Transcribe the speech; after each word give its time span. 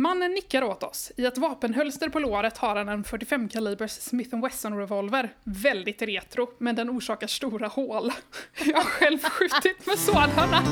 Mannen 0.00 0.32
nickar 0.32 0.62
åt 0.62 0.82
oss. 0.82 1.12
I 1.16 1.24
ett 1.24 1.38
vapenhölster 1.38 2.08
på 2.08 2.18
låret 2.18 2.58
har 2.58 2.76
han 2.76 2.88
en 2.88 3.04
45 3.04 3.48
kalibers 3.48 3.90
Smith 3.90 4.40
Wesson 4.42 4.78
revolver. 4.78 5.34
Väldigt 5.44 6.02
retro, 6.02 6.50
men 6.58 6.76
den 6.76 6.90
orsakar 6.90 7.26
stora 7.26 7.66
hål. 7.66 8.12
Jag 8.64 8.76
har 8.76 8.84
själv 8.84 9.18
skjutit 9.18 9.86
med 9.86 9.98
sådana. 9.98 10.62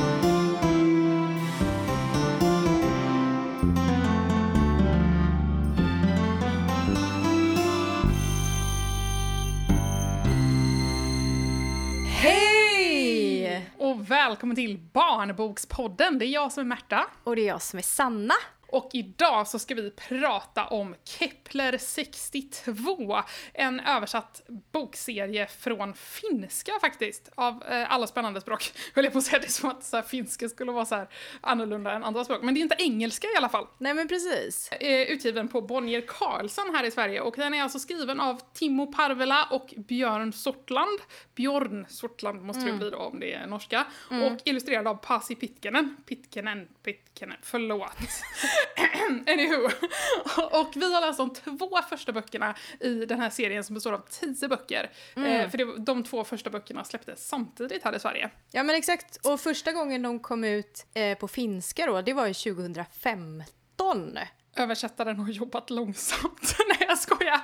Hej! 12.07 13.71
Och 13.79 14.11
välkommen 14.11 14.57
till 14.57 14.79
Barnbokspodden. 14.79 16.19
Det 16.19 16.27
är 16.27 16.29
jag 16.29 16.53
som 16.53 16.61
är 16.61 16.65
Märta. 16.65 17.07
Och 17.25 17.37
det 17.37 17.43
är 17.43 17.49
jag 17.49 17.63
som 17.63 17.79
är 17.79 17.83
Sanna. 17.83 18.35
Och 18.69 18.91
idag 18.93 19.49
så 19.49 19.59
ska 19.59 19.75
vi 19.75 19.91
prata 19.91 20.67
om 20.67 20.95
Kepler 21.05 21.79
62, 21.79 23.23
en 23.55 23.81
översatt 23.81 24.43
bokserie 24.73 25.47
från 25.47 25.95
finska 25.95 26.73
faktiskt, 26.81 27.31
av 27.35 27.63
eh, 27.63 27.93
alla 27.93 28.07
spännande 28.07 28.41
språk. 28.41 28.73
Höll 28.95 29.05
jag 29.05 29.13
på 29.13 29.19
att 29.19 29.25
säga, 29.25 29.39
det 29.39 29.47
är 29.47 29.51
som 29.51 29.71
att 29.71 29.85
så 29.85 29.97
här, 29.97 30.03
finska 30.03 30.49
skulle 30.49 30.73
vara 30.73 30.85
så 30.85 30.95
här 30.95 31.09
annorlunda 31.41 31.93
än 31.93 32.05
andra 32.05 32.25
språk, 32.25 32.43
men 32.43 32.55
det 32.55 32.61
är 32.61 32.63
inte 32.63 32.77
engelska 32.79 33.27
i 33.27 33.37
alla 33.37 33.49
fall. 33.49 33.67
Nej 33.79 33.95
men 33.95 34.09
precis. 34.09 34.73
Eh, 34.73 35.03
utgiven 35.03 35.49
på 35.49 35.63
Bonnier 35.63 36.05
Carlson 36.07 36.75
här 36.75 36.85
i 36.85 36.91
Sverige 36.91 37.21
och 37.21 37.35
den 37.37 37.55
är 37.55 37.63
alltså 37.63 37.79
skriven 37.79 38.21
av 38.21 38.41
Timo 38.53 38.93
Parvela 38.93 39.45
och 39.51 39.75
Björn 39.77 40.33
Sortland. 40.33 40.99
Björn 41.35 41.87
Sortland 41.89 42.43
måste 42.43 42.65
det 42.65 42.73
bli 42.73 42.91
då 42.91 42.99
om 42.99 43.21
det 43.21 43.33
är 43.33 43.47
norska. 43.47 43.87
Och 44.11 44.41
illustrerad 44.45 44.89
av 44.89 44.95
Pasi 44.95 45.35
Pitkänen. 45.35 45.97
Pitkänen, 46.07 46.69
Pitkänen, 46.83 47.37
förlåt. 47.43 47.93
Anywho. 49.27 49.63
Och 50.61 50.73
vi 50.77 50.95
har 50.95 51.01
läst 51.01 51.19
de 51.19 51.35
två 51.35 51.79
första 51.91 52.13
böckerna 52.13 52.55
i 52.81 53.05
den 53.05 53.21
här 53.21 53.31
serien 53.31 53.65
som 53.65 53.75
består 53.75 53.93
av 53.93 54.05
tio 54.11 54.49
böcker. 54.49 54.91
Eh, 55.17 55.51
för 55.51 55.59
det, 55.59 55.79
de 55.79 56.05
två 56.05 56.25
första 56.25 56.51
böckerna 56.51 56.85
släpptes 56.85 57.29
samtidigt 57.29 57.85
här 57.85 57.97
i 57.97 58.01
Sverige. 58.01 58.31
Ja 58.53 58.63
men 58.63 58.77
exakt. 58.77 59.27
Och 59.27 59.41
första 59.41 59.73
gången 59.73 60.03
de 60.03 60.21
kom 60.21 60.45
ut 60.45 60.87
eh, 60.95 61.19
på 61.19 61.29
finska 61.29 61.87
då, 61.87 62.03
det 62.03 62.13
var 62.13 62.27
ju 62.27 62.35
2015. 62.35 64.19
Översättaren 64.59 65.19
har 65.19 65.29
jobbat 65.29 65.71
långsamt. 65.71 66.57
Nej 66.69 66.87
jag 66.89 66.99
skojar. 66.99 67.41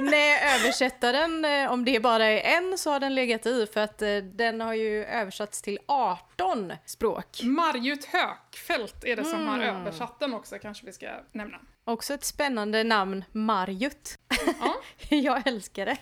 Nej, 0.00 0.54
översättaren, 0.54 1.44
eh, 1.44 1.72
om 1.72 1.84
det 1.84 2.00
bara 2.00 2.24
är 2.24 2.56
en 2.56 2.78
så 2.78 2.90
har 2.90 3.00
den 3.00 3.14
legat 3.14 3.46
i 3.46 3.66
för 3.72 3.80
att 3.80 4.02
eh, 4.02 4.16
den 4.16 4.60
har 4.60 4.74
ju 4.74 5.04
översatts 5.04 5.62
till 5.62 5.78
18 5.86 6.72
språk. 6.86 7.40
Marjut 7.42 8.04
Hökfält 8.04 9.04
är 9.04 9.16
det 9.16 9.24
som 9.24 9.46
har 9.46 9.60
översatt 9.60 10.20
den 10.20 10.34
också, 10.34 10.58
kanske 10.62 10.86
vi 10.86 10.92
ska 10.92 11.06
nämna. 11.32 11.58
Också 11.84 12.14
ett 12.14 12.24
spännande 12.24 12.84
namn, 12.84 13.24
Marjut. 13.32 14.18
Ja. 14.60 14.74
Jag 15.16 15.46
älskar 15.46 15.86
det. 15.86 15.96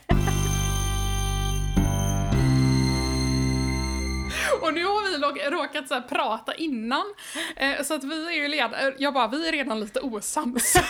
Och 4.62 4.74
nu 4.74 4.84
har 4.84 5.32
vi 5.32 5.50
råkat 5.50 5.88
så 5.88 6.02
prata 6.08 6.54
innan, 6.54 7.14
eh, 7.56 7.82
så 7.82 7.94
att 7.94 8.04
vi 8.04 8.26
är 8.26 8.32
ju 8.32 8.48
redan, 8.48 8.92
jag 8.98 9.14
bara, 9.14 9.28
vi 9.28 9.48
är 9.48 9.52
redan 9.52 9.80
lite 9.80 10.00
osams. 10.00 10.74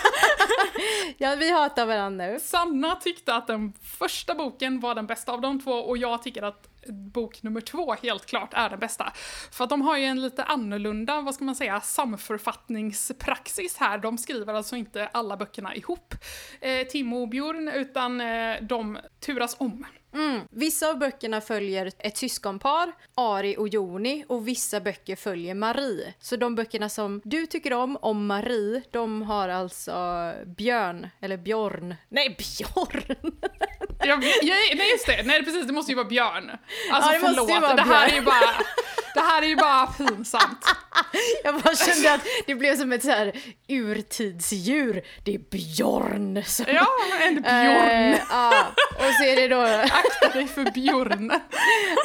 Ja, 1.18 1.34
vi 1.34 1.50
hatar 1.52 1.86
varandra 1.86 2.27
nu. 2.27 2.40
Sanna 2.40 2.96
tyckte 2.96 3.34
att 3.34 3.46
den 3.46 3.72
första 3.98 4.34
boken 4.34 4.80
var 4.80 4.94
den 4.94 5.06
bästa 5.06 5.33
av 5.33 5.40
de 5.40 5.60
två 5.60 5.72
och 5.72 5.98
jag 5.98 6.22
tycker 6.22 6.42
att 6.42 6.72
bok 6.88 7.42
nummer 7.42 7.61
två 7.61 7.94
helt 8.02 8.27
klart 8.27 8.55
är 8.55 8.70
den 8.70 8.78
bästa. 8.78 9.12
För 9.50 9.64
att 9.64 9.70
de 9.70 9.83
har 9.83 9.97
ju 9.97 10.05
en 10.05 10.22
lite 10.22 10.44
annorlunda, 10.44 11.20
vad 11.20 11.34
ska 11.34 11.44
man 11.44 11.55
säga, 11.55 11.80
samförfattningspraxis 11.80 13.77
här. 13.77 13.98
De 13.98 14.19
skriver 14.19 14.55
alltså 14.55 14.77
inte 14.77 15.06
alla 15.06 15.36
böckerna 15.36 15.74
ihop, 15.74 16.14
eh, 16.61 16.86
Timo 16.86 17.22
och 17.22 17.28
Björn, 17.28 17.69
utan 17.69 18.20
eh, 18.20 18.56
de 18.62 18.98
turas 19.20 19.56
om. 19.58 19.86
Mm. 20.14 20.41
Vissa 20.50 20.89
av 20.91 20.98
böckerna 20.98 21.41
följer 21.41 21.92
ett 21.98 22.17
syskonpar, 22.17 22.92
Ari 23.14 23.57
och 23.58 23.68
Joni, 23.68 24.24
och 24.28 24.48
vissa 24.48 24.80
böcker 24.80 25.17
följer 25.17 25.55
Marie. 25.55 26.14
Så 26.20 26.36
de 26.36 26.55
böckerna 26.55 26.89
som 26.89 27.20
du 27.24 27.46
tycker 27.46 27.73
om, 27.73 27.96
om 27.96 28.27
Marie, 28.27 28.83
de 28.90 29.23
har 29.23 29.48
alltså 29.48 30.33
Björn, 30.46 31.08
eller 31.20 31.36
Björn. 31.36 31.95
Nej, 32.08 32.36
Björn! 32.39 33.17
Jag, 34.05 34.24
jag, 34.24 34.77
nej 34.77 34.90
just 34.90 35.07
det, 35.07 35.23
nej 35.24 35.45
precis 35.45 35.67
det 35.67 35.73
måste 35.73 35.92
ju 35.92 35.96
vara 35.96 36.08
Björn. 36.08 36.51
Alltså 36.92 37.12
Ja, 37.12 37.18
det 37.18 37.27
förlåt, 37.27 37.62
vara 37.62 37.74
det 37.74 37.83
här 37.83 38.08
är 38.08 38.14
ju 38.14 38.22
bara, 38.22 38.52
det 39.14 39.20
här 39.20 39.42
är 39.42 39.46
ju 39.46 39.56
bara 39.56 39.86
pinsamt. 39.86 40.66
Jag 41.44 41.60
bara 41.60 41.74
kände 41.74 42.14
att 42.14 42.20
det 42.46 42.55
blev 42.55 42.77
som 42.77 42.92
ett 42.92 43.02
så 43.02 43.10
här 43.10 43.33
urtidsdjur. 43.68 45.02
Det 45.24 45.34
är 45.34 45.38
Björn 45.38 46.42
som... 46.46 46.64
Ja, 46.68 46.86
en 47.20 47.42
Björn. 47.42 48.12
Eh, 48.12 48.20
ja, 48.30 48.72
och 48.94 49.14
så 49.18 49.24
är 49.24 49.36
det 49.36 49.48
då... 49.48 49.60
Akta 49.92 50.28
dig 50.38 50.46
för 50.46 50.70
Björn. 50.70 51.33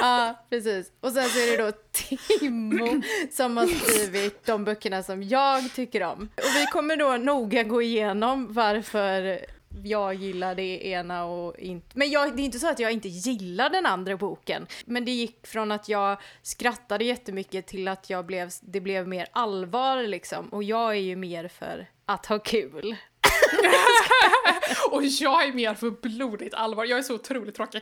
Ja, 0.01 0.45
precis. 0.49 0.87
Och 1.01 1.11
sen 1.11 1.29
så 1.29 1.39
är 1.39 1.57
det 1.57 1.63
då 1.63 1.71
Timo 1.91 3.01
som 3.31 3.57
har 3.57 3.67
skrivit 3.67 4.45
de 4.45 4.63
böckerna 4.63 5.03
som 5.03 5.23
jag 5.23 5.73
tycker 5.75 6.03
om. 6.03 6.29
Och 6.35 6.55
vi 6.55 6.65
kommer 6.65 6.95
då 6.95 7.17
noga 7.17 7.63
gå 7.63 7.81
igenom 7.81 8.53
varför 8.53 9.39
jag 9.83 10.13
gillar 10.13 10.55
det 10.55 10.87
ena 10.87 11.25
och 11.25 11.59
inte... 11.59 11.87
Men 11.93 12.09
jag, 12.09 12.35
det 12.35 12.41
är 12.41 12.45
inte 12.45 12.59
så 12.59 12.69
att 12.69 12.79
jag 12.79 12.91
inte 12.91 13.07
gillar 13.07 13.69
den 13.69 13.85
andra 13.85 14.17
boken. 14.17 14.67
Men 14.85 15.05
det 15.05 15.11
gick 15.11 15.47
från 15.47 15.71
att 15.71 15.89
jag 15.89 16.21
skrattade 16.41 17.03
jättemycket 17.03 17.67
till 17.67 17.87
att 17.87 18.09
jag 18.09 18.25
blev, 18.25 18.49
det 18.61 18.81
blev 18.81 19.07
mer 19.07 19.27
allvar 19.31 20.03
liksom. 20.03 20.49
Och 20.49 20.63
jag 20.63 20.91
är 20.91 21.01
ju 21.01 21.15
mer 21.15 21.47
för 21.47 21.89
att 22.05 22.25
ha 22.25 22.39
kul. 22.39 22.95
Och 24.91 25.03
jag 25.03 25.47
är 25.47 25.53
mer 25.53 25.73
för 25.73 25.91
blodigt 25.91 26.53
allvar, 26.53 26.85
jag 26.85 26.99
är 26.99 27.03
så 27.03 27.15
otroligt 27.15 27.55
tråkig. 27.55 27.81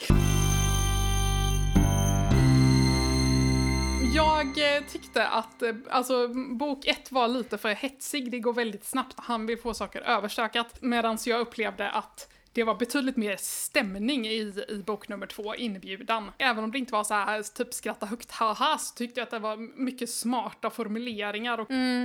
Jag 4.36 4.78
eh, 4.78 4.84
tyckte 4.84 5.28
att 5.28 5.62
eh, 5.62 5.74
alltså, 5.90 6.28
bok 6.58 6.86
ett 6.86 7.12
var 7.12 7.28
lite 7.28 7.58
för 7.58 7.70
hetsig, 7.70 8.32
det 8.32 8.40
går 8.40 8.54
väldigt 8.54 8.86
snabbt, 8.86 9.14
han 9.18 9.46
vill 9.46 9.58
få 9.58 9.74
saker 9.74 10.02
överstökat, 10.02 10.82
medan 10.82 11.18
jag 11.26 11.40
upplevde 11.40 11.90
att 11.90 12.34
det 12.56 12.64
var 12.64 12.76
betydligt 12.76 13.18
mer 13.18 13.38
stämning 13.40 14.28
i, 14.28 14.54
i 14.70 14.84
bok 14.86 15.08
nummer 15.08 15.28
två, 15.28 15.56
Inbjudan. 15.56 16.32
Även 16.38 16.64
om 16.64 16.72
det 16.72 16.78
inte 16.78 16.94
var 16.94 17.04
så 17.04 17.14
här 17.14 17.44
typ 17.44 17.74
skratta 17.74 18.06
högt 18.06 18.32
haha 18.32 18.78
så 18.78 18.96
tyckte 18.96 19.20
jag 19.20 19.26
att 19.26 19.32
det 19.32 19.40
var 19.40 19.58
mycket 19.82 20.10
smarta 20.10 20.70
formuleringar 20.70 21.58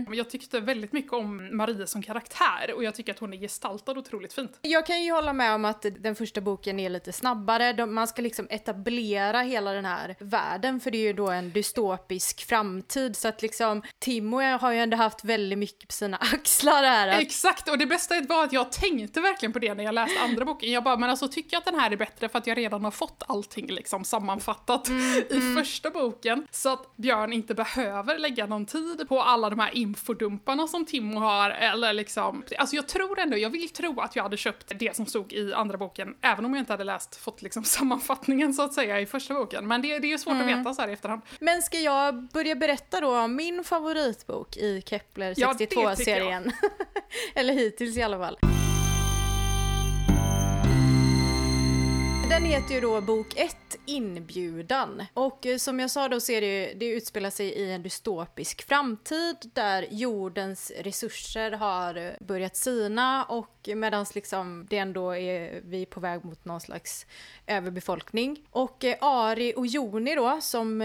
och 0.09 0.15
jag 0.15 0.31
tyckte 0.31 0.61
väldigt 0.61 0.93
mycket 0.93 1.13
om 1.13 1.57
Marie 1.57 1.87
som 1.87 2.03
karaktär 2.03 2.75
och 2.75 2.85
jag 2.85 2.95
tycker 2.95 3.13
att 3.13 3.19
hon 3.19 3.33
är 3.33 3.39
gestaltad 3.39 3.93
otroligt 3.93 4.33
fint. 4.33 4.59
Jag 4.63 4.87
kan 4.87 5.03
ju 5.03 5.13
hålla 5.13 5.33
med 5.33 5.55
om 5.55 5.65
att 5.65 5.87
den 5.99 6.15
första 6.15 6.41
boken 6.41 6.81
är 6.81 6.91
lite 6.91 7.13
snabbare. 7.13 7.73
De, 7.73 7.95
man 7.95 8.09
ska 8.09 8.23
liksom 8.23 8.47
etablera 8.51 9.43
hela 9.43 9.73
den 9.73 9.85
här 9.85 10.17
världen 10.19 10.81
för 10.81 10.91
det 10.91 10.99
är 10.99 11.07
ju 11.07 11.13
då 11.13 11.29
en 11.31 11.51
dystopisk 11.53 12.47
framtid 12.47 13.17
så 13.17 13.29
att 13.29 13.43
liksom 13.43 13.83
Timo 13.99 14.41
har 14.41 14.73
ju 14.73 14.79
ändå 14.79 14.97
haft 14.97 15.25
väldigt 15.25 15.59
mycket 15.59 15.89
på 15.89 15.93
sina 15.93 16.17
axlar 16.35 16.83
här. 16.83 17.09
Att, 17.09 17.23
Exakt, 17.23 17.69
och 17.69 17.79
det 17.79 17.87
bästa 17.87 18.21
var 18.21 18.45
att 18.45 18.53
jag 18.53 18.73
tänkte 18.73 19.21
verkligen 19.21 19.53
på 19.53 19.59
det 19.59 19.75
när 19.75 19.85
jag 19.85 19.95
läste 19.95 20.21
andra 20.21 20.40
boken. 20.45 20.73
Jag 20.73 20.85
bara, 20.85 20.97
men 20.97 21.11
alltså 21.11 21.29
tycker 21.29 21.55
jag 21.55 21.59
att 21.59 21.65
den 21.65 21.81
här 21.81 21.91
är 21.91 21.97
bättre 21.97 22.29
för 22.29 22.39
att 22.39 22.47
jag 22.47 22.59
redan 22.59 22.85
har 22.85 22.91
fått 22.91 23.23
allting 23.27 23.67
liksom 23.67 24.05
sammanfattat 24.05 24.89
i 25.31 25.55
första 25.57 25.91
boken. 25.91 26.47
Så 26.51 26.73
att 26.73 26.97
Björn 26.97 27.33
inte 27.33 27.55
behöver 27.55 28.19
lägga 28.19 28.47
någon 28.47 28.67
tid 28.67 29.09
på 29.09 29.23
alla 29.23 29.51
de 29.51 29.59
här 29.59 29.77
infodumparna 29.77 30.67
som 30.67 30.87
Timo 30.87 31.21
har, 31.21 31.51
eller 31.51 31.93
liksom, 31.93 32.45
alltså 32.59 32.77
jag 32.77 32.89
tror 32.89 33.19
ändå, 33.19 33.37
jag 33.37 33.51
vill 33.51 33.69
tro 33.69 34.01
att 34.01 34.17
jag 34.17 34.23
hade 34.23 34.37
köpt 34.37 34.73
det 34.79 34.97
som 34.97 35.07
stod 35.07 35.33
i 35.33 35.53
andra 35.53 35.79
boken, 35.79 36.15
även 36.21 36.45
om 36.45 36.55
jag 36.55 36.63
inte 36.63 36.73
hade 36.73 36.85
läst, 36.85 37.17
fått 37.17 37.43
liksom 37.43 37.65
sammanfattningen 37.77 38.55
så 38.55 38.63
att 38.63 38.75
säga 38.75 39.01
i 39.01 39.07
första 39.07 39.35
boken. 39.35 39.69
Men 39.69 39.83
det, 39.83 39.99
det 39.99 40.07
är 40.07 40.11
ju 40.11 40.19
svårt 40.19 40.41
att 40.41 40.47
veta 40.47 40.75
så 40.75 40.83
här 40.83 40.89
i 40.89 40.93
efterhand. 40.93 41.23
Men 41.39 41.63
ska 41.63 41.79
jag 41.79 42.29
börja 42.33 42.55
berätta 42.55 43.01
då 43.01 43.19
om 43.19 43.37
min 43.37 43.65
favoritbok 43.65 44.57
i 44.57 44.83
Kepler 44.87 45.35
Ja, 45.37 45.55
det 45.59 45.67
tycker 45.67 45.83
jag. 45.83 45.93
62-serien? 45.93 46.53
Eller 47.35 47.55
hittills 47.55 47.97
i 47.97 48.03
alla 48.03 48.19
fall. 48.19 48.60
Den 52.41 52.49
heter 52.49 52.75
ju 52.75 52.81
då 52.81 53.01
bok 53.01 53.27
1, 53.37 53.57
Inbjudan. 53.87 55.05
Och 55.15 55.47
eh, 55.47 55.57
som 55.57 55.81
jag 55.81 55.91
sa 55.91 56.09
då 56.09 56.21
så 56.21 56.33
är 56.33 56.41
det, 56.41 56.47
ju- 56.69 56.75
det 56.79 56.87
utspelar 56.87 57.31
sig 57.31 57.47
i 57.47 57.73
en 57.73 57.83
dystopisk 57.83 58.63
framtid 58.69 59.37
där 59.55 59.87
jordens 59.91 60.73
resurser 60.81 61.51
har 61.51 61.95
eh, 61.97 62.11
börjat 62.21 62.57
sina 62.57 63.25
och 63.25 63.69
medan 63.75 64.07
liksom 64.15 64.67
det 64.71 64.79
ändå 64.79 65.17
är 65.17 65.61
vi 65.65 65.83
är 65.83 65.87
på 65.87 66.01
väg 66.01 66.25
mot 66.25 66.45
någon 66.45 66.61
slags 66.61 67.07
överbefolkning. 67.47 68.47
Och 68.51 68.85
eh, 68.85 68.97
Ari 69.01 69.55
och 69.57 69.67
Joni 69.67 70.15
då 70.15 70.39
som 70.41 70.79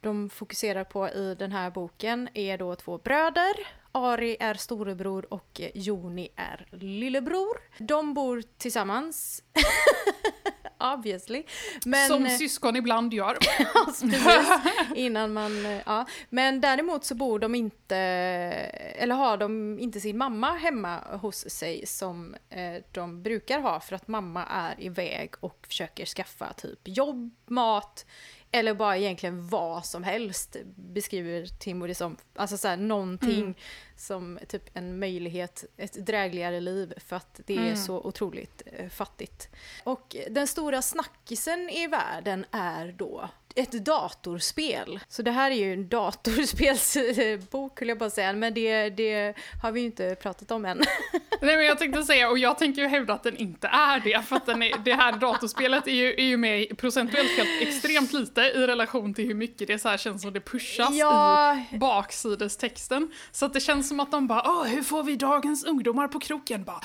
de 0.00 0.30
fokuserar 0.30 0.84
på 0.84 1.08
i 1.08 1.34
den 1.38 1.52
här 1.52 1.70
boken 1.70 2.28
är 2.34 2.58
då 2.58 2.74
två 2.74 2.98
bröder 2.98 3.52
Ari 3.94 4.36
är 4.40 4.54
storebror 4.54 5.32
och 5.34 5.60
Joni 5.74 6.28
är 6.36 6.66
lillebror. 6.70 7.56
De 7.78 8.14
bor 8.14 8.42
tillsammans 8.58 9.42
Obviously. 10.82 11.44
Men, 11.84 12.08
Som 12.08 12.26
eh, 12.26 12.36
syskon 12.36 12.76
ibland 12.76 13.14
gör. 13.14 13.34
precis, 13.84 14.50
innan 14.94 15.32
man, 15.32 15.66
eh, 15.66 15.80
ja. 15.86 16.06
Men 16.30 16.60
däremot 16.60 17.04
så 17.04 17.14
bor 17.14 17.38
de 17.38 17.54
inte, 17.54 17.96
eller 17.96 19.14
har 19.14 19.36
de 19.36 19.78
inte 19.78 20.00
sin 20.00 20.18
mamma 20.18 20.54
hemma 20.54 21.00
hos 21.16 21.50
sig 21.50 21.86
som 21.86 22.36
eh, 22.50 22.82
de 22.92 23.22
brukar 23.22 23.60
ha 23.60 23.80
för 23.80 23.96
att 23.96 24.08
mamma 24.08 24.44
är 24.44 24.80
iväg 24.84 25.34
och 25.40 25.66
försöker 25.68 26.06
skaffa 26.06 26.52
typ 26.52 26.80
jobb, 26.84 27.30
mat 27.46 28.06
eller 28.52 28.74
bara 28.74 28.96
egentligen 28.96 29.48
vad 29.48 29.86
som 29.86 30.04
helst 30.04 30.56
beskriver 30.76 31.46
Timo 31.46 31.86
det 31.86 31.94
som. 31.94 32.16
Alltså 32.34 32.56
såhär 32.56 32.76
någonting 32.76 33.40
Mm. 33.40 33.54
som 33.96 34.38
typ 34.48 34.62
en 34.76 34.98
möjlighet, 34.98 35.64
ett 35.76 36.06
drägligare 36.06 36.60
liv 36.60 36.94
för 37.06 37.16
att 37.16 37.40
det 37.46 37.54
är 37.56 37.60
Mm. 37.60 37.76
så 37.76 37.96
otroligt 38.00 38.62
eh, 38.66 38.88
fattigt. 38.88 39.48
Och 39.84 40.16
den 40.30 40.46
stora 40.46 40.82
snackisen 40.82 41.70
i 41.70 41.86
världen 41.86 42.44
är 42.50 42.92
då 42.98 43.28
ett 43.56 43.72
datorspel. 43.72 45.00
Så 45.08 45.22
det 45.22 45.30
här 45.30 45.50
är 45.50 45.54
ju 45.54 45.72
en 45.72 45.88
datorspelsbok, 45.88 47.80
höll 47.80 47.88
jag 47.88 47.98
på 47.98 48.04
att 48.04 48.12
säga, 48.12 48.32
men 48.32 48.54
det, 48.54 48.90
det 48.90 49.34
har 49.62 49.72
vi 49.72 49.80
ju 49.80 49.86
inte 49.86 50.14
pratat 50.22 50.50
om 50.50 50.64
än. 50.64 50.78
Nej 51.40 51.56
men 51.56 51.64
jag 51.66 51.78
tänkte 51.78 52.02
säga, 52.02 52.30
och 52.30 52.38
jag 52.38 52.58
tänker 52.58 52.82
ju 52.82 52.88
hävda 52.88 53.12
att 53.14 53.22
den 53.22 53.36
inte 53.36 53.66
är 53.66 54.00
det, 54.00 54.22
för 54.26 54.36
att 54.36 54.46
den 54.46 54.62
är, 54.62 54.78
det 54.84 54.94
här 54.94 55.12
datorspelet 55.12 55.86
är 55.86 55.92
ju, 55.92 56.14
är 56.14 56.24
ju 56.24 56.36
med 56.36 56.78
procentuellt 56.78 57.30
helt 57.36 57.62
extremt 57.62 58.12
lite 58.12 58.40
i 58.40 58.66
relation 58.66 59.14
till 59.14 59.26
hur 59.26 59.34
mycket 59.34 59.68
det 59.68 59.78
så 59.78 59.88
här 59.88 59.96
känns 59.96 60.22
som 60.22 60.32
det 60.32 60.40
pushas 60.40 60.88
Ja. 60.94 61.56
i 61.72 61.78
baksidestexten. 61.78 63.10
Så 63.32 63.46
att 63.46 63.52
det 63.52 63.60
känns 63.60 63.88
som 63.88 64.00
att 64.00 64.10
de 64.10 64.26
bara, 64.26 64.42
Åh, 64.46 64.64
hur 64.64 64.82
får 64.82 65.02
vi 65.02 65.16
dagens 65.16 65.64
ungdomar 65.64 66.08
på 66.08 66.20
kroken? 66.20 66.64
Bara, 66.64 66.80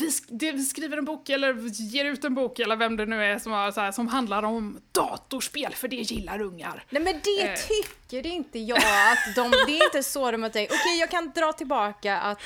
vi, 0.00 0.08
sk- 0.08 0.52
vi 0.52 0.64
skriver 0.64 0.96
en 0.96 1.04
bok 1.04 1.28
eller 1.28 1.54
ger 1.72 2.04
ut 2.04 2.24
en 2.24 2.34
bok 2.34 2.58
eller 2.58 2.76
vem 2.76 2.96
det 2.96 3.06
nu 3.06 3.24
är 3.24 3.38
som, 3.38 3.52
har, 3.52 3.70
så 3.72 3.80
här, 3.80 3.92
som 3.92 4.08
handlar 4.08 4.42
om 4.42 4.80
datorspel, 4.92 5.74
för 5.74 5.88
det 5.88 5.96
gillar 5.96 6.40
ungar. 6.40 6.84
Nej 6.90 7.02
men 7.02 7.14
det 7.24 7.48
Eh. 7.48 7.54
tycker 7.68 8.26
inte 8.26 8.58
jag 8.58 8.78
att 8.78 9.34
de, 9.36 9.50
det 9.66 9.78
är 9.78 9.84
inte 9.84 10.02
så 10.02 10.30
de 10.30 10.42
har 10.42 10.50
tänkt. 10.50 10.72
Okej 10.72 10.98
jag 11.00 11.10
kan 11.10 11.32
dra 11.34 11.52
tillbaka 11.52 12.18
att 12.18 12.38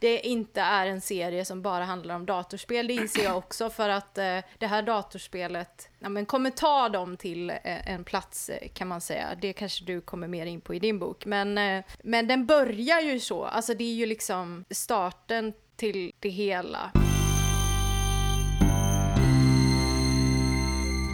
det 0.00 0.20
inte 0.26 0.60
är 0.60 0.86
en 0.86 1.00
serie 1.00 1.44
som 1.44 1.62
bara 1.62 1.84
handlar 1.84 2.14
om 2.14 2.26
datorspel, 2.26 2.86
det 2.86 2.92
inser 2.94 3.24
jag 3.24 3.36
också 3.36 3.70
för 3.70 3.88
att 3.88 4.18
eh, 4.18 4.38
det 4.58 4.66
här 4.66 4.82
datorspelet 4.82 5.88
ja, 5.98 6.08
men 6.08 6.26
kommer 6.26 6.50
ta 6.50 6.88
dem 6.88 7.16
till 7.16 7.50
eh, 7.50 7.90
en 7.92 8.04
plats 8.04 8.48
eh, 8.48 8.68
kan 8.68 8.88
man 8.88 9.00
säga. 9.00 9.28
Det 9.40 9.52
kanske 9.52 9.84
du 9.84 10.00
kommer 10.00 10.28
mer 10.28 10.46
in 10.46 10.60
på 10.60 10.74
i 10.74 10.78
din 10.78 10.98
bok. 10.98 11.26
Men, 11.26 11.58
eh, 11.58 11.84
men 12.02 12.26
den 12.28 12.46
börjar 12.46 13.00
ju 13.00 13.20
så, 13.20 13.44
alltså 13.44 13.74
det 13.74 13.84
är 13.84 13.94
ju 13.94 14.06
liksom 14.06 14.64
starten 14.70 15.52
till 15.80 16.12
det 16.20 16.28
hela. 16.28 16.90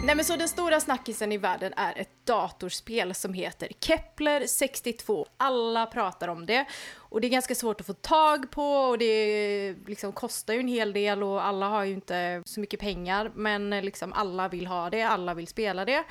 Nej 0.05 0.15
men 0.15 0.25
så 0.25 0.35
den 0.35 0.47
stora 0.47 0.79
snackisen 0.79 1.31
i 1.31 1.37
världen 1.37 1.73
är 1.77 1.97
ett 1.97 2.09
datorspel 2.25 3.15
som 3.15 3.33
heter 3.33 3.69
Kepler 3.79 4.47
62. 4.47 5.25
Alla 5.37 5.85
pratar 5.85 6.27
om 6.27 6.45
det 6.45 6.65
och 6.95 7.21
det 7.21 7.27
är 7.27 7.29
ganska 7.29 7.55
svårt 7.55 7.81
att 7.81 7.87
få 7.87 7.93
tag 7.93 8.51
på 8.51 8.63
och 8.63 8.97
det 8.97 9.75
liksom 9.87 10.11
kostar 10.11 10.53
ju 10.53 10.59
en 10.59 10.67
hel 10.67 10.93
del 10.93 11.23
och 11.23 11.45
alla 11.45 11.67
har 11.67 11.83
ju 11.83 11.93
inte 11.93 12.43
så 12.45 12.59
mycket 12.59 12.79
pengar 12.79 13.31
men 13.35 13.73
eh, 13.73 13.83
liksom 13.83 14.13
alla 14.13 14.47
vill 14.47 14.67
ha 14.67 14.89
det, 14.89 15.01
alla 15.01 15.33
vill 15.33 15.47
spela 15.47 15.85
det. 15.85 16.03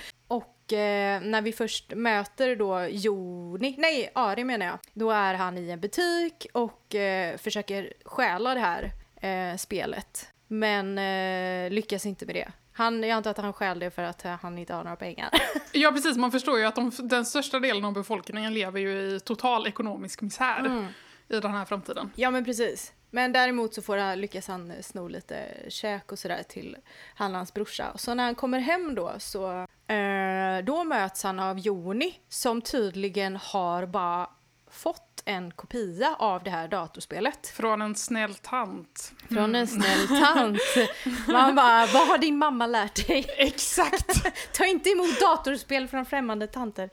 Eh, 0.73 1.21
när 1.21 1.43
vi 1.43 1.53
först 1.53 1.93
möter 1.95 2.57
då 2.57 2.87
Joni, 2.89 3.75
nej 3.79 4.11
Ari 4.15 4.45
menar 4.45 4.67
jag, 4.67 4.79
då 4.93 5.11
är 5.11 5.35
han 5.35 5.59
i 5.59 5.71
en 5.71 5.81
butik 5.81 6.47
och 6.53 6.95
eh, 6.95 7.37
försöker 7.37 7.93
stjäla 8.05 8.55
det 8.55 8.61
här 8.61 8.93
eh, 9.21 9.57
spelet. 9.57 10.29
Men 10.49 10.99
eh, 10.99 11.71
lyckas 11.73 12.07
inte 12.07 12.27
med 12.27 12.35
det. 12.35 12.49
Han, 12.73 13.03
jag 13.03 13.11
antar 13.11 13.31
att 13.31 13.37
han 13.39 13.53
stjäl 13.53 13.79
det 13.79 13.91
för 13.91 14.03
att 14.03 14.25
eh, 14.25 14.37
han 14.43 14.59
inte 14.59 14.75
har 14.75 14.85
några 14.85 14.97
pengar. 14.97 15.31
Ja 15.73 15.93
precis, 15.93 16.17
man 16.17 16.33
förstår 16.33 16.59
ju 16.59 16.65
att 16.65 16.75
de, 16.75 16.93
den 17.03 17.25
största 17.27 17.59
delen 17.61 17.85
av 17.85 17.93
befolkningen 17.93 18.55
lever 18.55 18.81
ju 18.81 18.91
i 19.17 19.21
total 19.21 19.67
ekonomisk 19.67 20.23
misär 20.23 20.59
Mm. 20.67 20.87
i 21.29 21.41
den 21.41 21.51
här 21.51 21.65
framtiden. 21.65 22.11
ja 22.17 22.31
men 22.31 22.45
precis. 22.45 22.93
Men 23.11 23.33
däremot 23.33 23.75
så 23.75 23.83
får 23.83 23.97
han, 23.97 24.21
lyckas 24.21 24.49
han 24.49 24.73
sno 24.83 25.09
lite 25.09 25.45
käk 25.69 26.13
och 26.13 26.19
sådär 26.19 26.43
till 26.49 26.77
han 27.15 27.31
och 27.31 27.37
hans 27.37 27.55
brorsa. 27.55 27.91
Och 27.91 28.01
så 28.01 28.15
när 28.15 28.25
han 28.25 28.35
kommer 28.35 28.59
hem 28.59 28.95
då 28.95 29.13
så 29.19 29.67
eh, 29.89 30.65
då 30.65 30.85
möts 30.85 31.23
han 31.23 31.41
av 31.41 31.59
Joni 31.59 32.15
som 32.29 32.63
tydligen 32.63 33.37
har 33.37 33.87
bara 33.87 34.31
fått 34.71 35.23
en 35.29 35.51
kopia 35.51 36.17
av 36.19 36.43
det 36.43 36.51
här 36.51 36.69
datorspelet. 36.69 37.47
Från 37.47 37.83
en 37.83 37.95
snäll 37.95 38.35
tant. 38.35 39.13
Från 39.29 39.55
en 39.55 39.67
snäll 39.67 40.09
tant. 40.09 40.61
Man 41.29 41.55
bara, 41.55 41.87
vad 41.87 42.09
har 42.09 42.19
din 42.19 42.39
mamma 42.39 42.67
lärt 42.67 43.07
dig? 43.07 43.27
Exakt! 43.37 44.37
Ta 44.53 44.65
inte 44.65 44.91
emot 44.91 45.21
datorspel 45.21 45.89
från 45.89 46.07
främmande 46.07 46.47
tanter. 46.47 46.91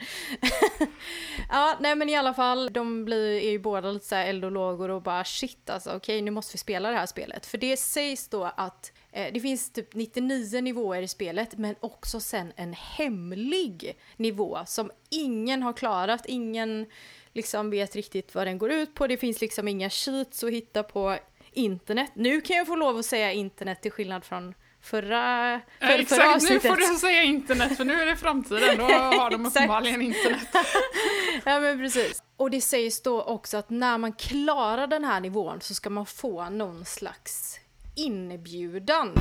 ja, 1.50 1.78
nej 1.80 1.96
men 1.96 2.10
i 2.10 2.16
alla 2.16 2.34
fall, 2.34 2.74
de 2.74 3.06
blir, 3.06 3.42
är 3.42 3.52
ju 3.52 3.60
båda 3.60 3.92
lite 3.92 4.06
såhär 4.06 4.26
eld 4.26 4.46
och 4.46 4.52
lågor 4.52 4.90
och 4.90 5.02
bara 5.02 5.24
shit 5.24 5.70
alltså, 5.70 5.96
okej 5.96 6.22
nu 6.22 6.32
måste 6.32 6.54
vi 6.54 6.58
spela 6.58 6.90
det 6.90 6.98
här 6.98 7.06
spelet. 7.06 7.46
För 7.46 7.58
det 7.58 7.78
sägs 7.78 8.28
då 8.28 8.44
att 8.56 8.92
det 9.14 9.40
finns 9.40 9.72
typ 9.72 9.94
99 9.94 10.62
nivåer 10.62 11.02
i 11.02 11.08
spelet, 11.08 11.58
men 11.58 11.76
också 11.80 12.20
sen 12.20 12.54
en 12.56 12.74
hemlig 12.74 13.96
nivå 14.18 14.60
som 14.66 14.92
ingen 15.10 15.64
har 15.64 15.74
klarat, 15.74 16.26
ingen 16.26 16.86
liksom 17.34 17.70
vet 17.70 17.96
riktigt 17.96 18.36
vad 18.36 18.48
den 18.48 18.58
går 18.58 18.72
ut 18.72 18.94
på, 18.94 19.08
det 19.08 19.18
finns 19.18 19.42
liksom 19.42 19.68
inga 19.68 19.90
cheats 19.90 20.44
att 20.44 20.52
hitta 20.52 20.84
på 20.84 21.18
internet. 21.52 22.12
Nu 22.14 22.42
kan 22.42 22.58
jag 22.58 22.68
få 22.68 22.76
lov 22.76 22.98
att 22.98 23.06
säga 23.06 23.32
internet 23.32 23.82
till 23.82 23.92
skillnad 23.92 24.24
från 24.24 24.54
förra, 24.82 25.62
för, 25.80 25.88
förra 25.88 25.96
Exakt, 25.96 26.22
nu 26.24 26.34
avsnittet. 26.36 26.72
får 26.72 26.94
du 26.94 27.00
säga 27.00 27.24
internet 27.24 27.78
för 27.78 27.86
nu 27.86 28.02
är 28.02 28.06
det 28.06 28.16
framtiden, 28.16 28.78
då 28.78 28.84
har 28.84 29.32
de 29.32 29.46
uppenbarligen 29.46 30.02
internet. 30.02 30.48
Ja 31.46 31.60
men 31.60 31.78
precis. 31.78 32.24
Och 32.38 32.50
det 32.52 32.62
sägs 32.62 33.02
då 33.02 33.22
också 33.22 33.58
att 33.58 33.70
när 33.70 33.98
man 33.98 34.14
klarar 34.14 34.88
den 34.88 35.06
här 35.06 35.20
nivån 35.20 35.62
så 35.62 35.74
ska 35.74 35.90
man 35.90 36.06
få 36.06 36.50
någon 36.50 36.86
slags 36.86 37.60
inbjudan. 37.96 39.14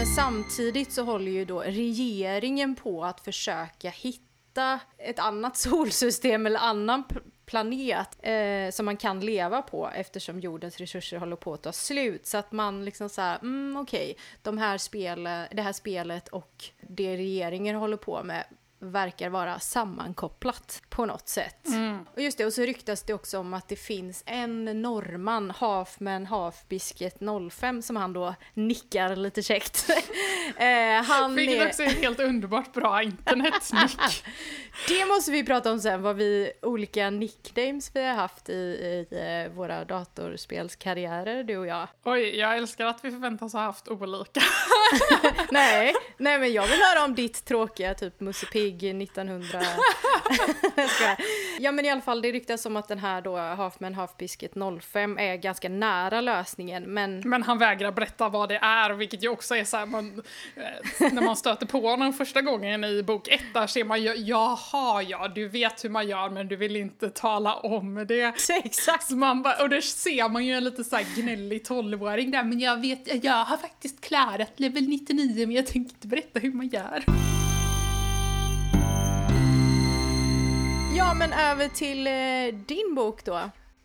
Men 0.00 0.06
samtidigt 0.06 0.92
så 0.92 1.02
håller 1.02 1.32
ju 1.32 1.44
då 1.44 1.60
regeringen 1.60 2.74
på 2.74 3.04
att 3.04 3.20
försöka 3.20 3.90
hitta 3.90 4.80
ett 4.98 5.18
annat 5.18 5.56
solsystem 5.56 6.46
eller 6.46 6.60
annan 6.60 7.04
planet 7.46 8.18
eh, 8.22 8.70
som 8.70 8.86
man 8.86 8.96
kan 8.96 9.20
leva 9.20 9.62
på 9.62 9.90
eftersom 9.94 10.40
jordens 10.40 10.78
resurser 10.78 11.16
håller 11.16 11.36
på 11.36 11.54
att 11.54 11.62
ta 11.62 11.72
slut. 11.72 12.26
Så 12.26 12.38
att 12.38 12.52
man 12.52 12.84
liksom 12.84 13.08
såhär, 13.08 13.38
mm 13.42 13.76
okej, 13.76 14.16
de 14.42 14.58
här 14.58 14.78
spelen, 14.78 15.46
det 15.52 15.62
här 15.62 15.72
spelet 15.72 16.28
och 16.28 16.64
det 16.80 17.16
regeringen 17.16 17.76
håller 17.76 17.96
på 17.96 18.22
med 18.22 18.44
verkar 18.80 19.28
vara 19.28 19.58
sammankopplat 19.58 20.82
på 20.88 21.06
något 21.06 21.28
sätt. 21.28 21.66
Mm. 21.66 22.06
Och 22.14 22.20
just 22.22 22.38
det, 22.38 22.46
och 22.46 22.52
så 22.52 22.62
ryktas 22.62 23.02
det 23.02 23.14
också 23.14 23.38
om 23.38 23.54
att 23.54 23.68
det 23.68 23.76
finns 23.76 24.22
en 24.26 24.82
norrman, 24.82 25.50
Halfman 25.50 26.26
Halfbiscuit 26.26 27.16
05, 27.50 27.82
som 27.82 27.96
han 27.96 28.12
då 28.12 28.34
nickar 28.54 29.16
lite 29.16 29.42
käckt. 29.42 29.90
eh, 30.56 31.02
han 31.02 31.34
Vilket 31.34 31.62
är... 31.62 31.66
också 31.66 31.82
är 31.82 31.88
helt 31.88 32.20
underbart 32.20 32.72
bra 32.72 33.02
internetsnick. 33.02 34.24
Det 34.88 35.06
måste 35.06 35.30
vi 35.30 35.44
prata 35.44 35.72
om 35.72 35.80
sen, 35.80 36.02
vad 36.02 36.16
vi, 36.16 36.52
olika 36.62 37.10
nicknames 37.10 37.90
vi 37.94 38.04
har 38.04 38.14
haft 38.14 38.48
i, 38.48 38.52
i 38.52 39.06
eh, 39.10 39.56
våra 39.56 39.84
datorspelskarriärer, 39.84 41.44
du 41.44 41.56
och 41.56 41.66
jag. 41.66 41.88
Oj, 42.04 42.38
jag 42.38 42.56
älskar 42.56 42.86
att 42.86 43.04
vi 43.04 43.10
förväntas 43.10 43.52
ha 43.52 43.60
haft 43.60 43.88
olika. 43.88 44.40
nej, 45.50 45.94
nej 46.16 46.38
men 46.38 46.52
jag 46.52 46.66
vill 46.66 46.80
höra 46.80 47.04
om 47.04 47.14
ditt 47.14 47.44
tråkiga 47.44 47.94
typ 47.94 48.20
Musse 48.20 48.46
Pigg 48.78 49.02
1900... 49.02 49.60
Jag 50.76 50.90
skojar. 50.90 51.16
ja 51.58 51.72
men 51.72 51.84
i 51.84 51.90
alla 51.90 52.00
fall, 52.00 52.22
det 52.22 52.32
ryktas 52.32 52.66
om 52.66 52.76
att 52.76 52.88
den 52.88 52.98
här 52.98 53.22
då 53.22 53.36
Halfman 53.36 53.94
Halfbiscuit 53.94 54.52
05 54.80 55.18
är 55.18 55.36
ganska 55.36 55.68
nära 55.68 56.20
lösningen, 56.20 56.82
men 56.82 57.22
Men 57.24 57.42
han 57.42 57.58
vägrar 57.58 57.92
berätta 57.92 58.28
vad 58.28 58.48
det 58.48 58.56
är, 58.56 58.90
vilket 58.90 59.24
ju 59.24 59.28
också 59.28 59.56
är 59.56 59.64
så 59.64 59.76
här, 59.76 59.86
man, 59.86 60.22
eh, 60.56 61.12
när 61.12 61.22
man 61.22 61.36
stöter 61.36 61.66
på 61.66 61.80
honom 61.80 62.12
första 62.12 62.42
gången 62.42 62.84
i 62.84 63.02
bok 63.02 63.28
ett, 63.28 63.54
där 63.54 63.66
ser 63.66 63.84
man 63.84 64.02
ju, 64.02 64.14
jaha 64.14 65.02
ja, 65.02 65.28
du 65.28 65.48
vet 65.48 65.84
hur 65.84 65.90
man 65.90 66.08
gör 66.08 66.30
men 66.30 66.48
du 66.48 66.56
vill 66.56 66.76
inte 66.76 67.10
tala 67.10 67.54
om 67.54 68.06
det. 68.08 68.34
exakt. 68.64 69.10
Man 69.10 69.42
bara, 69.42 69.62
och 69.62 69.68
där 69.68 69.80
ser 69.80 70.28
man 70.28 70.46
ju 70.46 70.52
en 70.52 70.64
lite 70.64 70.84
så 70.84 70.96
här 70.96 71.06
gnällig 71.22 71.64
tolvåring 71.64 72.30
där, 72.30 72.44
men 72.44 72.60
jag 72.60 72.80
vet, 72.80 73.24
jag 73.24 73.44
har 73.44 73.56
faktiskt 73.56 74.00
klarat 74.00 74.60
level 74.60 74.88
99 74.88 75.46
men 75.46 75.56
jag 75.56 75.66
tänker 75.66 75.94
inte 75.94 76.06
berätta 76.06 76.40
hur 76.40 76.52
man 76.52 76.68
gör. 76.68 77.04
Ja 81.00 81.14
men 81.14 81.32
över 81.32 81.68
till 81.68 82.06
eh, 82.06 82.60
din 82.66 82.94
bok 82.94 83.24
då, 83.24 83.40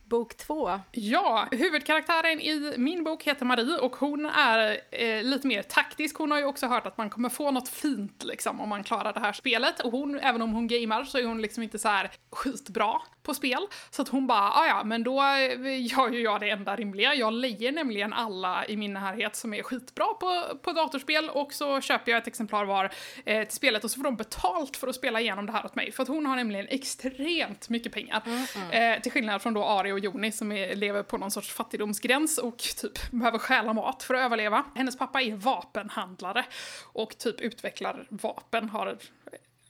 bok 0.10 0.38
två. 0.38 0.80
Ja, 0.92 1.48
huvudkaraktären 1.52 2.42
i 2.42 2.74
min 2.78 3.04
bok 3.04 3.24
heter 3.24 3.46
Marie 3.46 3.78
och 3.78 3.96
hon 3.96 4.26
är 4.26 4.80
eh, 4.92 5.24
lite 5.24 5.48
mer 5.48 5.62
taktisk. 5.64 6.18
Hon 6.18 6.32
har 6.32 6.38
ju 6.38 6.46
också 6.46 6.68
hört 6.68 6.86
att 6.86 6.98
man 6.98 7.10
kommer 7.10 7.30
få 7.30 7.52
något 7.52 7.70
fint 7.70 8.24
liksom 8.24 8.62
om 8.62 8.70
man 8.70 8.84
klarar 8.84 9.14
det 9.14 9.20
här 9.20 9.34
spelet. 9.34 9.80
Och 9.80 9.92
hon, 9.92 10.20
även 10.20 10.42
om 10.42 10.54
hon 10.54 10.68
gamer 10.68 11.04
så 11.04 11.18
är 11.18 11.26
hon 11.26 11.42
liksom 11.42 11.64
inte 11.64 11.80
så 11.80 11.88
här 11.88 12.12
skitbra. 12.32 13.02
på 13.26 13.34
spel. 13.34 13.68
Så 13.90 14.02
att 14.02 14.08
hon 14.08 14.28
bara, 14.28 14.52
ah, 14.52 14.68
ja 14.68 14.84
men 14.84 15.04
då 15.04 15.22
eh, 15.22 15.86
gör 15.86 16.10
ju 16.10 16.22
jag 16.22 16.40
det 16.40 16.50
enda 16.50 16.76
rimliga. 16.76 17.16
Jag 17.16 17.34
lejer 17.34 17.72
nämligen 17.72 18.14
alla 18.14 18.66
i 18.66 18.78
min 18.78 18.94
närhet 18.94 19.36
som 19.36 19.54
är 19.54 19.64
skitbra 19.64 20.06
på, 20.06 20.58
på 20.62 20.72
datorspel 20.72 21.30
och 21.30 21.54
så 21.54 21.82
köper 21.82 22.12
jag 22.12 22.22
ett 22.22 22.28
exemplar 22.28 22.66
var 22.66 22.92
eh, 23.26 23.44
till 23.44 23.56
spelet 23.56 23.84
och 23.84 23.92
så 23.92 23.98
får 23.98 24.04
de 24.04 24.16
betalt 24.16 24.78
för 24.78 24.88
att 24.88 24.96
spela 24.96 25.22
igenom 25.22 25.46
det 25.46 25.52
här 25.52 25.66
åt 25.66 25.76
mig. 25.76 25.92
För 25.92 26.04
att 26.04 26.10
hon 26.10 26.26
har 26.26 26.36
nämligen 26.36 26.68
extremt 26.70 27.70
mycket 27.70 27.94
pengar. 27.94 28.22
Mm, 28.26 28.46
mm. 28.56 28.94
Eh, 28.94 29.02
till 29.02 29.12
skillnad 29.12 29.42
från 29.42 29.54
då 29.54 29.64
Ari 29.64 29.92
och 29.96 30.00
Joni 30.00 30.32
som 30.32 30.52
är, 30.52 30.76
lever 30.76 31.04
på 31.04 31.18
någon 31.18 31.32
sorts 31.32 31.54
fattigdomsgräns 31.54 32.38
och 32.38 32.58
typ 32.58 33.12
behöver 33.12 33.38
stjäla 33.38 33.74
mat 33.74 34.04
för 34.04 34.14
att 34.14 34.26
överleva. 34.26 34.66
Hennes 34.76 34.98
pappa 34.98 35.22
är 35.22 35.36
vapenhandlare 35.36 36.46
och 36.94 37.18
typ 37.18 37.42
utvecklar 37.42 38.08
vapen, 38.10 38.70
har 38.70 38.98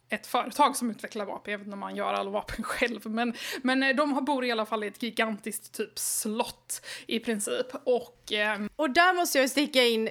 ett 0.10 0.28
företag 0.28 0.76
som 0.76 0.92
utvecklar 0.92 1.26
vapen, 1.26 1.52
jag 1.52 1.58
vet 1.58 1.66
inte 1.66 1.74
om 1.74 1.80
man 1.80 1.96
gör 1.96 2.14
alla 2.14 2.30
vapen 2.30 2.64
själv, 2.64 3.10
men, 3.10 3.34
men 3.62 3.84
eh, 3.84 3.96
de 3.96 4.26
bor 4.26 4.46
i 4.46 4.52
alla 4.52 4.66
fall 4.66 4.84
i 4.84 4.88
ett 4.88 5.04
gigantiskt 5.04 5.78
typ 5.78 6.00
slott 6.00 6.86
i 7.08 7.20
princip. 7.20 7.68
Och, 7.84 8.34
eh, 8.34 8.60
och 8.76 8.90
där 8.90 9.14
måste 9.14 9.40
jag 9.40 9.50
sticka 9.50 9.84
in, 9.84 10.10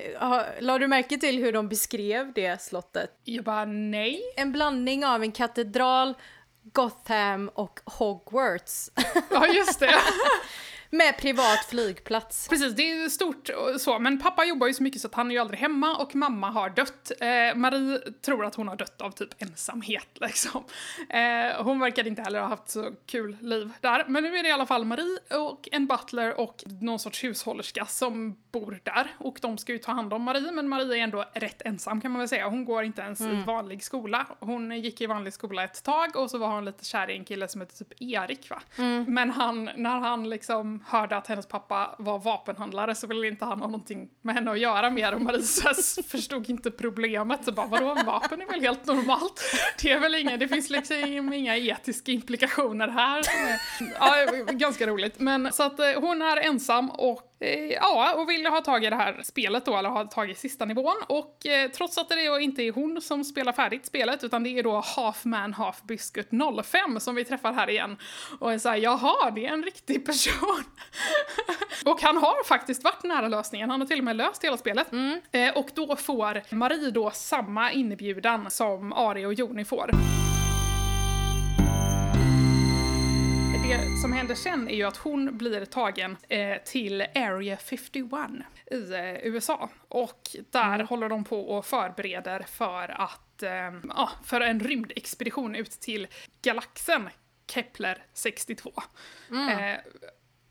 la 0.60 0.78
du 0.78 0.88
märke 0.88 1.18
till 1.18 1.38
hur 1.38 1.52
de 1.52 1.68
beskrev 1.68 2.32
det 2.32 2.62
slottet? 2.62 3.10
Jag 3.24 3.44
bara 3.44 3.64
nej. 3.64 4.20
En 4.36 4.52
blandning 4.52 5.04
av 5.04 5.22
en 5.22 5.32
katedral, 5.32 6.14
Gotham 6.72 7.48
och 7.54 7.80
Hogwarts. 7.84 8.90
Ja, 9.30 9.46
just 9.46 9.80
det. 9.80 9.94
Med 10.94 11.16
privat 11.18 11.64
flygplats. 11.68 12.48
Precis, 12.48 12.74
det 12.74 12.82
är 12.82 13.08
stort 13.08 13.50
så, 13.78 13.98
men 13.98 14.20
pappa 14.20 14.44
jobbar 14.44 14.66
ju 14.66 14.74
så 14.74 14.82
mycket 14.82 15.00
så 15.00 15.08
att 15.08 15.14
han 15.14 15.30
är 15.30 15.34
ju 15.34 15.38
aldrig 15.40 15.60
hemma 15.60 15.96
och 15.96 16.14
mamma 16.14 16.50
har 16.50 16.70
dött. 16.70 17.12
Eh, 17.20 17.56
Marie 17.56 17.98
tror 17.98 18.44
att 18.44 18.54
hon 18.54 18.68
har 18.68 18.76
dött 18.76 19.00
av 19.00 19.10
typ 19.10 19.42
ensamhet 19.42 20.08
liksom. 20.14 20.64
Eh, 21.08 21.64
hon 21.64 21.80
verkar 21.80 22.06
inte 22.06 22.22
heller 22.22 22.40
ha 22.40 22.46
haft 22.46 22.68
så 22.68 22.90
kul 23.06 23.36
liv 23.40 23.72
där, 23.80 24.04
men 24.08 24.22
nu 24.22 24.36
är 24.36 24.42
det 24.42 24.48
i 24.48 24.52
alla 24.52 24.66
fall 24.66 24.84
Marie 24.84 25.18
och 25.38 25.68
en 25.72 25.86
butler 25.86 26.40
och 26.40 26.64
någon 26.80 26.98
sorts 26.98 27.24
hushållerska 27.24 27.86
som 27.86 28.36
bor 28.52 28.80
där 28.82 29.14
och 29.18 29.38
de 29.42 29.58
ska 29.58 29.72
ju 29.72 29.78
ta 29.78 29.92
hand 29.92 30.12
om 30.12 30.22
Marie, 30.22 30.52
men 30.52 30.68
Marie 30.68 30.98
är 30.98 31.02
ändå 31.02 31.24
rätt 31.32 31.62
ensam 31.64 32.00
kan 32.00 32.10
man 32.10 32.18
väl 32.18 32.28
säga. 32.28 32.48
Hon 32.48 32.64
går 32.64 32.84
inte 32.84 33.02
ens 33.02 33.20
mm. 33.20 33.40
i 33.40 33.44
vanlig 33.44 33.84
skola. 33.84 34.26
Hon 34.40 34.82
gick 34.82 35.00
i 35.00 35.06
vanlig 35.06 35.32
skola 35.32 35.64
ett 35.64 35.82
tag 35.82 36.16
och 36.16 36.30
så 36.30 36.38
var 36.38 36.48
hon 36.48 36.64
lite 36.64 36.84
kär 36.84 37.10
i 37.10 37.16
en 37.16 37.24
kille 37.24 37.48
som 37.48 37.60
heter 37.60 37.76
typ 37.76 38.02
Erik 38.02 38.50
va. 38.50 38.62
Mm. 38.78 39.04
Men 39.08 39.30
han, 39.30 39.70
när 39.76 39.98
han 39.98 40.30
liksom 40.30 40.83
hörde 40.86 41.16
att 41.16 41.26
hennes 41.26 41.46
pappa 41.46 41.94
var 41.98 42.18
vapenhandlare 42.18 42.94
så 42.94 43.06
ville 43.06 43.28
inte 43.28 43.44
han 43.44 43.60
ha 43.60 43.66
någonting 43.66 44.08
med 44.22 44.34
henne 44.34 44.50
att 44.50 44.58
göra 44.58 44.90
mer 44.90 45.14
och 45.14 45.20
Marisa 45.20 45.74
förstod 46.08 46.50
inte 46.50 46.70
problemet. 46.70 47.44
Så 47.44 47.52
bara, 47.52 47.66
vadå, 47.66 47.94
vapen 48.06 48.42
är 48.42 48.46
väl 48.46 48.60
helt 48.60 48.86
normalt? 48.86 49.42
Det 49.82 49.90
är 49.90 50.00
väl 50.00 50.14
inga, 50.14 50.36
det 50.36 50.48
finns 50.48 50.70
liksom 50.70 51.32
inga 51.32 51.56
etiska 51.56 52.12
implikationer 52.12 52.88
här. 52.88 53.24
Ja, 54.00 54.42
ganska 54.52 54.86
roligt. 54.86 55.20
Men 55.20 55.52
så 55.52 55.62
att 55.62 55.80
eh, 55.80 56.00
hon 56.00 56.22
är 56.22 56.36
ensam 56.36 56.90
och 56.90 57.33
ja, 57.80 58.14
och 58.14 58.30
ville 58.30 58.48
ha 58.48 58.60
tag 58.60 58.84
i 58.84 58.90
det 58.90 58.96
här 58.96 59.20
spelet 59.24 59.64
då, 59.64 59.76
eller 59.76 59.88
ha 59.88 60.04
tagit 60.04 60.38
sista 60.38 60.64
nivån. 60.64 60.96
Och 61.06 61.46
eh, 61.46 61.70
trots 61.70 61.98
att 61.98 62.08
det 62.08 62.42
inte 62.42 62.62
är 62.62 62.72
hon 62.72 63.00
som 63.00 63.24
spelar 63.24 63.52
färdigt 63.52 63.86
spelet, 63.86 64.24
utan 64.24 64.42
det 64.42 64.58
är 64.58 64.62
då 64.62 64.82
Half 64.96 65.24
Man 65.24 65.52
Half 65.52 65.82
Biscuit 65.82 66.28
05 66.64 67.00
som 67.00 67.14
vi 67.14 67.24
träffar 67.24 67.52
här 67.52 67.70
igen. 67.70 67.96
Och 68.40 68.52
är 68.52 68.58
såhär, 68.58 68.76
jaha, 68.76 69.30
det 69.30 69.46
är 69.46 69.52
en 69.52 69.62
riktig 69.62 70.06
person. 70.06 70.64
och 71.84 72.02
han 72.02 72.16
har 72.16 72.44
faktiskt 72.44 72.84
varit 72.84 73.02
nära 73.02 73.28
lösningen, 73.28 73.70
han 73.70 73.80
har 73.80 73.88
till 73.88 73.98
och 73.98 74.04
med 74.04 74.16
löst 74.16 74.44
hela 74.44 74.56
spelet. 74.56 74.92
Mm. 74.92 75.20
Eh, 75.32 75.56
och 75.56 75.68
då 75.74 75.96
får 75.96 76.54
Marie 76.54 76.90
då 76.90 77.10
samma 77.10 77.72
inbjudan 77.72 78.50
som 78.50 78.92
Ari 78.92 79.26
och 79.26 79.34
Joni 79.34 79.64
får. 79.64 79.90
Det 83.74 83.96
som 83.96 84.12
händer 84.12 84.34
sen 84.34 84.68
är 84.68 84.74
ju 84.74 84.82
att 84.82 84.96
hon 84.96 85.38
blir 85.38 85.64
tagen 85.64 86.16
eh, 86.28 86.56
till 86.64 87.00
Area 87.00 87.56
51 87.56 88.04
i 88.70 88.92
eh, 88.92 89.26
USA. 89.26 89.70
Och 89.88 90.36
där 90.50 90.74
mm. 90.74 90.86
håller 90.86 91.08
de 91.08 91.24
på 91.24 91.40
och 91.40 91.66
förbereder 91.66 92.42
för 92.48 93.00
att, 93.00 93.42
eh, 93.42 94.08
för 94.24 94.40
en 94.40 94.60
rymdexpedition 94.60 95.54
ut 95.54 95.70
till 95.70 96.06
galaxen 96.42 97.08
Kepler 97.46 98.04
62. 98.12 98.72
Mm. 99.30 99.48
Eh, 99.48 99.80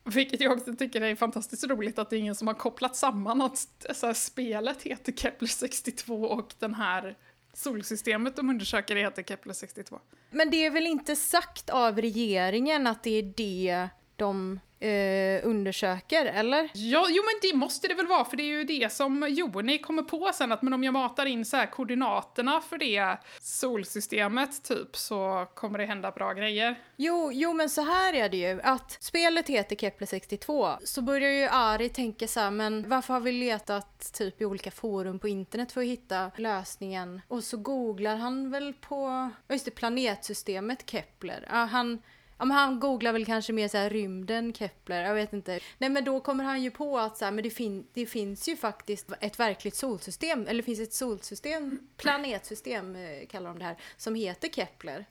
vilket 0.04 0.42
jag 0.42 0.52
också 0.52 0.76
tycker 0.76 1.02
är 1.02 1.16
fantastiskt 1.16 1.68
roligt 1.68 2.00
att 2.00 2.10
det 2.10 2.16
är 2.16 2.20
ingen 2.20 2.36
som 2.36 2.48
har 2.48 2.56
kopplat 2.56 2.96
samman 2.96 3.42
att 3.42 3.86
alltså, 3.90 4.14
spelet 4.14 4.82
heter 4.84 5.12
Kepler 5.12 5.48
62 5.48 6.24
och 6.24 6.54
den 6.60 6.74
här 6.74 7.18
solsystemet 7.54 8.36
de 8.36 8.50
undersöker 8.50 8.96
heter 8.96 9.24
Kepler 9.24 9.54
62. 9.54 10.00
Men 10.32 10.50
det 10.50 10.66
är 10.66 10.72
väl 10.72 10.88
inte 10.88 11.16
sagt 11.16 11.70
av 11.70 12.02
regeringen 12.02 12.88
att 12.88 13.04
det 13.04 13.20
är 13.20 13.34
det 13.38 13.90
de 14.16 14.60
eh, 14.84 15.48
undersöker, 15.48 16.26
eller? 16.26 16.70
Ja, 16.74 17.08
jo 17.10 17.24
men 17.24 17.52
det 17.52 17.58
måste 17.58 17.88
det 17.88 17.94
väl 17.94 18.08
vara, 18.08 18.26
för 18.26 18.38
det 18.38 18.44
är 18.44 18.58
ju 18.58 18.64
det 18.64 18.92
som 18.92 19.28
Joni 19.30 19.78
kommer 19.78 20.04
på 20.04 20.32
sen, 20.34 20.52
att 20.52 20.62
men 20.62 20.74
om 20.74 20.84
jag 20.84 20.94
matar 20.94 21.26
in 21.26 21.46
så 21.46 21.58
här 21.58 21.66
koordinaterna 21.66 22.62
för 22.62 22.78
det 22.78 23.18
solsystemet, 23.42 24.64
typ, 24.64 24.96
så 24.96 25.48
kommer 25.54 25.80
det 25.80 25.86
hända 25.86 26.12
bra 26.12 26.34
grejer. 26.34 26.76
Jo, 26.96 27.32
jo 27.34 27.54
men 27.54 27.70
så 27.70 27.82
här 27.82 28.14
är 28.14 28.30
det 28.30 28.38
ju, 28.38 28.62
att 28.62 28.98
spelet 29.04 29.50
heter 29.50 29.76
Kepler 29.76 30.08
62, 30.08 30.70
så 30.84 31.02
börjar 31.02 31.32
ju 31.32 31.48
Ari 31.52 31.90
tänka 31.90 32.28
så 32.28 32.40
här, 32.40 32.52
men 32.52 32.90
varför 32.90 33.14
har 33.14 33.22
vi 33.22 33.32
letat 33.32 34.14
typ 34.14 34.42
i 34.42 34.46
olika 34.46 34.72
forum 34.72 35.20
på 35.20 35.28
internet 35.28 35.72
för 35.72 35.82
att 35.82 35.88
hitta 35.88 36.32
lösningen? 36.38 37.22
Och 37.28 37.44
så 37.44 37.58
googlar 37.58 38.16
han 38.16 38.52
väl 38.52 38.74
på, 38.74 39.30
just 39.50 39.66
det, 39.66 39.72
planetsystemet 39.72 40.90
Kepler. 40.90 41.48
han 41.50 42.02
Ja, 42.38 42.46
men 42.46 42.58
han 42.58 42.80
googlar 42.80 43.14
väl 43.14 43.26
kanske 43.26 43.54
mer 43.54 43.68
så 43.68 43.78
här 43.78 43.90
rymden, 43.90 44.54
Kepler, 44.54 45.04
jag 45.04 45.16
vet 45.16 45.34
inte. 45.34 45.60
Nej 45.78 45.90
men 45.90 46.04
då 46.04 46.20
kommer 46.20 46.44
han 46.44 46.64
ju 46.64 46.72
på 46.72 47.00
att 47.00 47.18
så 47.18 47.26
här, 47.26 47.32
men 47.32 47.44
det, 47.44 47.50
fin 47.50 47.88
det 47.94 48.06
finns 48.06 48.50
ju 48.50 48.58
faktiskt 48.58 49.12
ett 49.20 49.40
verkligt 49.40 49.76
solsystem, 49.76 50.42
eller 50.48 50.54
det 50.54 50.64
finns 50.64 50.80
ett 50.80 50.94
solsystem, 50.94 51.80
planetsystem 51.98 52.96
eh, 52.96 53.28
kallar 53.30 53.50
de 53.50 53.60
det 53.60 53.66
här, 53.66 53.78
som 53.98 54.16
heter 54.16 54.50
Kepler. 54.50 55.06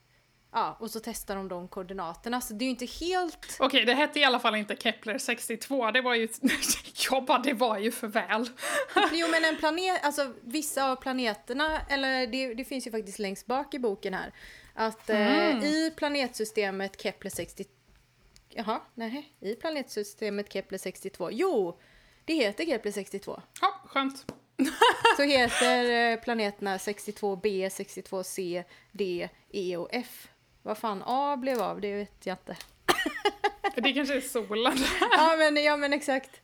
Ja, 0.54 0.76
och 0.80 0.90
så 0.90 1.00
testar 1.00 1.36
de 1.36 1.48
de 1.48 1.68
koordinaterna, 1.68 2.40
så 2.40 2.54
det 2.54 2.64
är 2.64 2.66
ju 2.66 2.70
inte 2.70 2.86
helt... 2.86 3.56
Okej, 3.58 3.84
det 3.84 3.94
hette 3.94 4.20
i 4.20 4.24
alla 4.24 4.40
fall 4.40 4.54
inte 4.54 4.76
Kepler 4.76 5.18
62, 5.18 5.90
det 5.90 6.00
var 6.00 6.14
ju... 6.14 6.28
jag 7.10 7.24
bara, 7.24 7.38
det 7.38 7.52
var 7.52 7.78
ju 7.78 7.90
för 7.90 8.06
väl. 8.06 8.48
jo, 9.12 9.26
men 9.30 9.44
en 9.44 9.56
planet, 9.56 10.04
alltså 10.04 10.32
vissa 10.40 10.90
av 10.90 10.96
planeterna, 10.96 11.80
eller 11.88 12.26
det, 12.26 12.54
det 12.54 12.64
finns 12.64 12.86
ju 12.86 12.90
faktiskt 12.90 13.18
längst 13.18 13.46
bak 13.46 13.74
i 13.74 13.78
boken 13.78 14.14
här, 14.14 14.32
att 14.74 15.10
eh, 15.10 15.50
mm. 15.50 15.64
i 15.64 15.92
planetsystemet 15.96 17.00
Kepler 17.02 17.30
60... 17.30 17.64
Jaha, 18.48 18.80
nej. 18.94 19.32
I 19.40 19.54
planetsystemet 19.54 20.52
Kepler 20.52 20.78
62. 20.78 21.30
Jo! 21.30 21.80
Det 22.24 22.34
heter 22.34 22.64
Kepler 22.64 22.92
62. 22.92 23.42
Ja, 23.60 23.80
skönt. 23.84 24.32
Så 25.16 25.22
heter 25.22 26.12
eh, 26.12 26.20
planeterna 26.20 26.76
62b, 26.76 27.68
62c, 27.68 28.64
d, 28.92 29.28
e 29.50 29.76
och 29.76 29.88
f. 29.92 30.28
Vad 30.62 30.78
fan 30.78 31.02
A 31.06 31.36
blev 31.36 31.60
av, 31.60 31.80
det 31.80 31.94
vet 31.94 32.26
jag 32.26 32.34
inte. 32.34 32.56
Det 33.76 33.92
kanske 33.92 34.16
är 34.16 34.20
solen. 34.20 34.76
ja, 35.00 35.34
men, 35.38 35.64
ja 35.64 35.76
men 35.76 35.92
exakt. 35.92 36.40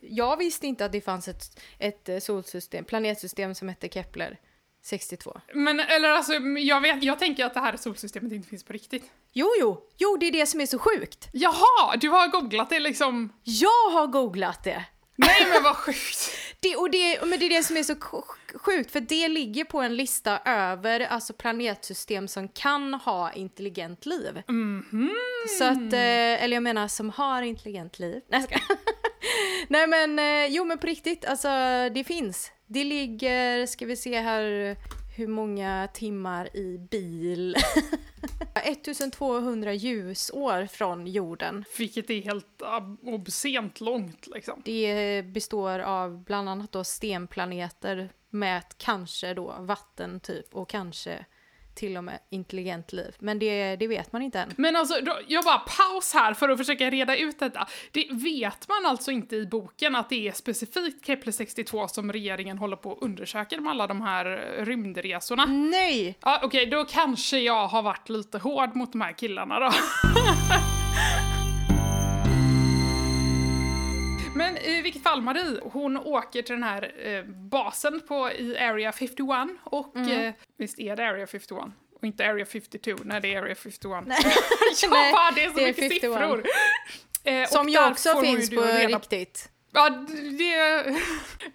Jag 0.00 0.36
visste 0.36 0.66
inte 0.66 0.84
att 0.84 0.92
det 0.92 1.00
fanns 1.00 1.28
ett, 1.28 1.60
ett 1.78 2.22
solsystem, 2.22 2.84
planetsystem 2.84 3.54
som 3.54 3.68
hette 3.68 3.88
Kepler. 3.88 4.38
62. 4.86 5.40
Men 5.54 5.80
eller 5.80 6.08
alltså, 6.08 6.32
jag, 6.58 6.80
vet, 6.80 7.02
jag 7.02 7.18
tänker 7.18 7.44
att 7.44 7.54
det 7.54 7.60
här 7.60 7.76
solsystemet 7.76 8.32
inte 8.32 8.48
finns 8.48 8.64
på 8.64 8.72
riktigt. 8.72 9.10
Jo, 9.32 9.48
jo, 9.60 9.82
jo, 9.96 10.16
det 10.20 10.26
är 10.26 10.32
det 10.32 10.46
som 10.46 10.60
är 10.60 10.66
så 10.66 10.78
sjukt. 10.78 11.28
Jaha, 11.32 11.96
du 12.00 12.08
har 12.08 12.28
googlat 12.28 12.70
det 12.70 12.80
liksom? 12.80 13.32
Jag 13.42 13.90
har 13.90 14.06
googlat 14.06 14.64
det. 14.64 14.84
Nej 15.16 15.46
men 15.52 15.62
vad 15.62 15.76
sjukt! 15.76 16.30
Det, 16.60 16.76
och 16.76 16.90
det, 16.90 17.20
men 17.26 17.38
det 17.38 17.46
är 17.46 17.50
det 17.50 17.62
som 17.62 17.76
är 17.76 17.82
så 17.82 17.96
sjukt, 18.54 18.90
för 18.90 19.00
det 19.00 19.28
ligger 19.28 19.64
på 19.64 19.80
en 19.80 19.96
lista 19.96 20.38
över 20.44 21.00
alltså 21.00 21.32
planetsystem 21.32 22.28
som 22.28 22.48
kan 22.48 22.94
ha 22.94 23.32
intelligent 23.32 24.06
liv. 24.06 24.42
Mm 24.48 24.84
-hmm. 24.90 25.08
Så 25.58 25.64
att, 25.64 25.92
eh, 25.92 26.44
eller 26.44 26.56
jag 26.56 26.62
menar 26.62 26.88
som 26.88 27.10
har 27.10 27.42
intelligent 27.42 27.98
liv. 27.98 28.22
Nej, 28.28 28.42
ska. 28.42 28.58
Nej 29.68 29.86
men, 29.86 30.18
eh, 30.18 30.46
jo 30.46 30.64
men 30.64 30.78
på 30.78 30.86
riktigt, 30.86 31.24
alltså 31.24 31.48
det 31.94 32.04
finns. 32.06 32.52
Det 32.66 32.84
ligger, 32.84 33.66
ska 33.66 33.86
vi 33.86 33.96
se 33.96 34.20
här, 34.20 34.76
hur 35.16 35.26
många 35.26 35.88
timmar 35.92 36.56
i 36.56 36.78
bil? 36.78 37.56
1200 38.54 39.72
ljusår 39.74 40.66
från 40.66 41.06
jorden. 41.06 41.64
Vilket 41.78 42.10
är 42.10 42.22
helt 42.22 42.62
obscent 43.02 43.80
långt 43.80 44.26
liksom. 44.34 44.62
Det 44.64 45.22
består 45.22 45.78
av 45.78 46.24
bland 46.24 46.48
annat 46.48 46.72
då 46.72 46.84
stenplaneter 46.84 48.10
med 48.30 48.62
kanske 48.76 49.34
då 49.34 49.54
vatten 49.60 50.20
typ 50.20 50.54
och 50.54 50.68
kanske 50.68 51.24
till 51.76 51.96
och 51.96 52.04
med 52.04 52.18
intelligent 52.30 52.92
liv. 52.92 53.14
Men 53.18 53.38
det, 53.38 53.76
det 53.76 53.86
vet 53.86 54.12
man 54.12 54.22
inte 54.22 54.40
än. 54.40 54.52
Men 54.56 54.76
alltså, 54.76 55.00
då, 55.02 55.18
jag 55.26 55.44
bara 55.44 55.58
paus 55.58 56.14
här 56.14 56.34
för 56.34 56.48
att 56.48 56.58
försöka 56.58 56.90
reda 56.90 57.16
ut 57.16 57.38
detta. 57.38 57.66
Det 57.92 58.08
vet 58.12 58.68
man 58.68 58.86
alltså 58.86 59.10
inte 59.10 59.36
i 59.36 59.46
boken 59.46 59.96
att 59.96 60.08
det 60.08 60.28
är 60.28 60.32
specifikt 60.32 61.06
Kepler 61.06 61.32
62 61.32 61.88
som 61.88 62.12
regeringen 62.12 62.58
håller 62.58 62.76
på 62.76 62.92
att 62.92 63.02
undersöka 63.02 63.60
med 63.60 63.70
alla 63.70 63.86
de 63.86 64.00
här 64.00 64.24
rymdresorna? 64.64 65.46
Nej! 65.46 66.18
Ja, 66.20 66.40
Okej, 66.42 66.46
okay, 66.46 66.78
då 66.78 66.84
kanske 66.84 67.38
jag 67.38 67.66
har 67.68 67.82
varit 67.82 68.08
lite 68.08 68.38
hård 68.38 68.76
mot 68.76 68.92
de 68.92 69.00
här 69.00 69.12
killarna 69.12 69.60
då. 69.60 69.70
i 74.40 74.82
vilket 74.82 75.02
fall 75.02 75.22
Marie, 75.22 75.60
hon 75.62 75.96
åker 75.96 76.42
till 76.42 76.54
den 76.54 76.62
här 76.62 76.92
eh, 77.06 77.24
basen 77.24 78.00
på, 78.08 78.30
i 78.30 78.58
Area 78.58 78.92
51 78.92 79.48
och 79.64 79.96
eh, 79.96 80.32
visst 80.58 80.78
är 80.78 80.96
det 80.96 81.08
Area 81.08 81.26
51? 81.26 81.58
Och 82.00 82.04
inte 82.04 82.26
Area 82.30 82.46
52, 82.46 82.92
nej 83.04 83.20
det 83.20 83.34
är 83.34 83.42
Area 83.42 83.54
51. 83.54 84.02
Nej. 84.06 84.18
ja, 84.82 84.88
Nej, 84.90 85.32
det 85.34 85.44
är 85.44 85.50
så 85.50 85.56
det 85.56 85.62
är 85.62 85.66
mycket 85.66 85.82
51. 85.82 86.00
siffror. 86.00 86.44
Eh, 87.24 87.48
Som 87.48 87.68
ju 87.68 87.86
också 87.90 88.20
finns 88.20 88.50
på 88.50 88.56
reda- 88.62 88.98
riktigt. 88.98 89.48
Ja, 89.72 89.90
det 90.38 90.54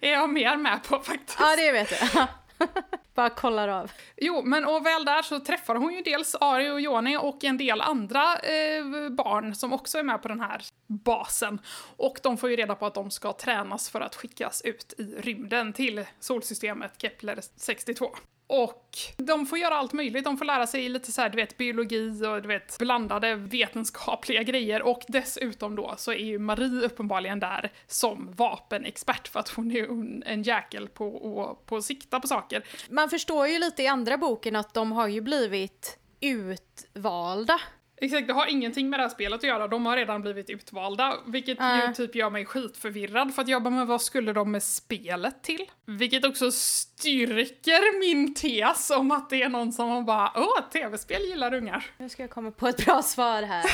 är 0.00 0.12
jag 0.12 0.30
mer 0.30 0.56
med 0.56 0.82
på 0.88 0.98
faktiskt. 0.98 1.36
Ja, 1.40 1.56
det 1.56 1.72
vet 1.72 1.90
jag. 2.14 2.26
Bara 3.14 3.30
kollar 3.30 3.68
av. 3.68 3.90
Jo, 4.16 4.42
men 4.44 4.64
och 4.64 4.86
väl 4.86 5.04
där 5.04 5.22
så 5.22 5.40
träffar 5.40 5.74
hon 5.74 5.94
ju 5.94 6.02
dels 6.02 6.34
Ari 6.40 6.70
och 6.70 6.80
Joni 6.80 7.16
och 7.16 7.44
en 7.44 7.58
del 7.58 7.80
andra 7.80 8.22
eh, 8.36 9.08
barn 9.10 9.54
som 9.54 9.72
också 9.72 9.98
är 9.98 10.02
med 10.02 10.22
på 10.22 10.28
den 10.28 10.40
här 10.40 10.62
basen. 10.98 11.60
Och 11.96 12.18
de 12.22 12.38
får 12.38 12.50
ju 12.50 12.56
reda 12.56 12.74
på 12.74 12.86
att 12.86 12.94
de 12.94 13.10
ska 13.10 13.32
tränas 13.32 13.90
för 13.90 14.00
att 14.00 14.14
skickas 14.16 14.62
ut 14.62 14.94
i 14.98 15.02
rymden 15.02 15.72
till 15.72 16.04
solsystemet 16.20 16.92
Kepler 16.98 17.40
62. 17.56 18.10
Och 18.46 18.88
de 19.16 19.46
får 19.46 19.58
göra 19.58 19.74
allt 19.74 19.92
möjligt, 19.92 20.24
de 20.24 20.38
får 20.38 20.44
lära 20.44 20.66
sig 20.66 20.88
lite 20.88 21.12
så 21.12 21.20
här, 21.20 21.28
du 21.28 21.36
vet, 21.36 21.56
biologi 21.56 22.26
och 22.26 22.42
du 22.42 22.48
vet, 22.48 22.78
blandade 22.78 23.34
vetenskapliga 23.34 24.42
grejer. 24.42 24.82
Och 24.82 25.02
dessutom 25.08 25.76
då 25.76 25.94
så 25.98 26.12
är 26.12 26.16
ju 26.24 26.38
Marie 26.38 26.84
uppenbarligen 26.86 27.40
där 27.40 27.72
som 27.86 28.32
vapenexpert 28.32 29.28
för 29.28 29.40
att 29.40 29.48
hon 29.48 29.70
är 29.70 29.84
en- 29.84 30.22
en 30.26 30.42
jäkel 30.42 30.88
på 30.88 31.58
på 31.66 31.76
att 31.76 31.84
sikta 31.84 32.20
på 32.20 32.28
saker. 32.28 32.64
Man 32.90 33.10
förstår 33.10 33.46
ju 33.48 33.58
lite 33.58 33.82
i 33.82 33.86
andra 33.86 34.16
boken 34.18 34.56
att 34.56 34.74
de 34.74 34.92
har 34.92 35.08
ju 35.08 35.20
blivit 35.20 35.98
utvalda. 36.20 37.60
Exakt, 38.02 38.26
det 38.26 38.32
har 38.32 38.46
ingenting 38.46 38.90
med 38.90 38.98
det 38.98 39.02
här 39.02 39.10
spelet 39.10 39.38
att 39.40 39.44
göra. 39.44 39.68
De 39.68 39.86
har 39.86 39.96
redan 39.96 40.22
blivit 40.22 40.50
utvalda, 40.50 41.16
vilket 41.26 41.58
ju 41.60 41.64
Äh. 41.84 41.92
typ 41.92 42.14
gör 42.14 42.30
mig 42.30 42.44
skitförvirrad 42.44 43.34
för 43.34 43.42
att 43.42 43.48
jag 43.48 43.62
bara, 43.62 43.70
men 43.70 43.86
vad 43.86 44.02
skulle 44.02 44.32
de 44.32 44.50
med 44.50 44.62
spelet 44.62 45.42
till? 45.42 45.70
Vilket 45.84 46.24
också 46.24 46.50
styrker 46.52 48.00
min 48.00 48.34
tes 48.34 48.90
om 48.90 49.10
att 49.10 49.30
det 49.30 49.42
är 49.42 49.48
någon 49.48 49.72
som 49.72 49.88
har 49.88 50.02
bara, 50.02 50.32
åh, 50.34 50.70
tv-spel 50.72 51.22
gillar 51.22 51.54
ungar. 51.54 51.84
Nu 51.98 52.08
ska 52.08 52.22
jag 52.22 52.30
komma 52.30 52.50
på 52.50 52.68
ett 52.68 52.84
bra 52.84 53.02
svar 53.02 53.42
här. 53.42 53.64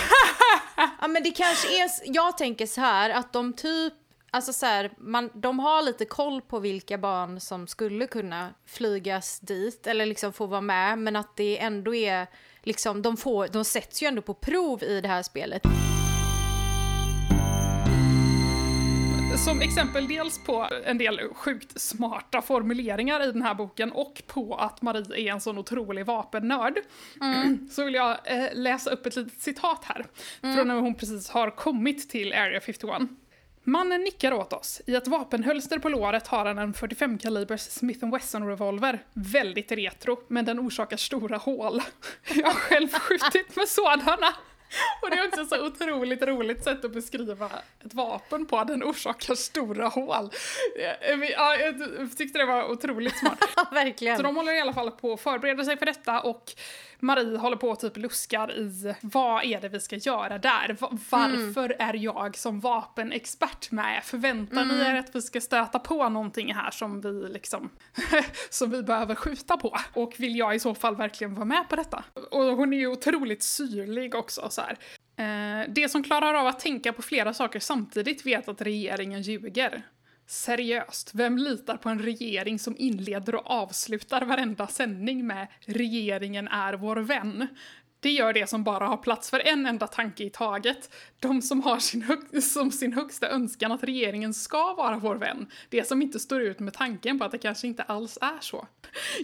ja 1.01 1.09
men 1.09 1.23
det 1.23 1.31
kanske 1.31 1.83
är, 1.83 1.91
jag 2.05 2.39
tänker 2.39 2.67
så 2.67 2.81
här 2.81 3.11
att 3.11 3.33
de 3.33 3.53
typ, 3.53 3.93
alltså 4.31 4.53
så 4.53 4.67
här, 4.67 4.91
man, 4.99 5.31
de 5.35 5.59
har 5.59 5.83
lite 5.83 6.05
koll 6.05 6.41
på 6.43 6.59
vilka 6.59 6.99
barn 6.99 7.41
som 7.41 7.67
skulle 7.67 8.07
kunna 8.07 8.55
flygas 8.67 9.41
dit 9.41 9.87
eller 9.87 10.07
liksom 10.07 10.33
få 10.33 10.47
vara 10.47 10.61
med 10.61 10.99
men 10.99 11.17
att 11.17 11.37
det 11.37 11.59
ändå 11.59 11.95
är 11.95 12.27
liksom, 12.63 13.03
de, 13.03 13.17
får, 13.17 13.49
de 13.49 13.65
sätts 13.65 14.03
ju 14.03 14.07
ändå 14.07 14.23
på 14.23 14.35
prov 14.35 14.83
i 14.83 15.01
det 15.01 15.09
här 15.09 15.23
spelet. 15.23 15.63
Som 19.45 19.61
exempel 19.61 20.09
dels 20.09 20.45
på 20.45 20.69
en 20.85 20.99
del 20.99 21.21
sjukt 21.35 21.81
smarta 21.81 22.43
formuleringar 22.43 23.29
i 23.29 23.33
den 23.33 23.43
här 23.43 23.55
boken 23.55 23.93
och 23.93 24.23
på 24.27 24.55
att 24.55 24.83
Marie 24.83 25.29
är 25.29 25.33
en 25.33 25.41
sån 25.41 25.59
otrolig 25.59 26.07
vapennörd. 26.07 26.79
Så 27.71 27.85
vill 27.85 27.95
jag 27.95 28.19
eh, 28.25 28.49
läsa 28.53 28.91
upp 28.91 29.07
ett 29.07 29.17
litet 29.17 29.41
citat 29.41 29.85
här. 29.85 30.07
Från 30.41 30.69
när 30.69 30.75
hon 30.75 30.95
precis 30.95 31.31
har 31.31 31.51
kommit 31.51 32.11
till 32.11 32.33
Area 32.33 32.61
51. 32.61 33.03
Mannen 33.69 34.01
nickar 34.01 34.33
åt 34.33 34.53
oss. 34.53 34.81
I 34.87 34.95
ett 34.95 35.09
vapenhölster 35.09 35.79
på 35.79 35.89
låret 35.89 36.27
har 36.27 36.45
han 36.45 36.59
en 36.59 36.75
45 36.75 37.19
kalibers 37.19 37.61
Smith 37.61 38.11
Wesson 38.11 38.49
revolver. 38.49 39.05
Väldigt 39.13 39.73
retro, 39.73 40.21
men 40.29 40.45
den 40.45 40.61
orsakar 40.61 40.97
stora 40.97 41.37
hål. 41.37 41.83
Jag 42.35 42.47
har 42.47 42.53
själv 42.53 42.89
skjutit 42.89 43.57
med 43.57 43.69
sådana. 43.69 44.35
Och 45.03 45.11
det 45.11 45.17
är 45.17 45.29
också 45.29 45.45
så 45.45 45.67
otroligt 45.67 46.23
roligt 46.23 46.65
sätt 46.65 46.85
att 46.85 46.93
beskriva 46.93 47.51
ett 47.85 47.95
vapen 47.95 48.47
på. 48.47 48.65
Den 48.65 48.83
orsakar 48.85 49.35
stora 49.35 49.89
hål. 49.89 50.31
Jag, 50.79 51.31
ja, 51.31 51.57
jag 51.57 51.77
tyckte 52.17 52.39
det 52.39 52.45
var 52.45 52.71
otroligt 52.71 53.19
smart. 53.19 53.39
Verkligen. 53.73 54.17
Så 54.17 54.23
de 54.23 54.37
håller 54.37 54.53
i 54.53 54.61
alla 54.61 54.73
fall 54.73 54.91
på 54.91 55.13
att 55.13 55.21
förbereda 55.21 55.65
sig 55.65 55.77
för 55.79 55.87
detta 55.87 56.21
och 56.21 56.53
Marie 57.01 57.37
håller 57.39 57.57
på 57.57 57.69
och 57.71 57.81
typ 57.81 57.97
luskar 57.97 58.53
i 58.59 58.95
vad 59.01 59.45
är 59.45 59.61
det 59.61 59.69
vi 59.69 59.81
ska 59.81 59.97
göra 59.97 60.39
där? 60.39 60.77
Va- 60.81 60.99
Varför 61.11 61.77
är 61.79 61.95
jag 61.95 62.37
som 62.37 62.61
vapenexpert 62.61 63.71
med? 63.71 64.05
Förväntar 64.05 64.65
ni 64.65 64.75
er 64.81 64.95
att 64.95 65.15
vi 65.17 65.23
ska 65.23 65.41
stöta 65.41 65.79
på 65.79 66.09
någonting 66.09 66.55
här 66.55 66.71
som 66.71 67.01
vi 67.01 67.09
liksom 67.29 67.71
som 68.51 68.71
vi 68.71 68.83
behöver 68.83 69.15
skjuta 69.15 69.57
på? 69.57 69.77
Och 69.95 70.15
vill 70.17 70.37
jag 70.37 70.55
i 70.55 70.61
så 70.61 70.75
fall 70.75 70.97
verkligen 70.97 71.35
vara 71.35 71.45
med 71.45 71.69
på 71.69 71.77
detta? 71.77 72.05
Och 72.31 72.45
hon 72.45 72.73
är 72.73 72.79
ju 72.79 72.87
otroligt 72.87 73.43
syrlig 73.43 74.15
också 74.15 74.49
så 74.59 74.65
här. 74.65 74.79
Eh, 75.17 75.67
Det 75.69 75.89
som 75.89 76.03
klarar 76.03 76.35
av 76.35 76.47
att 76.47 76.61
tänka 76.61 76.93
på 76.93 77.03
flera 77.03 77.35
saker 77.35 77.61
samtidigt 77.61 78.27
vet 78.27 78.49
att 78.49 78.63
regeringen 78.63 79.23
ljuger. 79.23 79.83
Seriöst, 80.27 81.11
vem 81.15 81.39
litar 81.39 81.77
på 81.77 81.89
en 81.89 82.03
regering 82.03 82.59
som 82.59 82.75
inleder 82.79 83.35
och 83.35 83.51
avslutar 83.51 84.23
varenda 84.25 84.67
sändning 84.67 85.27
med 85.27 85.47
“regeringen 85.67 86.49
är 86.49 86.75
vår 86.75 86.97
vän”? 86.97 87.47
Det 88.01 88.11
gör 88.11 88.33
det 88.33 88.47
som 88.49 88.65
bara 88.65 88.87
har 88.87 88.97
plats 88.97 89.31
för 89.31 89.49
en 89.49 89.67
enda 89.67 89.87
tanke 89.87 90.25
i 90.25 90.31
taget. 90.31 90.95
De 91.21 91.43
som 91.43 91.63
har 91.63 91.79
sin 91.79 92.03
hög- 92.03 92.43
som 92.43 92.71
sin 92.71 92.93
högsta 92.93 93.29
önskan 93.29 93.73
att 93.73 93.85
regeringen 93.85 94.35
ska 94.35 94.75
vara 94.75 94.97
vår 94.97 95.17
vän. 95.17 95.47
Det 95.69 95.89
som 95.89 96.03
inte 96.03 96.19
står 96.19 96.43
ut 96.43 96.59
med 96.59 96.75
tanken 96.75 97.19
på 97.19 97.25
att 97.25 97.33
det 97.33 97.39
kanske 97.39 97.67
inte 97.67 97.83
alls 97.83 98.19
är 98.21 98.39
så. 98.41 98.67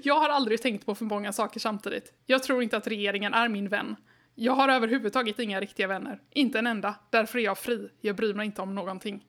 Jag 0.02 0.20
har 0.20 0.28
aldrig 0.28 0.62
tänkt 0.62 0.86
på 0.86 0.94
för 0.94 1.04
många 1.04 1.32
saker 1.32 1.60
samtidigt. 1.60 2.12
Jag 2.26 2.42
tror 2.42 2.62
inte 2.62 2.76
att 2.76 2.86
regeringen 2.86 3.34
är 3.34 3.48
min 3.48 3.68
vän. 3.68 3.96
Jag 4.36 4.52
har 4.52 4.68
överhuvudtaget 4.68 5.38
inga 5.38 5.60
riktiga 5.60 5.86
vänner. 5.86 6.20
Inte 6.30 6.58
en 6.58 6.66
enda. 6.66 6.94
Därför 7.10 7.38
är 7.38 7.42
jag 7.42 7.58
fri. 7.58 7.88
Jag 8.00 8.16
bryr 8.16 8.34
mig 8.34 8.46
inte 8.46 8.62
om 8.62 8.74
någonting. 8.74 9.24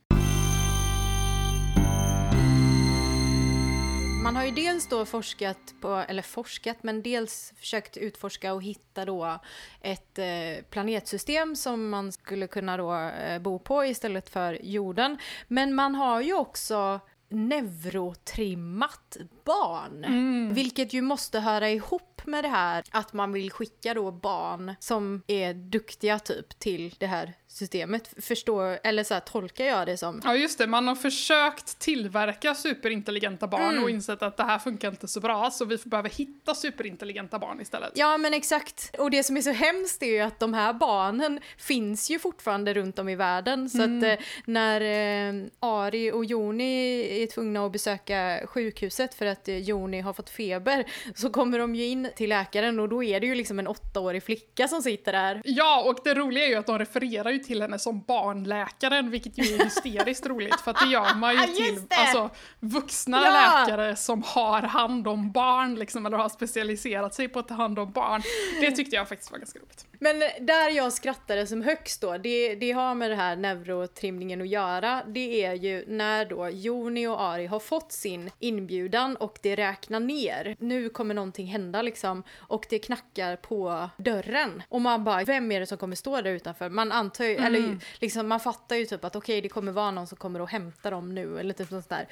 Man 4.24 4.36
har 4.36 4.46
ju 4.46 4.52
dels 4.52 4.88
då 4.88 5.06
forskat 5.06 5.74
på, 5.82 5.96
eller 6.08 6.22
forskat, 6.22 6.78
men 6.82 7.02
dels 7.02 7.54
försökt 7.60 7.98
utforska 7.98 8.54
och 8.54 8.64
hitta 8.64 9.06
då 9.06 9.40
ett 9.82 10.20
eh, 10.20 10.26
planetsystem 10.70 11.56
som 11.56 11.90
man 11.90 12.12
skulle 12.12 12.48
kunna 12.48 12.78
då 12.78 12.94
eh, 12.96 13.40
bo 13.40 13.60
på 13.60 13.86
istället 13.86 14.30
för 14.30 14.60
jorden. 14.64 15.18
Men 15.48 15.76
man 15.76 15.96
har 15.96 16.22
ju 16.22 16.34
också 16.34 17.00
neurotrimmat 17.30 19.18
barn. 19.44 20.06
Vilket 20.54 20.94
ju 20.94 21.02
måste 21.02 21.40
höra 21.40 21.70
ihop 21.70 22.15
med 22.28 22.44
det 22.44 22.50
här 22.50 22.84
att 22.92 23.14
man 23.14 23.32
vill 23.32 23.52
skicka 23.52 23.94
då 23.94 24.12
barn 24.12 24.76
som 24.80 25.22
är 25.28 25.54
duktiga 25.54 26.20
typ 26.20 26.60
till 26.60 26.96
det 27.00 27.08
här 27.08 27.34
systemet. 27.56 28.14
Förstår, 28.18 28.80
eller 28.84 29.04
så 29.04 29.14
här 29.14 29.22
tolkar 29.22 29.66
jag 29.66 29.88
det 29.88 29.98
som. 29.98 30.22
Ja 30.24 30.36
just 30.36 30.58
det, 30.58 30.68
man 30.68 30.88
har 30.88 30.96
försökt 30.96 31.80
tillverka 31.80 32.56
superintelligenta 32.56 33.48
barn 33.48 33.84
och 33.84 33.90
insett 33.90 34.22
att 34.22 34.38
det 34.38 34.44
här 34.44 34.60
funkar 34.60 34.90
inte 34.90 35.08
så 35.08 35.20
bra 35.20 35.52
så 35.52 35.66
vi 35.66 35.78
behöver 35.86 36.10
hitta 36.10 36.56
superintelligenta 36.56 37.40
barn 37.40 37.62
istället. 37.62 37.92
Ja 37.96 38.18
men 38.18 38.34
exakt. 38.34 38.96
Och 39.00 39.12
det 39.12 39.24
som 39.24 39.38
är 39.38 39.42
så 39.42 39.52
hemskt 39.52 40.04
är 40.04 40.08
ju 40.08 40.20
att 40.20 40.40
de 40.40 40.54
här 40.54 40.74
barnen 40.74 41.40
finns 41.58 42.12
ju 42.12 42.20
fortfarande 42.20 42.74
runt 42.74 43.00
om 43.00 43.10
i 43.10 43.16
världen. 43.16 43.70
Så 43.70 43.82
att 43.82 44.04
eh, 44.04 44.26
när 44.46 44.82
eh, 44.82 45.44
Ari 45.60 46.12
och 46.12 46.26
Joni 46.26 47.24
är 47.24 47.28
tvungna 47.28 47.66
att 47.66 47.72
besöka 47.72 48.42
sjukhuset 48.46 49.14
för 49.14 49.26
att 49.26 49.48
eh, 49.48 49.58
Joni 49.58 50.02
har 50.02 50.14
fått 50.14 50.30
feber 50.30 50.86
så 51.16 51.30
kommer 51.30 51.60
de 51.60 51.76
ju 51.76 51.86
in 51.86 52.10
till 52.16 52.30
läkaren 52.30 52.80
och 52.80 52.90
då 52.90 53.04
är 53.04 53.20
det 53.20 53.28
ju 53.28 53.36
liksom 53.36 53.60
en 53.60 53.68
åttaårig 53.68 54.24
flicka 54.24 54.68
som 54.68 54.82
sitter 54.82 55.12
där. 55.12 55.42
Ja, 55.46 55.84
och 55.84 56.00
det 56.04 56.14
roliga 56.14 56.46
är 56.46 56.50
ju 56.50 56.56
att 56.56 56.68
de 56.68 56.80
refererar 56.80 57.32
ju 57.32 57.45
till 57.46 57.62
henne 57.62 57.80
som 57.80 58.02
barnläkaren, 58.02 59.12
vilket 59.12 59.38
ju 59.38 59.56
är 59.56 59.64
hysteriskt 59.64 60.26
roligt 60.26 60.62
för 60.62 60.72
att 60.72 60.80
det 60.80 60.92
gör 60.92 61.16
man 61.16 61.34
ju 61.34 61.42
till 61.56 61.80
alltså, 61.90 62.30
vuxna 62.60 63.22
Ja! 63.26 63.32
läkare 63.32 63.96
som 63.96 64.24
har 64.24 64.62
hand 64.62 65.08
om 65.08 65.32
barn, 65.32 65.76
liksom, 65.76 66.06
eller 66.06 66.18
har 66.18 66.30
specialiserat 66.30 67.14
sig 67.14 67.28
på 67.28 67.40
att 67.40 67.48
ta 67.48 67.54
hand 67.54 67.80
om 67.80 67.92
barn. 67.92 68.22
Det 68.62 68.72
tyckte 68.72 68.96
jag 68.96 69.10
faktiskt 69.10 69.32
var 69.32 69.38
ganska 69.38 69.60
roligt. 69.60 69.86
Men 70.00 70.20
där 70.42 70.70
jag 70.70 70.94
skrattade 70.94 71.48
som 71.48 71.62
högst 71.62 72.02
då, 72.02 72.18
det, 72.18 72.56
det 72.56 72.72
har 72.72 72.96
med 72.96 73.10
det 73.12 73.16
här 73.16 73.36
neurotrimningen 73.36 74.42
att 74.42 74.48
göra. 74.48 75.04
Det 75.08 75.46
är 75.46 75.54
ju 75.54 75.86
när 75.88 76.26
då 76.26 76.50
Joni 76.50 77.08
och 77.08 77.22
Ari 77.22 77.46
har 77.46 77.60
fått 77.60 77.92
sin 77.92 78.32
inbjudan 78.40 79.16
och 79.16 79.40
det 79.42 79.56
räknar 79.56 80.00
ner. 80.00 80.56
Nu 80.60 80.90
kommer 80.90 81.14
någonting 81.16 81.48
hända 81.48 81.82
liksom 81.82 82.24
och 82.38 82.66
det 82.70 82.80
knackar 82.80 83.36
på 83.36 83.90
dörren. 83.98 84.64
Och 84.70 84.82
man 84.82 85.04
bara, 85.04 85.24
vem 85.24 85.52
är 85.52 85.60
det 85.60 85.66
som 85.66 85.78
kommer 85.78 85.96
stå 85.96 86.22
där 86.22 86.32
utanför? 86.32 86.70
Man 86.70 86.92
antar 86.92 87.26
ju, 87.36 87.46
eller 87.46 87.78
liksom 88.02 88.28
man 88.28 88.40
fattar 88.40 88.76
ju 88.76 88.86
typ 88.86 89.06
att 89.06 89.16
okej 89.16 89.42
det 89.42 89.50
kommer 89.50 89.72
vara 89.72 89.92
någon 89.92 90.08
som 90.08 90.18
kommer 90.18 90.42
och 90.42 90.50
hämta 90.50 90.90
dem 90.90 91.16
nu 91.16 91.40
eller 91.40 91.54
typ 91.54 91.70
sånt 91.70 91.90
där. 91.90 92.08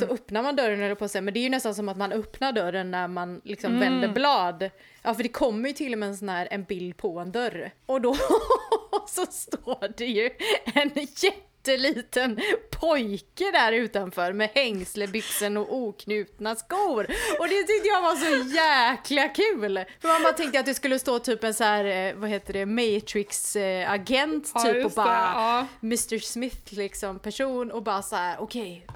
Så 0.00 0.06
öppnar 0.06 0.42
man 0.42 0.56
dörren 0.56 0.80
eller 0.82 0.94
på 0.94 1.04
att 1.04 1.10
säga, 1.10 1.22
men 1.22 1.34
det 1.34 1.40
är 1.40 1.42
ju 1.42 1.48
nästan 1.50 1.74
som 1.74 1.88
att 1.88 1.96
man 1.96 2.12
öppnar 2.12 2.52
dörren 2.52 2.90
när 2.90 3.08
man 3.08 3.40
liksom 3.44 3.72
vänder 3.80 4.08
blad. 4.08 4.70
Ja 5.02 5.14
för 5.14 5.22
det 5.22 5.28
kommer 5.28 5.68
ju 5.68 5.74
till 5.74 5.92
och 5.92 5.98
med 5.98 6.08
en 6.08 6.16
sån 6.16 6.28
här 6.28 6.48
en 6.50 6.64
bild 6.64 6.96
på 6.96 7.18
en 7.18 7.32
dörr. 7.32 7.70
Och 7.86 8.00
då 8.00 8.16
så 9.08 9.26
står 9.26 9.96
det 9.96 10.06
ju 10.06 10.30
en 10.74 10.90
pytteliten 11.64 12.40
pojke 12.80 13.50
där 13.52 13.72
utanför 13.72 14.32
med 14.32 14.50
hängslebyxen 14.54 15.56
och 15.56 15.76
oknutna 15.76 16.56
skor. 16.56 17.06
Och 17.38 17.48
det 17.48 17.62
tyckte 17.62 17.88
jag 17.88 18.02
var 18.02 18.16
så 18.16 18.54
jäkla 18.54 19.28
kul! 19.28 19.84
För 20.00 20.08
man 20.08 20.22
bara 20.22 20.32
tänkte 20.32 20.60
att 20.60 20.66
det 20.66 20.74
skulle 20.74 20.98
stå 20.98 21.18
typ 21.18 21.44
en 21.44 21.54
så 21.54 21.64
här, 21.64 21.84
eh, 21.84 22.14
vad 22.14 22.30
heter 22.30 22.52
det, 22.52 22.66
Matrix-agent 22.66 24.50
Ja, 24.54 24.60
typ 24.60 24.70
och 24.70 24.76
just 24.76 24.96
det, 24.96 25.02
bara 25.02 25.32
ja. 25.34 25.66
Mr 25.82 26.18
Smith 26.18 26.74
liksom 26.74 27.18
person 27.18 27.70
och 27.70 27.82
bara 27.82 28.02
så 28.02 28.16
här: 28.16 28.36
okej, 28.40 28.86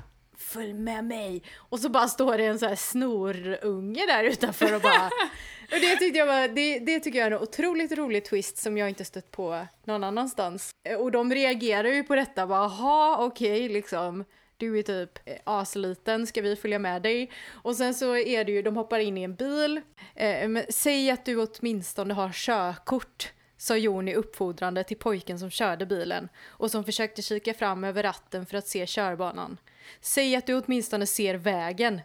följ 0.53 0.73
med 0.73 1.05
mig. 1.05 1.43
Och 1.57 1.81
så 1.81 1.89
bara 1.89 2.09
står 2.09 2.39
det 2.39 2.45
en 2.45 2.59
så 2.59 2.67
här 2.67 2.77
snorunge 2.77 4.07
där 4.07 4.25
utanför 4.25 4.75
och 4.75 4.81
bara 4.81 5.07
och 5.73 5.81
det, 5.81 5.97
tyckte 5.97 6.19
jag 6.19 6.27
var, 6.27 6.49
det, 6.49 6.79
det 6.79 7.01
tycker 7.01 7.19
jag 7.19 7.27
är 7.27 7.31
en 7.31 7.43
otroligt 7.43 7.93
rolig 7.93 8.25
twist 8.25 8.59
som 8.59 8.79
jag 8.79 8.89
inte 8.89 9.05
stött 9.05 9.31
på 9.31 9.67
någon 9.85 10.05
annanstans. 10.05 10.71
Och 10.99 11.13
de 11.13 11.35
reagerar 11.35 11.89
ju 11.89 12.03
på 12.03 12.15
detta, 12.15 12.47
bara 12.47 12.61
aha 12.61 13.17
okej 13.21 13.69
liksom. 13.69 14.25
Du 14.57 14.79
är 14.79 14.83
typ 14.83 15.29
eh, 15.29 15.37
asliten, 15.45 16.27
ska 16.27 16.43
vi 16.43 16.57
följa 16.57 16.79
med 16.79 17.03
dig? 17.03 17.31
Och 17.51 17.77
sen 17.77 17.95
så 17.95 18.17
är 18.17 18.45
det 18.45 18.53
ju, 18.53 18.63
de 18.63 18.77
hoppar 18.77 18.99
in 18.99 19.19
i 19.19 19.23
en 19.23 19.35
bil. 19.35 19.81
Eh, 20.15 20.49
men 20.49 20.65
säg 20.69 21.11
att 21.11 21.25
du 21.25 21.37
åtminstone 21.37 22.15
har 22.15 22.33
körkort 22.33 23.33
sa 23.63 23.77
Joni 23.77 24.15
uppfordrande 24.15 24.85
till 24.85 24.97
pojken 24.97 25.39
som 25.39 25.51
körde 25.51 25.87
bilen 25.87 26.29
och 26.47 26.71
som 26.71 26.85
försökte 26.85 27.23
kika 27.23 27.55
fram 27.55 27.85
över 27.85 28.03
ratten 28.03 28.47
för 28.47 28.57
att 28.57 28.69
se 28.69 28.87
körbanan. 28.87 29.59
Säg 30.01 30.37
att 30.37 30.47
du 30.47 30.55
åtminstone 30.55 31.07
ser 31.07 31.35
vägen. 31.35 32.01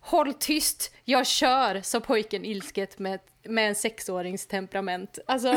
Håll 0.00 0.34
tyst, 0.34 0.94
jag 1.04 1.26
kör, 1.26 1.80
sa 1.80 2.00
pojken 2.00 2.44
ilsket 2.44 2.98
med, 2.98 3.20
med 3.44 3.68
en 3.68 3.74
sexårings 3.74 4.46
temperament. 4.46 5.18
Alltså... 5.26 5.48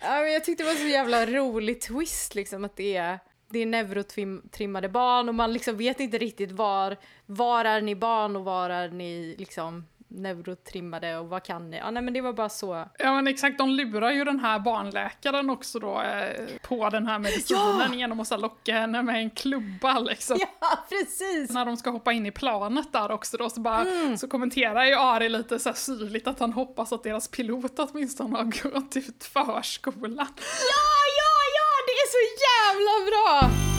ja, 0.00 0.20
men 0.20 0.32
jag 0.32 0.44
tyckte 0.44 0.64
det 0.64 0.68
var 0.68 0.76
så 0.76 0.86
jävla 0.86 1.26
rolig 1.26 1.80
twist 1.80 2.34
liksom 2.34 2.64
att 2.64 2.76
det 2.76 2.96
är 2.96 3.18
det 3.48 3.58
är 3.58 3.66
neurotrimmade 3.66 4.88
barn 4.88 5.28
och 5.28 5.34
man 5.34 5.52
liksom 5.52 5.76
vet 5.76 6.00
inte 6.00 6.18
riktigt 6.18 6.52
var, 6.52 6.96
var 7.26 7.64
är 7.64 7.80
ni 7.80 7.94
barn 7.94 8.36
och 8.36 8.44
var 8.44 8.70
är 8.70 8.88
ni 8.88 9.34
liksom 9.38 9.86
neurotrimmade 10.08 11.16
och 11.18 11.28
vad 11.28 11.42
kan 11.42 11.70
ni? 11.70 11.76
Ja 11.76 11.90
nej 11.90 12.02
men 12.02 12.14
det 12.14 12.20
var 12.20 12.32
bara 12.32 12.48
så. 12.48 12.88
Ja 12.98 13.14
men 13.14 13.26
exakt, 13.26 13.58
de 13.58 13.70
lurar 13.70 14.10
ju 14.10 14.24
den 14.24 14.40
här 14.40 14.58
barnläkaren 14.58 15.50
också 15.50 15.78
då 15.78 16.02
eh, 16.02 16.46
på 16.62 16.90
den 16.90 17.06
här 17.06 17.18
medicinen 17.18 17.98
genom 17.98 18.20
att 18.20 18.28
så 18.28 18.36
locka 18.36 18.72
henne 18.72 19.02
med 19.02 19.16
en 19.16 19.30
klubba 19.30 19.98
liksom. 19.98 20.38
Ja 20.40 20.78
precis! 20.88 21.50
När 21.50 21.64
de 21.64 21.76
ska 21.76 21.90
hoppa 21.90 22.12
in 22.12 22.26
i 22.26 22.30
planet 22.30 22.92
där 22.92 23.10
också 23.10 23.36
då 23.36 23.50
så 23.50 23.60
bara 23.60 23.86
så 24.16 24.28
kommenterar 24.28 24.84
ju 24.84 24.94
Ari 24.94 25.28
lite 25.28 25.58
så 25.58 25.68
här 25.68 25.76
syrligt 25.76 26.26
att 26.26 26.40
han 26.40 26.52
hoppas 26.52 26.92
att 26.92 27.02
deras 27.02 27.28
pilot 27.28 27.78
åtminstone 27.78 28.36
har 28.36 28.70
gått 28.70 28.96
ut 28.96 29.24
förskolan. 29.24 30.28
Ja, 30.36 30.96
ja, 31.20 31.36
ja! 31.56 31.68
Det 31.86 31.92
är 31.92 32.08
så 32.10 32.22
jävla 32.46 33.10
bra! 33.10 33.75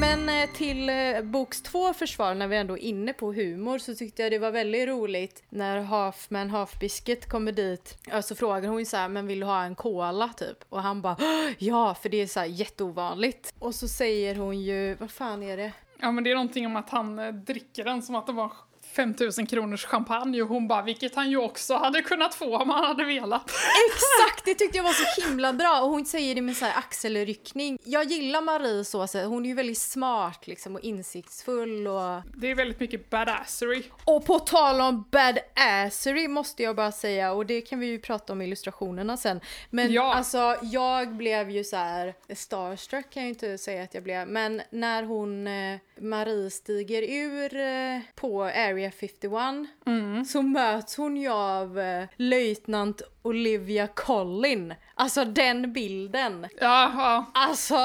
Men 0.00 0.28
eh, 0.28 0.50
till 0.54 0.88
eh, 0.88 1.22
boks 1.22 1.62
två 1.62 1.92
försvar, 1.92 2.34
när 2.34 2.48
vi 2.48 2.56
ändå 2.56 2.78
är 2.78 2.82
inne 2.82 3.12
på 3.12 3.32
humor, 3.32 3.78
så 3.78 3.94
tyckte 3.94 4.22
jag 4.22 4.32
det 4.32 4.38
var 4.38 4.50
väldigt 4.50 4.88
roligt 4.88 5.42
när 5.48 5.80
Halfman 5.80 6.50
Halfbiscuit 6.50 7.28
kommer 7.28 7.52
dit. 7.52 7.98
Så 8.22 8.34
frågar 8.34 8.68
hon 8.68 8.78
ju 8.78 8.84
så 8.84 8.96
här, 8.96 9.08
men 9.08 9.26
vill 9.26 9.40
du 9.40 9.46
ha 9.46 9.62
en 9.62 9.74
cola 9.74 10.28
typ? 10.28 10.64
Och 10.68 10.82
han 10.82 11.02
bara, 11.02 11.16
ja, 11.58 11.94
för 11.94 12.08
det 12.08 12.16
är 12.16 12.26
så 12.26 12.40
här 12.40 12.46
jätteovanligt. 12.46 13.54
Och 13.58 13.74
så 13.74 13.88
säger 13.88 14.34
hon 14.34 14.60
ju, 14.60 14.94
vad 14.94 15.10
fan 15.10 15.42
är 15.42 15.56
det? 15.56 15.72
Ja 16.00 16.10
men 16.10 16.24
det 16.24 16.30
är 16.30 16.34
någonting 16.34 16.66
om 16.66 16.76
att 16.76 16.90
han 16.90 17.18
eh, 17.18 17.32
dricker 17.32 17.84
den 17.84 18.02
som 18.02 18.14
att 18.14 18.26
det 18.26 18.32
var 18.32 18.52
5000 18.96 19.46
kronors 19.46 19.84
champagne 19.84 20.42
och 20.42 20.48
hon 20.48 20.68
bara, 20.68 20.82
vilket 20.82 21.14
han 21.14 21.30
ju 21.30 21.36
också 21.36 21.74
hade 21.74 22.02
kunnat 22.02 22.34
få 22.34 22.56
om 22.58 22.70
han 22.70 22.84
hade 22.84 23.04
velat. 23.04 23.50
Exakt, 23.90 24.44
det 24.44 24.54
tyckte 24.54 24.76
jag 24.76 24.84
var 24.84 24.92
så 24.92 25.20
himla 25.28 25.52
bra 25.52 25.80
och 25.80 25.88
hon 25.90 26.04
säger 26.06 26.34
det 26.34 26.42
med 26.42 26.56
så 26.56 26.64
här 26.64 26.78
axelryckning. 26.78 27.78
Jag 27.84 28.04
gillar 28.04 28.40
Marie 28.40 28.84
så, 28.84 29.06
så 29.06 29.24
hon 29.24 29.44
är 29.44 29.48
ju 29.48 29.54
väldigt 29.54 29.78
smart 29.78 30.46
liksom 30.46 30.74
och 30.74 30.80
insiktsfull 30.80 31.86
och... 31.86 32.22
Det 32.36 32.50
är 32.50 32.54
väldigt 32.54 32.80
mycket 32.80 33.10
badassery. 33.10 33.82
Och 34.04 34.26
på 34.26 34.38
tal 34.38 34.80
om 34.80 35.04
badassery 35.10 36.28
måste 36.28 36.62
jag 36.62 36.76
bara 36.76 36.92
säga 36.92 37.32
och 37.32 37.46
det 37.46 37.60
kan 37.60 37.78
vi 37.80 37.86
ju 37.86 37.98
prata 37.98 38.32
om 38.32 38.42
i 38.42 38.44
illustrationerna 38.44 39.16
sen. 39.16 39.40
Men 39.70 39.92
Ja. 39.92 40.14
alltså 40.14 40.56
jag 40.62 41.16
blev 41.16 41.50
ju 41.50 41.64
så 41.64 41.76
här 41.76 42.14
starstruck 42.34 43.10
kan 43.10 43.22
jag 43.22 43.26
ju 43.26 43.28
inte 43.34 43.58
säga 43.58 43.82
att 43.82 43.94
jag 43.94 44.02
blev, 44.02 44.28
men 44.28 44.62
när 44.70 45.02
hon 45.02 45.46
eh, 45.46 45.78
Marie 46.00 46.50
stiger 46.50 47.02
ur 47.02 47.56
eh, 47.56 48.00
på 48.14 48.42
Area 48.42 48.90
51 48.90 50.26
så 50.26 50.42
möts 50.42 50.96
hon 50.96 51.16
ju 51.16 51.28
av 51.28 51.78
eh, 51.78 52.08
löjtnant 52.16 53.02
Olivia 53.22 53.86
Collin. 53.86 54.74
Alltså 54.94 55.24
den 55.24 55.72
bilden. 55.72 56.46
Ja, 56.60 56.92
ja. 56.96 57.30
Alltså 57.34 57.76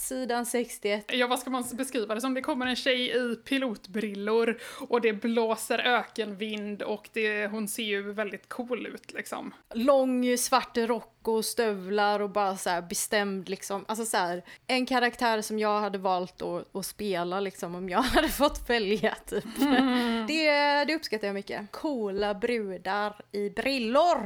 sidan 0.00 0.46
61. 0.46 1.04
Ja, 1.12 1.26
vad 1.26 1.38
ska 1.38 1.50
man 1.50 1.64
beskriva 1.72 2.14
det 2.14 2.20
som? 2.20 2.34
Det 2.34 2.40
kommer 2.40 2.66
en 2.66 2.76
tjej 2.76 3.16
i 3.16 3.36
pilotbrillor 3.36 4.58
och 4.88 5.00
det 5.00 5.12
blåser 5.12 5.78
ökenvind 5.78 6.82
och 6.82 7.08
det, 7.12 7.46
hon 7.46 7.68
ser 7.68 7.82
ju 7.82 8.12
väldigt 8.12 8.48
cool 8.48 8.86
ut 8.86 9.12
liksom. 9.12 9.54
Lång 9.74 10.38
svart 10.38 10.76
rock 10.76 11.28
och 11.28 11.44
stövlar 11.44 12.20
och 12.20 12.30
bara 12.30 12.56
så 12.56 12.70
här 12.70 12.82
bestämd 12.82 13.48
liksom. 13.48 13.84
Alltså 13.88 14.04
så 14.04 14.16
här, 14.16 14.42
en 14.66 14.86
karaktär 14.86 15.42
som 15.42 15.58
jag 15.58 15.80
hade 15.80 15.98
valt 15.98 16.42
att, 16.42 16.76
att 16.76 16.86
spela 16.86 17.40
liksom 17.40 17.74
om 17.74 17.88
jag 17.88 18.02
hade 18.02 18.28
fått 18.28 18.70
välja 18.70 19.14
typ. 19.26 19.44
Det, 20.28 20.84
det 20.84 20.94
uppskattar 20.94 21.26
jag 21.26 21.34
mycket. 21.34 21.72
Coola 21.72 22.34
brudar 22.34 23.20
i 23.32 23.50
brillor. 23.50 24.24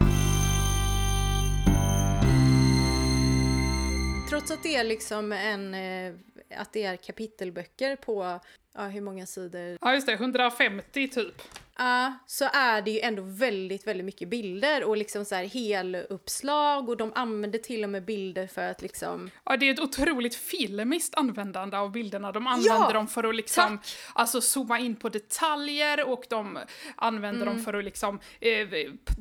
Trots 4.28 4.50
att 4.50 4.62
det 4.62 4.76
är 4.76 4.84
liksom 4.84 5.32
en, 5.32 5.74
eh, 5.74 6.14
att 6.56 6.72
det 6.72 6.84
är 6.84 6.96
kapitelböcker 6.96 7.96
på, 7.96 8.40
ja 8.78 8.84
hur 8.84 9.00
många 9.00 9.26
sidor? 9.26 9.78
Ja, 9.80 9.94
just 9.94 10.06
det, 10.06 10.12
150 10.12 11.08
typ. 11.08 11.42
Ja, 11.80 12.12
så 12.26 12.44
är 12.52 12.82
det 12.82 12.90
ju 12.90 13.00
ändå 13.00 13.22
väldigt, 13.22 13.86
väldigt 13.86 14.04
mycket 14.04 14.28
bilder 14.28 14.84
och 14.84 14.96
liksom 14.96 15.24
så 15.24 15.34
här 15.34 15.44
heluppslag 15.44 16.88
och 16.88 16.96
de 16.96 17.12
använder 17.14 17.58
till 17.58 17.84
och 17.84 17.90
med 17.90 18.04
bilder 18.04 18.46
för 18.46 18.70
att 18.70 18.82
liksom 18.82 19.30
Ja, 19.44 19.56
det 19.56 19.68
är 19.68 19.72
ett 19.72 19.80
otroligt 19.80 20.34
filmiskt 20.34 21.14
användande 21.14 21.76
av 21.76 21.92
bilderna. 21.92 22.32
De 22.32 22.46
använder 22.46 22.84
Ja, 22.86 22.92
dem 22.92 23.08
för 23.08 23.24
att 23.24 23.34
liksom, 23.34 23.78
alltså 24.12 24.40
zooma 24.40 24.78
in 24.78 24.96
på 24.96 25.08
detaljer 25.08 26.08
och 26.08 26.24
de 26.28 26.58
använder 26.96 27.42
Mm. 27.42 27.54
dem 27.54 27.64
för 27.64 27.74
att 27.74 27.84
liksom, 27.84 28.20
eh, 28.40 28.68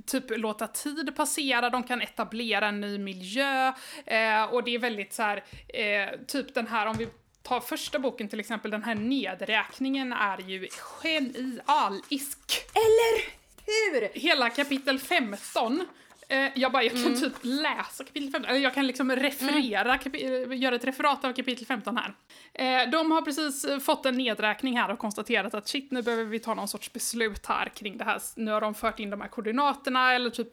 typ 0.06 0.24
låta 0.30 0.67
tid 0.67 1.15
passera, 1.15 1.70
de 1.70 1.84
kan 1.84 2.02
etablera 2.02 2.67
en 2.67 2.82
ny 2.82 2.98
miljö 2.98 3.67
eh, 4.06 4.43
och 4.43 4.63
det 4.63 4.76
är 4.76 4.80
väldigt 4.80 5.13
så 5.13 5.22
här, 5.24 5.43
eh, 5.67 6.20
typ 6.28 6.54
den 6.54 6.67
här 6.67 6.86
om 6.88 6.96
vi 6.98 7.08
tar 7.48 7.60
första 7.60 8.00
boken 8.00 8.28
till 8.30 8.40
exempel, 8.40 8.72
den 8.72 8.84
här 8.84 8.96
nedräkningen 8.96 10.14
är 10.14 10.38
ju 10.38 10.68
genialisk. 10.72 12.40
Eller 12.74 13.38
hur? 13.66 14.20
hela 14.20 14.50
kapitel 14.50 15.00
15 15.00 15.88
eh, 16.28 16.48
jag 16.56 16.72
bara, 16.72 16.84
jag 16.84 16.92
kan 16.94 17.06
Mm. 17.06 17.20
typ 17.20 17.34
läsa 17.42 18.04
kapitel 18.04 18.32
15, 18.32 18.46
eller 18.52 18.60
jag 18.60 18.74
kan 18.74 18.88
liksom 18.88 19.12
referera, 19.12 19.98
kapi- 19.98 20.52
eh, 20.52 20.58
göra 20.60 20.76
ett 20.76 20.84
referat 20.86 21.26
av 21.26 21.34
kapitel 21.34 21.66
15 21.66 21.98
här. 21.98 22.13
Eh, 22.54 22.90
de 22.92 23.12
har 23.12 23.22
precis 23.22 23.66
fått 23.86 24.06
en 24.06 24.18
nedräkning 24.18 24.78
här 24.78 24.92
och 24.92 25.00
konstaterat 25.00 25.54
att 25.54 25.68
shit, 25.68 25.92
nu 25.92 26.02
behöver 26.02 26.24
vi 26.24 26.40
ta 26.40 26.54
någon 26.54 26.68
sorts 26.68 26.94
beslut 26.94 27.46
här 27.46 27.70
kring 27.70 27.98
det 27.98 28.04
här. 28.04 28.22
Nu 28.36 28.52
har 28.52 28.62
de 28.62 28.74
fört 28.74 29.00
in 29.00 29.10
de 29.10 29.22
här 29.22 29.28
koordinaterna, 29.28 30.13
eller 30.13 30.30
typ 30.30 30.48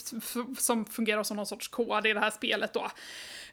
som 0.58 0.84
fungerar 0.84 1.22
som 1.22 1.36
någon 1.36 1.46
sorts 1.46 1.68
kod 1.68 2.06
i 2.06 2.12
det 2.12 2.20
här 2.20 2.30
spelet 2.30 2.72
då. 2.74 2.90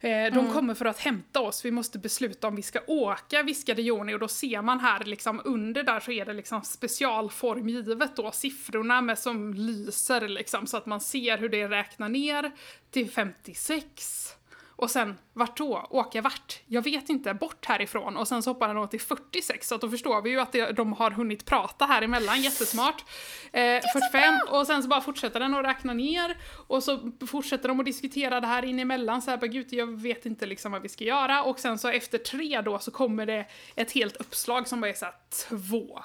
Eh, 0.08 0.34
de 0.34 0.54
kommer 0.54 0.74
för 0.74 0.86
att 0.86 1.00
hämta 1.00 1.40
oss, 1.40 1.66
vi 1.66 1.72
måste 1.72 2.00
besluta 2.00 2.48
om 2.48 2.56
vi 2.56 2.62
ska 2.62 2.80
åka, 2.88 3.44
viskade 3.44 3.82
Joni 3.82 4.14
och 4.14 4.20
då 4.20 4.28
ser 4.28 4.62
man 4.62 4.80
här 4.80 5.04
liksom 5.04 5.42
under 5.46 5.84
där 5.84 6.00
så 6.00 6.12
är 6.12 6.26
det 6.26 6.34
liksom 6.34 6.62
specialformgivet 6.64 8.16
då, 8.16 8.32
siffrorna 8.32 9.02
med 9.02 9.20
som 9.20 9.54
lyser 9.54 10.28
liksom 10.28 10.68
så 10.68 10.78
att 10.78 10.86
man 10.86 11.02
ser 11.02 11.38
hur 11.38 11.50
det 11.50 11.68
räknar 11.68 12.10
ner 12.12 12.52
till 12.92 13.12
56. 13.12 14.36
Och 14.82 14.92
sen, 14.92 15.18
vart 15.34 15.58
då? 15.58 15.88
Åka 15.90 16.22
vart? 16.22 16.60
Jag 16.68 16.82
vet 16.82 17.10
inte, 17.10 17.34
bort 17.34 17.66
härifrån. 17.66 18.18
Och 18.18 18.28
sen 18.28 18.44
så 18.44 18.50
hoppar 18.50 18.74
den 18.74 18.88
till 18.88 19.02
46, 19.02 19.68
så 19.68 19.76
att 19.76 19.82
då 19.82 19.90
förstår 19.90 20.22
vi 20.22 20.30
ju 20.30 20.40
att 20.40 20.52
det, 20.52 20.72
de 20.72 20.94
har 20.94 21.12
hunnit 21.12 21.46
prata 21.46 21.86
här 21.86 22.02
emellan, 22.02 22.42
jättesmart. 22.42 23.06
Eh, 23.54 23.82
45, 23.94 24.36
och 24.50 24.68
sen 24.68 24.84
så 24.84 24.90
bara 24.90 25.02
fortsätter 25.02 25.40
den 25.40 25.54
att 25.54 25.66
räkna 25.66 25.94
ner. 25.94 26.38
Och 26.68 26.84
så 26.84 27.12
fortsätter 27.28 27.68
de 27.68 27.80
att 27.80 27.86
diskutera 27.86 28.40
det 28.40 28.48
här 28.48 28.66
in 28.66 28.80
emellan, 28.80 29.22
så 29.22 29.32
här, 29.32 29.38
bara 29.38 29.48
gud, 29.48 29.74
jag 29.74 30.02
vet 30.02 30.26
inte 30.26 30.46
liksom 30.46 30.72
vad 30.72 30.82
vi 30.82 30.90
ska 30.90 31.04
göra. 31.04 31.44
Och 31.44 31.60
sen 31.60 31.78
så 31.78 31.88
efter 31.88 32.18
tre 32.18 32.62
då 32.62 32.80
så 32.80 32.92
kommer 32.92 33.26
det 33.26 33.46
ett 33.76 33.92
helt 33.92 34.18
uppslag 34.18 34.68
som 34.68 34.82
bara 34.82 34.90
är 34.92 34.94
såhär 34.94 35.16
två, 35.50 36.04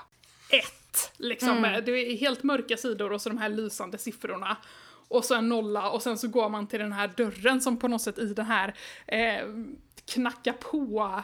ett. 0.50 1.12
Liksom, 1.16 1.62
Det 1.62 1.92
är 1.92 2.16
helt 2.16 2.42
mörka 2.42 2.76
sidor 2.76 3.12
och 3.12 3.22
så 3.22 3.28
de 3.28 3.38
här 3.38 3.48
lysande 3.48 3.98
siffrorna 3.98 4.56
och 5.08 5.24
så 5.24 5.34
en 5.34 5.48
nolla 5.48 5.90
och 5.90 6.02
sen 6.02 6.18
så 6.18 6.28
går 6.28 6.48
man 6.48 6.66
till 6.66 6.80
den 6.80 6.92
här 6.92 7.08
dörren 7.16 7.60
som 7.60 7.76
på 7.76 7.88
något 7.88 8.02
sätt 8.02 8.18
i 8.18 8.34
den 8.34 8.46
här 8.46 8.74
eh, 9.06 9.46
knacka 10.04 10.52
på 10.52 11.22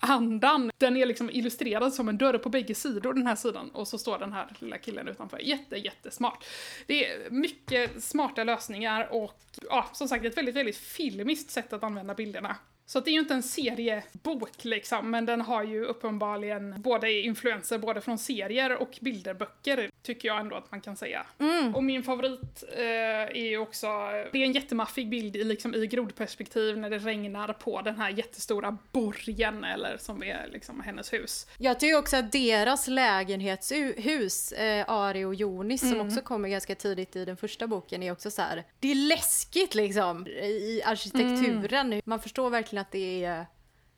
andan. 0.00 0.70
Den 0.78 0.96
är 0.96 1.06
liksom 1.06 1.30
illustrerad 1.30 1.94
som 1.94 2.08
en 2.08 2.18
dörr 2.18 2.38
på 2.38 2.48
bägge 2.48 2.74
sidor 2.74 3.14
den 3.14 3.26
här 3.26 3.36
sidan 3.36 3.70
och 3.70 3.88
så 3.88 3.98
står 3.98 4.18
den 4.18 4.32
här 4.32 4.56
lilla 4.58 4.78
killen 4.78 5.08
utanför. 5.08 5.38
Jätte, 5.38 5.76
jättesmart. 5.76 6.44
Det 6.86 7.06
är 7.06 7.30
mycket 7.30 8.04
smarta 8.04 8.44
lösningar 8.44 9.08
och 9.12 9.40
ja, 9.70 9.88
som 9.92 10.08
sagt 10.08 10.24
ett 10.24 10.36
väldigt, 10.36 10.56
väldigt 10.56 10.76
filmiskt 10.76 11.50
sätt 11.50 11.72
att 11.72 11.82
använda 11.82 12.14
bilderna. 12.14 12.56
Så 12.86 13.00
det 13.00 13.10
är 13.10 13.12
ju 13.12 13.20
inte 13.20 13.34
en 13.34 13.42
seriebok 13.42 14.64
liksom, 14.64 15.10
men 15.10 15.26
den 15.26 15.40
har 15.40 15.62
ju 15.62 15.84
uppenbarligen 15.84 16.74
både 16.82 17.12
influenser 17.12 17.78
både 17.78 18.00
från 18.00 18.18
serier 18.18 18.76
och 18.76 18.98
bilderböcker, 19.00 19.90
tycker 20.02 20.28
jag 20.28 20.40
ändå 20.40 20.56
att 20.56 20.70
man 20.70 20.80
kan 20.80 20.96
säga. 20.96 21.26
Mm. 21.38 21.74
Och 21.74 21.84
min 21.84 22.02
favorit 22.02 22.64
eh, 22.76 22.82
är 22.82 23.48
ju 23.48 23.58
också, 23.58 23.86
det 24.32 24.38
är 24.38 24.44
en 24.44 24.52
jättemaffig 24.52 25.08
bild 25.08 25.36
i, 25.36 25.44
liksom, 25.44 25.74
i 25.74 25.86
grodperspektiv 25.86 26.78
när 26.78 26.90
det 26.90 26.98
regnar 26.98 27.52
på 27.52 27.80
den 27.80 27.96
här 27.96 28.10
jättestora 28.10 28.78
borgen, 28.92 29.64
eller 29.64 29.96
som 29.96 30.22
är 30.22 30.48
liksom 30.52 30.80
hennes 30.80 31.12
hus. 31.12 31.46
Jag 31.58 31.80
tycker 31.80 31.98
också 31.98 32.16
att 32.16 32.32
deras 32.32 32.88
lägenhetshus, 32.88 34.52
eh, 34.52 34.90
Ari 34.90 35.24
och 35.24 35.34
Jonis, 35.34 35.90
som 35.90 36.00
också 36.00 36.20
kommer 36.20 36.48
ganska 36.48 36.74
tidigt 36.74 37.16
i 37.16 37.24
den 37.24 37.36
första 37.36 37.66
boken, 37.66 38.02
är 38.02 38.12
också 38.12 38.30
så 38.30 38.42
här. 38.42 38.64
det 38.80 38.90
är 38.90 38.94
läskigt 38.94 39.74
liksom 39.74 40.26
i 40.26 40.82
arkitekturen. 40.84 42.02
Man 42.04 42.20
förstår 42.20 42.50
verkligen 42.50 42.73
att 42.78 42.92
det 42.92 43.24
är 43.24 43.46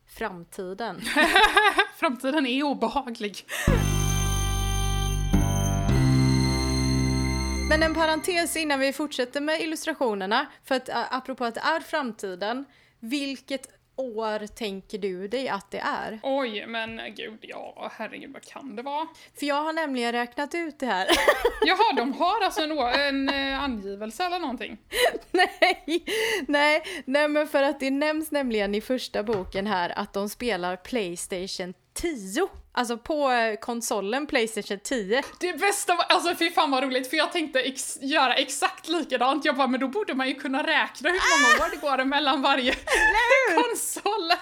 framtiden. 0.08 1.00
Framtiden 1.96 2.46
är 2.46 2.62
obehaglig. 2.62 3.46
Men 7.68 7.82
en 7.82 7.94
parentes 7.94 8.56
innan 8.56 8.80
vi 8.80 8.92
fortsätter 8.92 9.40
med 9.40 9.60
illustrationerna, 9.60 10.46
för 10.64 10.74
att 10.74 10.88
apropå 10.92 11.44
att 11.44 11.54
det 11.54 11.60
är 11.60 11.80
framtiden, 11.80 12.64
vilket 13.00 13.75
år 13.96 14.46
tänker 14.46 14.98
du 14.98 15.28
dig 15.28 15.48
att 15.48 15.70
det 15.70 15.78
är? 15.78 16.20
Oj, 16.22 16.66
men 16.66 17.00
gud, 17.14 17.38
ja, 17.40 17.92
herregud, 17.96 18.32
vad 18.32 18.42
kan 18.42 18.76
det 18.76 18.82
vara? 18.82 19.06
För 19.38 19.46
jag 19.46 19.62
har 19.62 19.72
nämligen 19.72 20.12
räknat 20.12 20.54
ut 20.54 20.78
det 20.78 20.86
här. 20.86 21.06
Jaha, 21.66 21.92
de 21.96 22.12
har 22.12 22.44
alltså 22.44 22.60
en, 22.60 22.78
en 22.80 23.28
eh, 23.28 23.62
angivelse 23.62 24.24
eller 24.24 24.38
någonting? 24.38 24.78
nej, 25.30 26.04
nej, 26.48 26.82
nej 27.04 27.28
men 27.28 27.48
för 27.48 27.62
att 27.62 27.80
det 27.80 27.90
nämns 27.90 28.30
nämligen 28.30 28.74
i 28.74 28.80
första 28.80 29.22
boken 29.22 29.66
här 29.66 29.98
att 29.98 30.12
de 30.12 30.28
spelar 30.28 30.76
Playstation 30.76 31.74
10. 31.96 32.48
Alltså 32.72 32.98
på 32.98 33.30
eh, 33.30 33.56
konsolen 33.56 34.26
Playstation 34.26 34.78
10. 34.78 35.22
Det 35.40 35.52
bästa 35.52 35.94
var, 35.94 36.04
alltså 36.04 36.34
fy 36.34 36.50
fan 36.50 36.70
vad 36.70 36.82
roligt, 36.82 37.10
för 37.10 37.16
jag 37.16 37.32
tänkte 37.32 37.60
ex 37.60 37.98
göra 38.00 38.34
exakt 38.34 38.88
likadant. 38.88 39.44
Jag 39.44 39.56
bara, 39.56 39.66
men 39.66 39.80
då 39.80 39.88
borde 39.88 40.14
man 40.14 40.28
ju 40.28 40.34
kunna 40.34 40.62
räkna 40.62 41.10
hur 41.10 41.58
många 41.58 41.66
år 41.66 41.70
det 41.70 41.76
går 41.76 42.04
mellan 42.04 42.42
varje 42.42 42.74
konsol. 43.54 44.32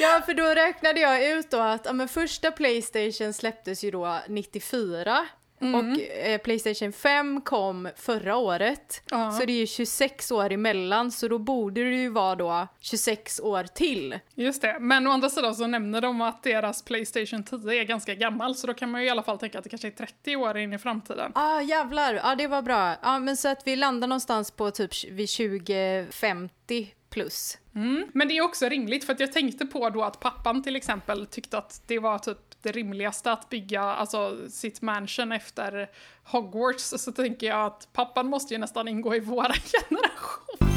Ja, 0.00 0.22
för 0.26 0.34
då 0.34 0.44
räknade 0.44 1.00
jag 1.00 1.24
ut 1.30 1.50
då 1.50 1.58
att 1.58 1.84
ja, 1.84 1.92
men 1.92 2.08
första 2.08 2.50
Playstation 2.50 3.32
släpptes 3.32 3.84
ju 3.84 3.90
då 3.90 4.20
94. 4.28 5.26
Och 5.58 6.00
eh, 6.00 6.38
Playstation 6.38 6.92
5 6.92 7.40
kom 7.40 7.88
förra 7.96 8.36
året. 8.36 9.02
Ja. 9.10 9.32
Så 9.32 9.44
det 9.44 9.52
är 9.52 9.60
ju 9.60 9.66
26 9.66 10.30
år 10.30 10.52
emellan, 10.52 11.12
så 11.12 11.28
då 11.28 11.38
borde 11.38 11.84
det 11.84 11.96
ju 11.96 12.08
vara 12.08 12.34
då 12.34 12.68
26 12.80 13.40
år 13.40 13.64
till. 13.64 14.18
Just 14.34 14.62
det, 14.62 14.76
men 14.80 15.06
å 15.06 15.10
andra 15.10 15.30
sidan 15.30 15.54
så 15.54 15.66
nämner 15.66 16.00
de 16.00 16.20
att 16.20 16.42
deras 16.42 16.82
Playstation 16.82 17.44
10 17.44 17.80
är 17.80 17.84
ganska 17.84 18.14
gammal, 18.14 18.54
så 18.54 18.66
då 18.66 18.74
kan 18.74 18.90
man 18.90 19.00
ju 19.00 19.06
i 19.06 19.10
alla 19.10 19.22
fall 19.22 19.38
tänka 19.38 19.58
att 19.58 19.64
det 19.64 19.70
kanske 19.70 19.88
är 19.88 20.06
30 20.06 20.36
år 20.36 20.58
in 20.58 20.72
i 20.72 20.78
framtiden. 20.78 21.32
Ah 21.34 21.60
jävlar, 21.60 22.14
ja 22.14 22.20
ah, 22.24 22.34
det 22.34 22.46
var 22.46 22.62
bra. 22.62 22.90
Ja 22.90 22.96
ah, 23.02 23.18
men 23.18 23.36
så 23.36 23.48
att 23.48 23.66
vi 23.66 23.76
landar 23.76 24.08
någonstans 24.08 24.50
på 24.50 24.70
typ 24.70 24.90
vid 25.10 25.28
2050 25.28 26.94
plus. 27.10 27.58
Mm. 27.74 28.06
Men 28.14 28.28
det 28.28 28.36
är 28.36 28.42
också 28.42 28.68
rimligt, 28.68 29.04
för 29.04 29.12
att 29.12 29.20
jag 29.20 29.32
tänkte 29.32 29.66
på 29.66 29.90
då 29.90 30.02
att 30.02 30.20
pappan 30.20 30.62
till 30.62 30.76
exempel 30.76 31.26
tyckte 31.26 31.58
att 31.58 31.82
det 31.86 31.98
var 31.98 32.18
typ 32.18 32.38
det 32.66 32.72
rimligaste 32.72 33.32
att 33.32 33.48
bygga 33.48 33.82
alltså, 33.82 34.50
sitt 34.50 34.82
mansion 34.82 35.32
efter 35.32 35.90
Hogwarts, 36.24 36.84
så 36.84 37.12
tänker 37.12 37.46
jag 37.46 37.66
att 37.66 37.88
pappan 37.92 38.26
måste 38.26 38.54
ju 38.54 38.60
nästan 38.60 38.88
ingå 38.88 39.14
i 39.14 39.20
våra 39.20 39.52
generation. 39.88 40.76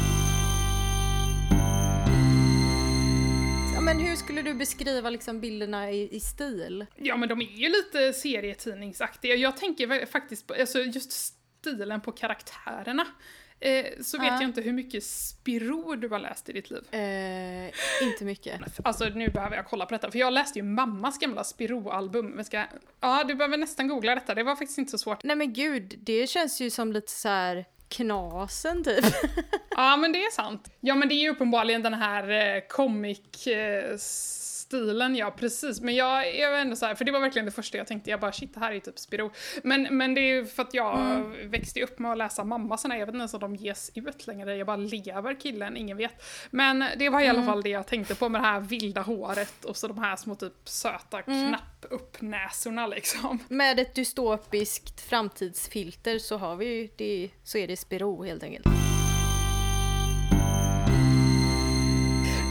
Ja 3.74 3.80
men 3.80 3.98
hur 3.98 4.16
skulle 4.16 4.42
du 4.42 4.54
beskriva 4.54 5.10
liksom 5.10 5.40
bilderna 5.40 5.90
i, 5.90 6.16
i 6.16 6.20
stil? 6.20 6.86
Ja, 6.96 7.16
men 7.16 7.28
de 7.28 7.40
är 7.40 7.56
ju 7.56 7.68
lite 7.68 8.12
serietidningsaktiga. 8.12 9.34
Jag 9.34 9.56
tänker 9.56 10.06
faktiskt 10.06 10.46
på, 10.46 10.54
alltså 10.54 10.78
just 10.78 11.12
stilen 11.12 12.00
på 12.00 12.12
karaktärerna. 12.12 13.06
Eh, 13.62 13.84
så 14.02 14.18
vet 14.18 14.26
Ja. 14.26 14.32
jag 14.34 14.42
inte 14.42 14.60
hur 14.60 14.72
mycket 14.72 15.04
Spiro 15.04 15.94
du 15.96 16.08
har 16.08 16.18
läst 16.18 16.48
i 16.48 16.52
ditt 16.52 16.70
liv. 16.70 16.82
Eh, 16.90 17.66
inte 18.02 18.24
mycket. 18.24 18.60
Alltså 18.84 19.04
nu 19.04 19.28
behöver 19.28 19.56
jag 19.56 19.66
kolla 19.66 19.86
på 19.86 19.94
detta, 19.94 20.10
för 20.10 20.18
jag 20.18 20.32
läste 20.32 20.58
ju 20.58 20.62
mammas 20.62 21.18
gamla 21.18 21.44
Spiro-album. 21.44 22.44
Ska... 22.44 22.64
Ja, 23.00 23.24
du 23.24 23.34
behöver 23.34 23.56
nästan 23.58 23.88
googla 23.88 24.14
detta, 24.14 24.34
det 24.34 24.42
var 24.42 24.56
faktiskt 24.56 24.78
inte 24.78 24.90
så 24.90 24.98
svårt. 24.98 25.24
Nej 25.24 25.36
men 25.36 25.52
gud, 25.52 25.94
det 25.98 26.26
känns 26.26 26.60
ju 26.60 26.70
som 26.70 26.92
lite 26.92 27.12
så 27.12 27.28
här 27.28 27.64
knasen 27.88 28.84
typ. 28.84 29.04
Ja, 29.70 29.96
men 29.96 30.12
det 30.12 30.18
är 30.24 30.30
sant. 30.30 30.70
Ja, 30.80 30.94
men 30.94 31.08
det 31.08 31.14
är 31.14 31.22
ju 31.22 31.30
uppenbarligen 31.30 31.82
den 31.82 31.94
här 31.94 32.30
eh, 32.56 32.62
comic-stilen, 34.70 35.16
ja 35.16 35.30
precis. 35.30 35.80
Men 35.80 35.94
jag 35.94 36.28
är 36.28 36.52
ändå 36.52 36.76
så 36.76 36.86
här, 36.86 36.94
för 36.94 37.04
det 37.04 37.12
var 37.12 37.20
verkligen 37.20 37.46
det 37.46 37.52
första 37.52 37.78
jag 37.78 37.86
tänkte, 37.86 38.10
jag 38.10 38.20
bara 38.20 38.32
shit, 38.32 38.54
det 38.54 38.60
här 38.60 38.72
är 38.72 38.80
typ 38.80 38.98
Spiro. 38.98 39.30
Men, 39.62 39.96
men 39.96 40.14
det 40.14 40.20
är 40.20 40.34
ju 40.34 40.46
för 40.46 40.62
att 40.62 40.74
jag 40.74 41.22
växte 41.44 41.82
upp 41.82 41.98
med 41.98 42.12
att 42.12 42.18
läsa 42.18 42.44
mamma 42.44 42.76
såna, 42.76 42.98
jag 42.98 43.06
vet 43.06 43.14
inte 43.14 43.18
ens 43.18 43.34
om 43.34 43.40
de 43.40 43.56
ges 43.56 43.90
ut 43.94 44.26
längre, 44.26 44.56
jag 44.56 44.66
bara 44.66 44.76
lever 44.76 45.40
killen, 45.40 45.76
ingen 45.76 45.96
vet. 45.96 46.22
Men 46.50 46.84
det 46.96 47.08
var 47.08 47.20
i 47.20 47.28
alla 47.28 47.42
fall 47.42 47.62
det 47.62 47.68
jag 47.68 47.86
tänkte 47.86 48.14
på 48.14 48.28
med 48.28 48.40
det 48.40 48.46
här 48.46 48.60
vilda 48.60 49.00
håret 49.00 49.64
och 49.64 49.76
så 49.76 49.88
de 49.88 49.98
här 49.98 50.16
små 50.16 50.34
typ 50.34 50.52
söta 50.64 51.22
knapp-upp-näsorna 51.22 52.86
liksom. 52.86 53.38
Med 53.48 53.80
ett 53.80 53.94
dystopiskt 53.94 55.00
framtidsfilter 55.00 56.18
så 56.18 56.36
har 56.36 56.56
vi 56.56 56.66
ju 56.66 56.88
det, 56.96 57.30
så 57.42 57.58
är 57.58 57.68
det 57.68 57.76
Spiro 57.76 58.24
helt 58.24 58.42
enkelt. 58.42 58.79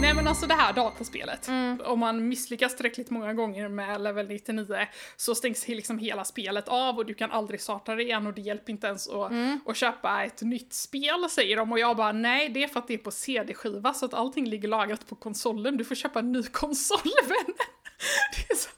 Nej 0.09 0.15
men 0.15 0.27
alltså 0.27 0.47
det 0.47 0.53
här 0.53 0.73
dataspelet, 0.73 1.49
om 1.85 1.99
man 1.99 2.27
misslyckas 2.27 2.75
tillräckligt 2.75 3.09
många 3.09 3.33
gånger 3.33 3.67
med 3.67 4.01
level 4.01 4.27
99 4.27 4.87
så 5.15 5.35
stängs 5.35 5.67
liksom 5.67 5.97
hela 5.97 6.25
spelet 6.25 6.67
av 6.67 6.97
och 6.97 7.05
du 7.05 7.13
kan 7.13 7.31
aldrig 7.31 7.61
starta 7.61 7.95
det 7.95 8.03
igen 8.03 8.27
och 8.27 8.33
det 8.33 8.41
hjälper 8.41 8.71
inte 8.71 8.87
ens 8.87 9.09
att, 9.09 9.31
att 9.65 9.77
köpa 9.77 10.23
ett 10.23 10.41
nytt 10.41 10.73
spel 10.73 11.29
säger 11.29 11.57
de. 11.57 11.71
Och 11.71 11.79
jag 11.79 11.97
bara 11.97 12.11
nej 12.11 12.49
det 12.49 12.63
är 12.63 12.67
för 12.67 12.79
att 12.79 12.87
det 12.87 12.93
är 12.93 12.97
på 12.97 13.11
CD-skiva 13.11 13.93
så 13.93 14.05
att 14.05 14.13
allting 14.13 14.45
ligger 14.45 14.67
lagrat 14.67 15.07
på 15.07 15.15
konsolen, 15.15 15.77
du 15.77 15.85
får 15.85 15.95
köpa 15.95 16.19
en 16.19 16.31
ny 16.31 16.43
konsol 16.51 17.11
vännen. 17.23 17.57
Så... 18.55 18.69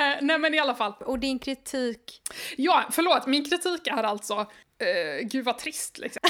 Eh, 0.00 0.16
nej 0.20 0.38
men 0.38 0.54
i 0.54 0.58
alla 0.58 0.74
fall, 0.74 0.92
Och 1.00 1.18
din 1.18 1.38
kritik, 1.38 2.22
Ja, 2.56 2.84
förlåt, 2.90 3.26
min 3.26 3.44
kritik 3.50 3.86
är 3.86 4.02
alltså, 4.02 4.34
eh, 4.78 5.26
gud 5.26 5.44
vad 5.44 5.58
trist 5.58 5.98
liksom. 5.98 6.22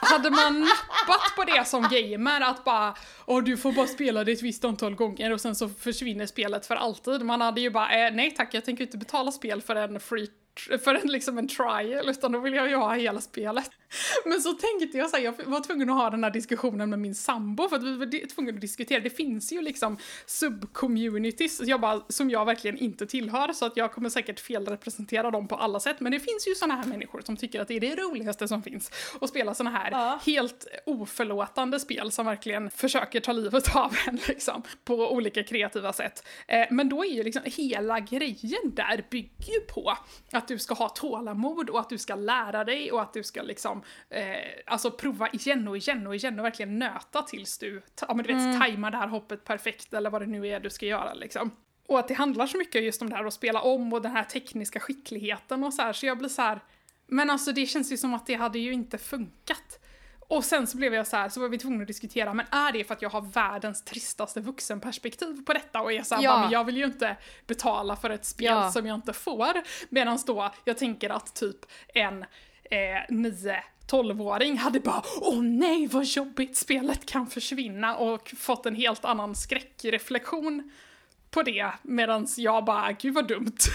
Hade 0.00 0.30
man 0.30 0.60
nappat 0.60 1.36
på 1.36 1.44
det 1.44 1.66
som 1.66 1.82
gamer, 1.82 2.40
att 2.40 2.64
bara 2.64 2.94
Åh, 3.26 3.42
du 3.42 3.56
får 3.56 3.72
bara 3.72 3.86
spela 3.86 4.24
det 4.24 4.32
ett 4.32 4.42
visst 4.42 4.64
antal 4.64 4.94
gånger 4.94 5.32
och 5.32 5.40
sen 5.40 5.54
så 5.54 5.68
försvinner 5.68 6.26
spelet 6.26 6.66
för 6.66 6.76
alltid. 6.76 7.22
Man 7.22 7.40
hade 7.40 7.60
ju 7.60 7.70
bara, 7.70 8.06
eh, 8.06 8.14
nej 8.14 8.30
tack, 8.30 8.54
jag 8.54 8.64
tänker 8.64 8.84
inte 8.84 8.98
betala 8.98 9.32
spel 9.32 9.62
för 9.62 9.76
en 9.76 10.00
free 10.00 10.28
för 10.84 10.94
en, 10.94 11.08
liksom 11.08 11.38
en 11.38 11.48
trial, 11.48 12.08
utan 12.08 12.32
då 12.32 12.38
vill 12.38 12.54
jag 12.54 12.68
ju 12.68 12.76
ha 12.76 12.94
hela 12.94 13.20
spelet. 13.20 13.70
Men 14.24 14.40
så 14.42 14.52
tänkte 14.52 14.98
jag 14.98 15.10
så 15.10 15.16
här, 15.16 15.24
jag 15.24 15.34
var 15.44 15.60
tvungen 15.60 15.90
att 15.90 15.96
ha 15.96 16.10
den 16.10 16.24
här 16.24 16.30
diskussionen 16.30 16.90
med 16.90 16.98
min 16.98 17.14
sambo 17.14 17.68
för 17.68 17.76
att 17.76 17.82
vi 17.82 17.96
var 17.96 18.26
tvungna 18.34 18.52
att 18.52 18.60
diskutera. 18.60 19.00
Det 19.00 19.10
finns 19.10 19.52
ju 19.52 19.62
liksom 19.62 19.96
subcommunities 20.26 21.60
jag 21.60 21.80
bara, 21.80 22.00
som 22.08 22.30
jag 22.30 22.44
verkligen 22.44 22.78
inte 22.78 23.06
tillhör 23.06 23.52
så 23.52 23.66
att 23.66 23.76
jag 23.76 23.92
kommer 23.92 24.08
säkert 24.08 24.40
felrepresentera 24.40 25.30
dem 25.30 25.48
på 25.48 25.54
alla 25.56 25.80
sätt. 25.80 26.00
Men 26.00 26.12
det 26.12 26.20
finns 26.20 26.48
ju 26.48 26.54
såna 26.54 26.74
här 26.74 26.84
människor 26.86 27.20
som 27.24 27.36
tycker 27.36 27.60
att 27.60 27.68
det 27.68 27.74
är 27.74 27.80
det 27.80 27.94
roligaste 27.96 28.48
som 28.48 28.62
finns 28.62 28.90
att 29.20 29.28
spela 29.28 29.54
såna 29.54 29.70
här 29.70 29.90
Ja. 29.90 30.20
helt 30.26 30.66
oförlåtande 30.86 31.80
spel 31.80 32.12
som 32.12 32.26
verkligen 32.26 32.70
försöker 32.70 33.20
ta 33.20 33.32
livet 33.32 33.76
av 33.76 33.96
en 34.06 34.18
liksom 34.28 34.62
på 34.84 34.94
olika 35.12 35.42
kreativa 35.44 35.92
sätt. 35.92 36.26
Eh, 36.48 36.66
men 36.70 36.88
då 36.88 37.04
är 37.04 37.08
ju 37.10 37.22
liksom 37.22 37.42
hela 37.44 38.00
grejen 38.00 38.74
där 38.74 39.06
bygger 39.10 39.52
ju 39.54 39.60
på 39.60 39.94
att 40.32 40.48
du 40.48 40.58
ska 40.58 40.74
ha 40.74 40.88
tålamod 40.88 41.70
och 41.70 41.80
att 41.80 41.88
du 41.88 41.98
ska 41.98 42.14
lära 42.14 42.64
dig 42.64 42.92
och 42.92 43.02
att 43.02 43.12
du 43.12 43.22
ska 43.22 43.42
liksom 43.42 43.77
eh, 44.10 44.24
alltså 44.66 44.90
prova 44.90 45.28
igen 45.28 45.68
och 45.68 45.76
igen 45.76 46.06
och 46.06 46.14
igen 46.14 46.38
och 46.38 46.44
verkligen 46.44 46.78
nöta 46.78 47.22
tills 47.22 47.58
du, 47.58 47.82
ja 48.08 48.14
men 48.14 48.26
du 48.26 48.34
vet, 48.34 48.60
tajmar 48.60 48.90
det 48.90 48.96
här 48.96 49.08
hoppet 49.08 49.44
perfekt 49.44 49.94
eller 49.94 50.10
vad 50.10 50.22
det 50.22 50.26
nu 50.26 50.48
är 50.48 50.60
du 50.60 50.70
ska 50.70 50.86
göra 50.86 51.14
liksom. 51.14 51.50
Och 51.86 51.98
att 51.98 52.08
det 52.08 52.14
handlar 52.14 52.46
så 52.46 52.58
mycket 52.58 52.82
just 52.82 53.02
om 53.02 53.10
det 53.10 53.16
här 53.16 53.24
att 53.24 53.34
spela 53.34 53.60
om 53.62 53.92
och 53.92 54.02
den 54.02 54.12
här 54.12 54.24
tekniska 54.24 54.80
skickligheten 54.80 55.64
och 55.64 55.74
så 55.74 55.82
här 55.82 55.92
så 55.92 56.06
jag 56.06 56.18
blir 56.18 56.28
så 56.28 56.42
här 56.42 56.60
men 57.06 57.30
alltså 57.30 57.52
det 57.52 57.66
känns 57.66 57.92
ju 57.92 57.96
som 57.96 58.14
att 58.14 58.26
det 58.26 58.34
hade 58.34 58.58
ju 58.58 58.72
inte 58.72 58.98
funkat. 58.98 59.78
Och 60.20 60.44
sen 60.44 60.66
så 60.66 60.76
blev 60.76 60.94
jag 60.94 61.06
så 61.06 61.16
här, 61.16 61.28
så 61.28 61.40
var 61.40 61.48
vi 61.48 61.58
tvungna 61.58 61.82
att 61.82 61.86
diskutera, 61.86 62.34
men 62.34 62.46
är 62.50 62.72
det 62.72 62.84
för 62.84 62.94
att 62.94 63.02
jag 63.02 63.10
har 63.10 63.20
världens 63.20 63.84
tristaste 63.84 64.40
vuxenperspektiv 64.40 65.44
på 65.46 65.52
detta 65.52 65.80
och 65.80 65.92
är 65.92 66.02
så 66.02 66.14
här, 66.14 66.22
Ja. 66.22 66.40
men 66.40 66.50
jag 66.50 66.64
vill 66.64 66.76
ju 66.76 66.84
inte 66.84 67.16
betala 67.46 67.96
för 67.96 68.10
ett 68.10 68.24
spel 68.24 68.46
Ja. 68.46 68.70
som 68.70 68.86
jag 68.86 68.94
inte 68.94 69.12
får. 69.12 69.52
Medan 69.88 70.18
då 70.26 70.50
jag 70.64 70.78
tänker 70.78 71.10
att 71.10 71.34
typ 71.34 71.56
en 71.94 72.24
eh, 72.70 73.02
9 73.08 73.62
12-åring 73.90 74.58
hade 74.58 74.80
bara 74.80 75.02
åh 75.20 75.42
nej 75.42 75.86
vad 75.86 76.04
jobbigt 76.04 76.56
spelet 76.56 77.06
kan 77.06 77.26
försvinna 77.26 77.96
och 77.96 78.34
fått 78.36 78.66
en 78.66 78.74
helt 78.74 79.04
annan 79.04 79.34
skräckreflektion 79.34 80.70
på 81.30 81.42
det 81.42 81.72
medan 81.82 82.26
jag 82.36 82.64
bara 82.64 82.92
gud 82.92 83.14
vad 83.14 83.28
dumt. 83.28 83.56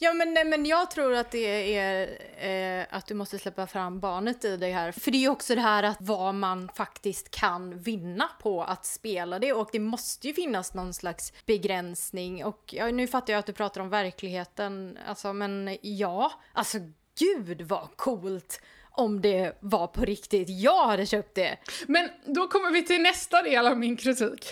Ja 0.00 0.12
men, 0.12 0.34
nej, 0.34 0.44
men 0.44 0.66
jag 0.66 0.90
tror 0.90 1.14
att 1.14 1.30
det 1.30 1.76
är 1.76 2.80
eh, 2.80 2.86
att 2.90 3.06
du 3.06 3.14
måste 3.14 3.38
släppa 3.38 3.66
fram 3.66 4.00
barnet 4.00 4.44
i 4.44 4.56
dig 4.56 4.72
här. 4.72 4.92
För 4.92 5.10
det 5.10 5.16
är 5.18 5.20
ju 5.20 5.28
också 5.28 5.54
det 5.54 5.60
här 5.60 5.82
att 5.82 5.96
vad 6.00 6.34
man 6.34 6.70
faktiskt 6.74 7.30
kan 7.30 7.78
vinna 7.78 8.28
på 8.42 8.62
att 8.62 8.86
spela 8.86 9.38
det 9.38 9.52
och 9.52 9.68
det 9.72 9.78
måste 9.78 10.28
ju 10.28 10.34
finnas 10.34 10.74
någon 10.74 10.94
slags 10.94 11.32
begränsning 11.46 12.44
och 12.44 12.74
ja, 12.76 12.90
nu 12.90 13.06
fattar 13.06 13.32
jag 13.32 13.40
att 13.40 13.46
du 13.46 13.52
pratar 13.52 13.80
om 13.80 13.88
verkligheten, 13.88 14.98
alltså 15.08 15.32
men 15.32 15.78
ja, 15.82 16.32
alltså 16.52 16.78
gud 17.18 17.62
vad 17.62 17.96
coolt 17.96 18.60
om 18.90 19.20
det 19.20 19.56
var 19.60 19.86
på 19.86 20.04
riktigt. 20.04 20.48
Jag 20.48 20.86
hade 20.86 21.06
köpt 21.06 21.34
det. 21.34 21.56
Men 21.86 22.08
då 22.24 22.48
kommer 22.48 22.70
vi 22.70 22.82
till 22.82 23.02
nästa 23.02 23.42
del 23.42 23.66
av 23.66 23.78
min 23.78 23.96
kritik. 23.96 24.46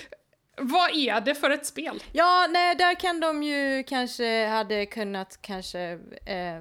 Vad 0.56 0.94
är 0.94 1.20
det 1.20 1.34
för 1.34 1.50
ett 1.50 1.66
spel? 1.66 2.02
Ja, 2.12 2.46
nej, 2.50 2.74
där 2.74 2.94
kan 2.94 3.20
de 3.20 3.42
ju 3.42 3.82
kanske 3.82 4.46
hade 4.46 4.86
kunnat 4.86 5.38
kanske 5.42 5.80
eh, 6.26 6.60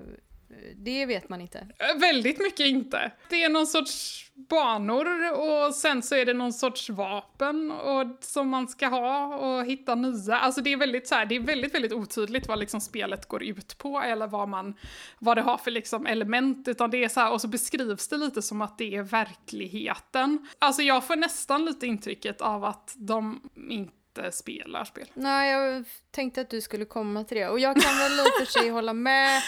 det 0.76 1.06
vet 1.06 1.30
man 1.30 1.42
inte. 1.42 1.58
Eh, 1.60 2.00
väldigt 2.00 2.40
mycket 2.40 2.66
inte. 2.66 3.12
Det 3.30 3.44
är 3.44 3.50
någon 3.50 3.68
sorts 3.68 4.26
banor 4.36 5.32
och 5.32 5.76
sen 5.76 6.02
så 6.02 6.16
är 6.16 6.26
det 6.26 6.34
någon 6.34 6.54
sorts 6.54 6.90
vapen 6.90 7.72
och, 7.72 8.18
som 8.22 8.50
man 8.50 8.68
ska 8.68 8.88
ha 8.88 9.36
och 9.36 9.66
hitta 9.66 9.96
nya. 9.96 10.38
Alltså 10.38 10.62
det 10.62 10.74
är 10.74 10.78
väldigt 10.78 11.08
så 11.08 11.16
här, 11.16 11.26
det 11.26 11.36
är 11.36 11.40
väldigt, 11.40 11.74
väldigt 11.74 11.94
otydligt 11.94 12.48
vad 12.48 12.60
liksom 12.60 12.82
spelet 12.82 13.26
går 13.26 13.44
ut 13.44 13.78
på 13.78 14.02
eller 14.02 14.28
vad 14.28 14.50
man, 14.50 14.74
vad 15.20 15.38
det 15.38 15.42
har 15.42 15.58
för 15.58 15.72
liksom 15.72 16.06
element 16.06 16.68
utan 16.68 16.90
det 16.90 17.04
är 17.04 17.10
så 17.10 17.20
här, 17.20 17.32
och 17.32 17.42
så 17.42 17.48
beskrivs 17.48 18.08
det 18.08 18.18
lite 18.18 18.42
som 18.42 18.62
att 18.62 18.78
det 18.78 18.96
är 18.96 19.04
verkligheten. 19.04 20.48
Alltså 20.60 20.82
jag 20.82 21.04
får 21.04 21.16
nästan 21.16 21.66
lite 21.66 21.88
intrycket 21.88 22.42
av 22.42 22.66
att 22.66 22.94
de 22.98 23.50
inte 23.70 24.05
spelar 24.32 24.84
spel. 24.84 25.08
Nej, 25.14 25.52
jag 25.52 25.86
tänkte 26.12 26.42
att 26.42 26.50
du 26.50 26.62
skulle 26.62 26.86
komma 26.86 27.24
till 27.24 27.38
det 27.38 27.48
och 27.48 27.60
jag 27.60 27.82
kan 27.82 27.98
väl 27.98 28.12
i 28.12 28.22
och 28.22 28.46
för 28.48 28.60
sig 28.60 28.70
hålla 28.70 28.94
med 28.94 29.42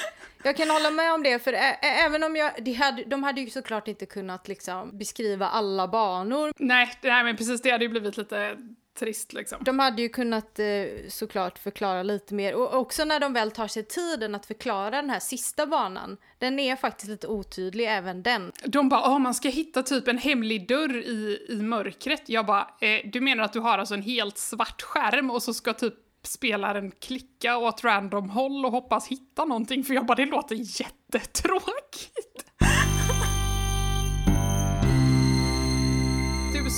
jag 0.43 0.57
kan 0.57 0.69
hålla 0.69 0.91
med 0.91 1.13
om 1.13 1.23
det, 1.23 1.39
för 1.39 1.53
ä- 1.53 1.77
även 1.81 2.23
om 2.23 2.35
jag, 2.35 2.51
de 2.63 2.73
hade, 2.73 3.03
de 3.03 3.23
hade 3.23 3.41
ju 3.41 3.49
såklart 3.49 3.87
inte 3.87 4.05
kunnat 4.05 4.47
liksom 4.47 4.97
beskriva 4.97 5.47
alla 5.47 5.87
banor. 5.87 6.53
Nej, 6.57 6.93
nej 7.01 7.23
men 7.23 7.37
precis 7.37 7.61
det 7.61 7.71
hade 7.71 7.83
ju 7.85 7.89
blivit 7.89 8.17
lite 8.17 8.57
trist 8.99 9.33
liksom. 9.33 9.57
De 9.61 9.79
hade 9.79 10.01
ju 10.01 10.09
kunnat 10.09 10.59
eh, 10.59 10.65
såklart 11.09 11.59
förklara 11.59 12.03
lite 12.03 12.33
mer 12.33 12.55
och 12.55 12.73
också 12.73 13.05
när 13.05 13.19
de 13.19 13.33
väl 13.33 13.51
tar 13.51 13.67
sig 13.67 13.83
tiden 13.83 14.35
att 14.35 14.45
förklara 14.45 14.89
den 14.89 15.09
här 15.09 15.19
sista 15.19 15.67
banan. 15.67 16.17
Den 16.37 16.59
är 16.59 16.75
faktiskt 16.75 17.09
lite 17.09 17.27
otydlig 17.27 17.85
även 17.89 18.23
den. 18.23 18.51
De 18.65 18.89
bara, 18.89 19.09
åh 19.09 19.19
man 19.19 19.33
ska 19.33 19.49
hitta 19.49 19.83
typ 19.83 20.07
en 20.07 20.17
hemlig 20.17 20.67
dörr 20.67 20.97
i, 20.97 21.45
i 21.49 21.55
mörkret. 21.55 22.23
Jag 22.25 22.45
bara, 22.45 22.69
eh, 22.81 23.09
du 23.11 23.21
menar 23.21 23.43
att 23.43 23.53
du 23.53 23.59
har 23.59 23.77
alltså 23.77 23.93
en 23.93 24.01
helt 24.01 24.37
svart 24.37 24.81
skärm 24.81 25.31
och 25.31 25.43
så 25.43 25.53
ska 25.53 25.73
typ 25.73 25.93
spelaren 26.23 26.91
klicka 26.91 27.57
åt 27.57 27.83
random 27.83 28.29
håll 28.29 28.65
och 28.65 28.71
hoppas 28.71 29.07
hitta 29.07 29.45
någonting 29.45 29.83
för 29.83 29.93
jag 29.93 30.05
bara 30.05 30.15
det 30.15 30.25
låter 30.25 30.55
jättetråkigt. 30.55 32.45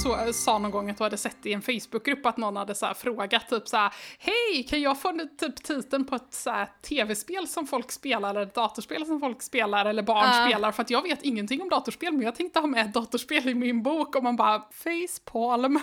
så, 0.04 0.34
sa 0.34 0.58
någon 0.58 0.72
gång 0.72 0.90
att 0.90 0.98
du 0.98 1.04
hade 1.04 1.18
sett 1.18 1.46
i 1.46 1.54
en 1.54 1.62
Facebookgrupp 1.62 2.26
att 2.26 2.38
någon 2.38 2.56
hade 2.56 2.76
så 2.76 2.94
frågat 2.94 3.50
typ 3.50 3.68
så 3.68 3.78
här, 3.78 3.94
hej 4.20 4.64
kan 4.64 4.82
jag 4.82 5.02
få 5.02 5.20
typ 5.40 5.64
titeln 5.64 6.06
på 6.06 6.16
ett 6.16 6.34
så 6.34 6.66
tv-spel 6.82 7.48
som 7.48 7.68
folk 7.68 7.92
spelar 7.92 8.30
eller 8.30 8.42
ett 8.42 8.56
datorspel 8.56 9.06
som 9.06 9.20
folk 9.20 9.42
spelar 9.42 9.86
eller 9.86 10.04
barn 10.04 10.26
uh. 10.26 10.48
spelar 10.48 10.72
för 10.72 10.82
att 10.82 10.90
jag 10.90 11.02
vet 11.02 11.24
ingenting 11.24 11.62
om 11.62 11.70
datorspel 11.70 12.14
men 12.14 12.22
jag 12.22 12.36
tänkte 12.36 12.60
ha 12.60 12.68
med 12.68 12.86
ett 12.86 12.94
datorspel 12.94 13.50
i 13.50 13.54
min 13.54 13.84
bok 13.84 14.16
och 14.16 14.24
man 14.24 14.36
bara 14.36 14.62
facepalm. 14.72 15.80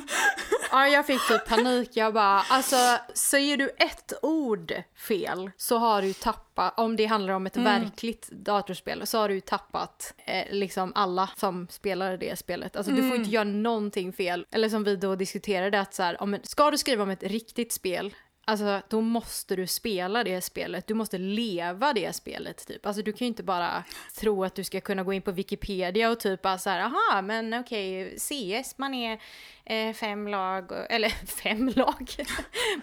Ja 0.70 0.88
jag 0.88 1.06
fick 1.06 1.28
typ 1.28 1.48
panik, 1.48 1.90
jag 1.92 2.14
bara 2.14 2.40
alltså 2.40 2.76
säger 3.14 3.56
du 3.56 3.70
ett 3.78 4.12
ord 4.22 4.72
fel 4.96 5.50
så 5.56 5.78
har 5.78 6.02
du 6.02 6.12
tappat, 6.12 6.78
om 6.78 6.96
det 6.96 7.06
handlar 7.06 7.34
om 7.34 7.46
ett 7.46 7.56
mm. 7.56 7.82
verkligt 7.82 8.28
datorspel, 8.30 9.06
så 9.06 9.18
har 9.18 9.28
du 9.28 9.40
tappat 9.40 10.14
eh, 10.26 10.44
liksom 10.50 10.92
alla 10.94 11.30
som 11.36 11.66
spelar 11.70 12.16
det 12.16 12.38
spelet. 12.38 12.76
Alltså 12.76 12.92
mm. 12.92 13.02
du 13.02 13.08
får 13.08 13.16
inte 13.16 13.28
mm. 13.28 13.34
göra 13.34 13.62
någonting 13.62 14.12
fel. 14.12 14.46
Eller 14.50 14.68
som 14.68 14.84
vi 14.84 14.96
då 14.96 15.16
diskuterade 15.16 15.80
att 15.80 15.94
så 15.94 16.02
här, 16.02 16.22
om, 16.22 16.38
ska 16.42 16.70
du 16.70 16.78
skriva 16.78 17.02
om 17.02 17.10
ett 17.10 17.22
riktigt 17.22 17.72
spel 17.72 18.14
Alltså 18.48 18.82
då 18.88 19.00
måste 19.00 19.56
du 19.56 19.66
spela 19.66 20.24
det 20.24 20.40
spelet, 20.40 20.86
du 20.86 20.94
måste 20.94 21.18
leva 21.18 21.92
det 21.92 22.16
spelet 22.16 22.66
typ. 22.66 22.86
Alltså 22.86 23.02
du 23.02 23.12
kan 23.12 23.24
ju 23.24 23.26
inte 23.26 23.42
bara 23.42 23.84
tro 24.20 24.44
att 24.44 24.54
du 24.54 24.64
ska 24.64 24.80
kunna 24.80 25.04
gå 25.04 25.12
in 25.12 25.22
på 25.22 25.32
Wikipedia 25.32 26.10
och 26.10 26.20
typ 26.20 26.42
bara 26.42 26.58
så 26.58 26.70
här, 26.70 26.80
aha 26.80 27.22
men 27.22 27.54
okej, 27.54 28.06
okay, 28.06 28.18
CS, 28.62 28.78
man 28.78 28.94
är 28.94 29.20
eh, 29.66 29.92
fem 29.92 30.28
lag, 30.28 30.64
eller 30.90 31.08
fem 31.42 31.72
lag, 31.76 32.14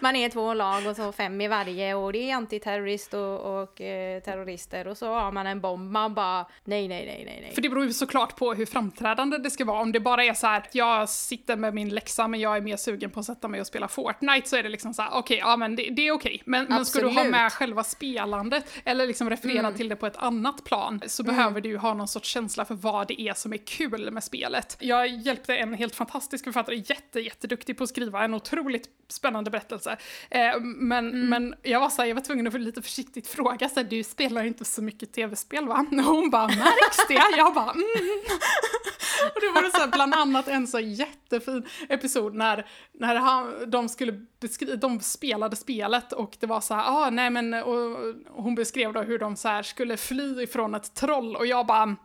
man 0.00 0.16
är 0.16 0.28
två 0.28 0.54
lag 0.54 0.86
och 0.86 0.96
så 0.96 1.12
fem 1.12 1.40
i 1.40 1.48
varje 1.48 1.94
och 1.94 2.12
det 2.12 2.30
är 2.30 2.34
antiterrorist 2.34 3.14
och, 3.14 3.62
och 3.62 3.80
eh, 3.80 4.22
terrorister 4.22 4.86
och 4.86 4.98
så 4.98 5.06
har 5.06 5.32
man 5.32 5.46
en 5.46 5.60
bomb, 5.60 5.92
man 5.92 6.14
bara 6.14 6.46
nej, 6.64 6.88
nej, 6.88 7.06
nej, 7.06 7.22
nej, 7.26 7.38
nej. 7.42 7.54
För 7.54 7.62
det 7.62 7.68
beror 7.68 7.84
ju 7.84 7.92
såklart 7.92 8.36
på 8.36 8.54
hur 8.54 8.66
framträdande 8.66 9.38
det 9.38 9.50
ska 9.50 9.64
vara, 9.64 9.80
om 9.80 9.92
det 9.92 10.00
bara 10.00 10.24
är 10.24 10.34
så 10.34 10.46
här, 10.46 10.64
jag 10.72 11.08
sitter 11.08 11.56
med 11.56 11.74
min 11.74 11.88
läxa 11.88 12.28
men 12.28 12.40
jag 12.40 12.56
är 12.56 12.60
mer 12.60 12.76
sugen 12.76 13.10
på 13.10 13.20
att 13.20 13.26
sätta 13.26 13.48
mig 13.48 13.60
och 13.60 13.66
spela 13.66 13.88
Fortnite 13.88 14.48
så 14.48 14.56
är 14.56 14.62
det 14.62 14.68
liksom 14.68 14.94
så 14.94 15.02
här, 15.02 15.10
okej, 15.10 15.18
okay, 15.18 15.50
ja 15.50 15.56
men 15.56 15.76
det, 15.76 15.82
det 15.82 16.08
är 16.08 16.12
okej, 16.12 16.34
okay. 16.34 16.42
men, 16.44 16.66
men 16.68 16.86
ska 16.86 17.00
du 17.00 17.08
ha 17.08 17.24
med 17.24 17.52
själva 17.52 17.84
spelandet 17.84 18.64
eller 18.84 19.06
liksom 19.06 19.30
referera 19.30 19.58
mm. 19.58 19.74
till 19.74 19.88
det 19.88 19.96
på 19.96 20.06
ett 20.06 20.16
annat 20.16 20.64
plan 20.64 21.00
så 21.06 21.22
mm. 21.22 21.36
behöver 21.36 21.60
du 21.60 21.68
ju 21.68 21.76
ha 21.76 21.94
någon 21.94 22.08
sorts 22.08 22.28
känsla 22.28 22.64
för 22.64 22.74
vad 22.74 23.08
det 23.08 23.20
är 23.20 23.34
som 23.34 23.52
är 23.52 23.66
kul 23.66 24.10
med 24.10 24.24
spelet. 24.24 24.76
Jag 24.80 25.08
hjälpte 25.08 25.56
en 25.56 25.74
helt 25.74 25.94
fantastisk 25.94 26.44
författare 26.44 26.73
jätte, 26.74 27.20
jätteduktig 27.20 27.78
på 27.78 27.84
att 27.84 27.90
skriva 27.90 28.24
en 28.24 28.34
otroligt 28.34 28.88
spännande 29.08 29.50
berättelse. 29.50 29.96
Eh, 30.30 30.60
men, 30.60 31.08
mm. 31.08 31.28
men 31.28 31.54
jag 31.62 31.80
var 31.80 31.88
så 31.88 32.02
här, 32.02 32.08
jag 32.08 32.14
var 32.14 32.22
tvungen 32.22 32.46
att 32.46 32.60
lite 32.60 32.82
försiktigt 32.82 33.26
fråga 33.26 33.68
så 33.68 33.80
här, 33.80 33.84
du 33.84 34.04
spelar 34.04 34.44
inte 34.44 34.64
så 34.64 34.82
mycket 34.82 35.12
tv-spel 35.12 35.68
va? 35.68 35.86
Och 35.90 36.04
hon 36.04 36.30
bara, 36.30 36.46
märks 36.46 36.96
det? 37.08 37.36
Jag 37.36 37.54
bara, 37.54 37.70
mm. 37.70 37.84
Och 39.34 39.40
det 39.40 39.46
var 39.46 39.70
så 39.70 39.78
här, 39.78 39.88
bland 39.88 40.14
annat 40.14 40.48
en 40.48 40.66
så 40.66 40.80
jättefin 40.80 41.64
episod 41.88 42.34
när, 42.34 42.66
när 42.92 43.14
han, 43.14 43.70
de 43.70 43.88
skulle 43.88 44.12
beskriva, 44.40 44.76
de 44.76 45.00
spelade 45.00 45.56
spelet 45.56 46.12
och 46.12 46.36
det 46.40 46.46
var 46.46 46.60
så 46.60 46.74
här, 46.74 46.84
ah, 46.86 47.10
nej 47.10 47.30
men, 47.30 47.54
och, 47.54 47.98
och 48.30 48.42
hon 48.42 48.54
beskrev 48.54 48.92
då 48.92 49.02
hur 49.02 49.18
de 49.18 49.36
så 49.36 49.48
här 49.48 49.62
skulle 49.62 49.96
fly 49.96 50.42
ifrån 50.42 50.74
ett 50.74 50.94
troll 50.94 51.36
och 51.36 51.46
jag 51.46 51.66
bara 51.66 51.96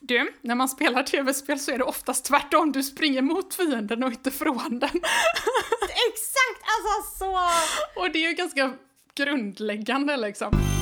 du, 0.00 0.32
när 0.42 0.54
man 0.54 0.68
spelar 0.68 1.02
tv-spel 1.02 1.58
så 1.58 1.70
är 1.70 1.78
det 1.78 1.84
oftast 1.84 2.24
tvärtom. 2.24 2.72
Du 2.72 2.82
springer 2.82 3.22
mot 3.22 3.54
fienden 3.54 4.04
och 4.04 4.10
inte 4.10 4.30
från 4.30 4.78
den. 4.78 5.00
Exakt, 6.08 6.62
alltså 6.62 7.18
så... 7.18 7.38
Och 8.00 8.10
det 8.12 8.24
är 8.24 8.28
ju 8.28 8.36
ganska 8.36 8.72
grundläggande 9.14 10.16
liksom. 10.16 10.77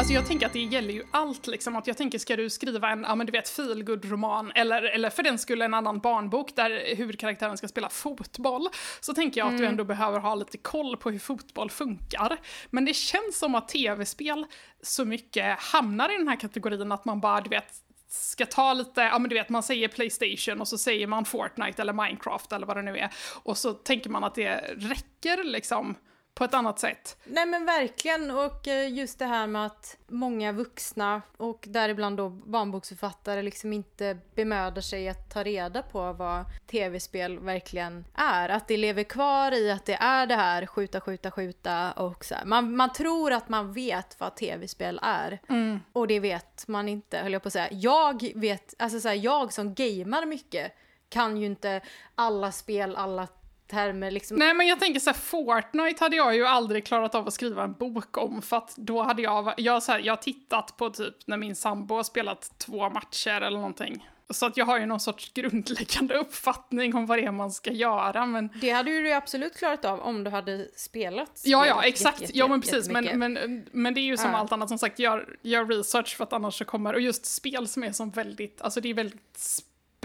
Alltså 0.00 0.14
jag 0.14 0.26
tänker 0.26 0.46
att 0.46 0.52
det 0.52 0.62
gäller 0.62 0.94
ju 0.94 1.04
allt 1.10 1.46
liksom, 1.46 1.76
att 1.76 1.86
jag 1.86 1.96
tänker 1.96 2.18
ska 2.18 2.36
du 2.36 2.50
skriva 2.50 2.90
en, 2.90 3.02
ja 3.08 3.14
men 3.14 3.26
du 3.26 3.32
vet, 3.32 3.48
feelgood-roman 3.48 4.52
eller, 4.54 4.82
eller 4.82 5.10
för 5.10 5.22
den 5.22 5.38
skulle 5.38 5.64
en 5.64 5.74
annan 5.74 5.98
barnbok 5.98 6.56
där 6.56 6.96
huvudkaraktären 6.96 7.56
ska 7.58 7.68
spela 7.68 7.88
fotboll, 7.88 8.68
så 9.00 9.14
tänker 9.14 9.40
jag 9.40 9.46
mm. 9.46 9.54
att 9.54 9.58
du 9.58 9.64
mm. 9.64 9.72
ändå 9.72 9.84
behöver 9.84 10.18
ha 10.18 10.34
lite 10.34 10.58
koll 10.58 10.96
på 10.96 11.10
hur 11.10 11.18
fotboll 11.18 11.70
funkar. 11.70 12.38
Men 12.70 12.84
det 12.84 12.94
känns 12.94 13.38
som 13.38 13.54
att 13.54 13.68
tv-spel 13.68 14.46
så 14.82 15.04
mycket 15.04 15.58
hamnar 15.58 16.14
i 16.14 16.16
den 16.16 16.28
här 16.28 16.40
kategorin 16.40 16.92
att 16.92 17.04
man 17.04 17.20
bara, 17.20 17.40
du 17.40 17.50
vet, 17.50 17.74
ska 18.08 18.46
ta 18.46 18.72
lite, 18.72 19.00
ja 19.00 19.18
men 19.18 19.28
du 19.28 19.34
vet 19.34 19.48
man 19.48 19.62
säger 19.62 19.88
Playstation 19.88 20.60
och 20.60 20.68
så 20.68 20.78
säger 20.78 21.06
man 21.06 21.24
Fortnite 21.24 21.82
eller 21.82 21.92
Minecraft 21.92 22.52
eller 22.52 22.66
vad 22.66 22.76
det 22.76 22.82
nu 22.82 22.98
är 22.98 23.10
och 23.42 23.58
så 23.58 23.72
tänker 23.72 24.10
man 24.10 24.24
att 24.24 24.34
det 24.34 24.54
räcker 24.76 25.44
liksom 25.44 25.96
på 26.34 26.44
ett 26.44 26.54
annat 26.54 26.78
sätt. 26.78 27.16
Nej 27.24 27.46
men 27.46 27.66
verkligen 27.66 28.30
och 28.30 28.68
eh, 28.68 28.92
just 28.92 29.18
det 29.18 29.24
här 29.24 29.46
med 29.46 29.66
att 29.66 29.96
många 30.06 30.52
vuxna 30.52 31.22
och 31.36 31.64
däribland 31.68 32.16
då 32.16 32.28
barnboksförfattare 32.28 33.42
liksom 33.42 33.72
inte 33.72 34.18
bemödar 34.34 34.82
sig 34.82 35.08
att 35.08 35.30
ta 35.30 35.42
reda 35.42 35.82
på 35.82 36.12
vad 36.12 36.44
tv-spel 36.66 37.38
verkligen 37.38 38.04
är. 38.14 38.48
Att 38.48 38.68
det 38.68 38.76
lever 38.76 39.02
kvar 39.02 39.52
i 39.52 39.70
att 39.70 39.86
det 39.86 39.94
är 39.94 40.26
det 40.26 40.34
här 40.34 40.66
skjuta, 40.66 41.00
skjuta, 41.00 41.30
skjuta 41.30 41.92
och 41.92 42.24
så 42.24 42.34
här. 42.34 42.44
Man, 42.44 42.76
man 42.76 42.92
tror 42.92 43.32
att 43.32 43.48
man 43.48 43.72
vet 43.72 44.20
vad 44.20 44.36
tv-spel 44.36 45.00
är 45.02 45.40
mm. 45.48 45.80
och 45.92 46.06
det 46.06 46.20
vet 46.20 46.68
man 46.68 46.88
inte 46.88 47.18
höll 47.18 47.32
jag 47.32 47.42
på 47.42 47.48
att 47.48 47.52
säga. 47.52 47.68
Jag 47.70 48.32
vet, 48.34 48.74
alltså 48.78 49.00
så 49.00 49.08
här, 49.08 49.14
jag 49.14 49.52
som 49.52 49.74
gamer 49.74 50.26
mycket 50.26 50.72
kan 51.08 51.36
ju 51.36 51.46
inte 51.46 51.80
alla 52.14 52.52
spel, 52.52 52.96
alla 52.96 53.26
termer 53.70 54.10
liksom. 54.10 54.36
Nej 54.36 54.54
men 54.54 54.66
jag 54.66 54.80
tänker 54.80 55.00
så 55.00 55.10
här, 55.10 55.16
Fortnite 55.18 56.04
hade 56.04 56.16
jag 56.16 56.34
ju 56.34 56.46
aldrig 56.46 56.86
klarat 56.86 57.14
av 57.14 57.26
att 57.26 57.34
skriva 57.34 57.62
en 57.62 57.72
bok 57.72 58.18
om 58.18 58.42
för 58.42 58.56
att 58.56 58.74
då 58.76 59.02
hade 59.02 59.22
jag, 59.22 59.54
jag, 59.56 59.82
så 59.82 59.92
här, 59.92 59.98
jag 59.98 60.12
har 60.12 60.22
tittat 60.22 60.76
på 60.76 60.90
typ 60.90 61.14
när 61.26 61.36
min 61.36 61.56
sambo 61.56 61.94
har 61.94 62.02
spelat 62.02 62.58
två 62.58 62.90
matcher 62.90 63.40
eller 63.40 63.58
någonting. 63.58 64.08
Så 64.30 64.46
att 64.46 64.56
jag 64.56 64.66
har 64.66 64.78
ju 64.80 64.86
någon 64.86 65.00
sorts 65.00 65.32
grundläggande 65.32 66.14
uppfattning 66.18 66.94
om 66.94 67.06
vad 67.06 67.18
det 67.18 67.24
är 67.24 67.30
man 67.30 67.50
ska 67.52 67.72
göra 67.72 68.26
men... 68.26 68.48
Det 68.60 68.70
hade 68.70 68.90
ju 68.90 69.02
du 69.02 69.12
absolut 69.12 69.56
klarat 69.56 69.84
av 69.84 70.00
om 70.00 70.24
du 70.24 70.30
hade 70.30 70.68
spelat 70.76 71.42
Ja, 71.44 71.66
ja, 71.66 71.82
exakt. 71.84 72.20
jätte, 72.20 72.38
ja, 72.38 72.48
men 72.48 72.60
precis. 72.60 72.88
Men, 72.88 73.18
men, 73.18 73.64
men 73.72 73.94
det 73.94 74.00
är 74.00 74.02
ju 74.02 74.16
som 74.16 74.30
Ja. 74.30 74.36
allt 74.36 74.52
annat, 74.52 74.68
som 74.68 74.78
sagt, 74.78 74.98
gör, 74.98 75.36
gör 75.42 75.64
research 75.64 76.16
för 76.16 76.24
att 76.24 76.32
annars 76.32 76.58
så 76.58 76.64
kommer, 76.64 76.94
och 76.94 77.00
just 77.00 77.26
spel 77.26 77.68
som 77.68 77.84
är 77.84 77.92
som 77.92 78.10
väldigt, 78.10 78.62
alltså 78.62 78.80
det 78.80 78.90
är 78.90 78.94
väldigt 78.94 79.38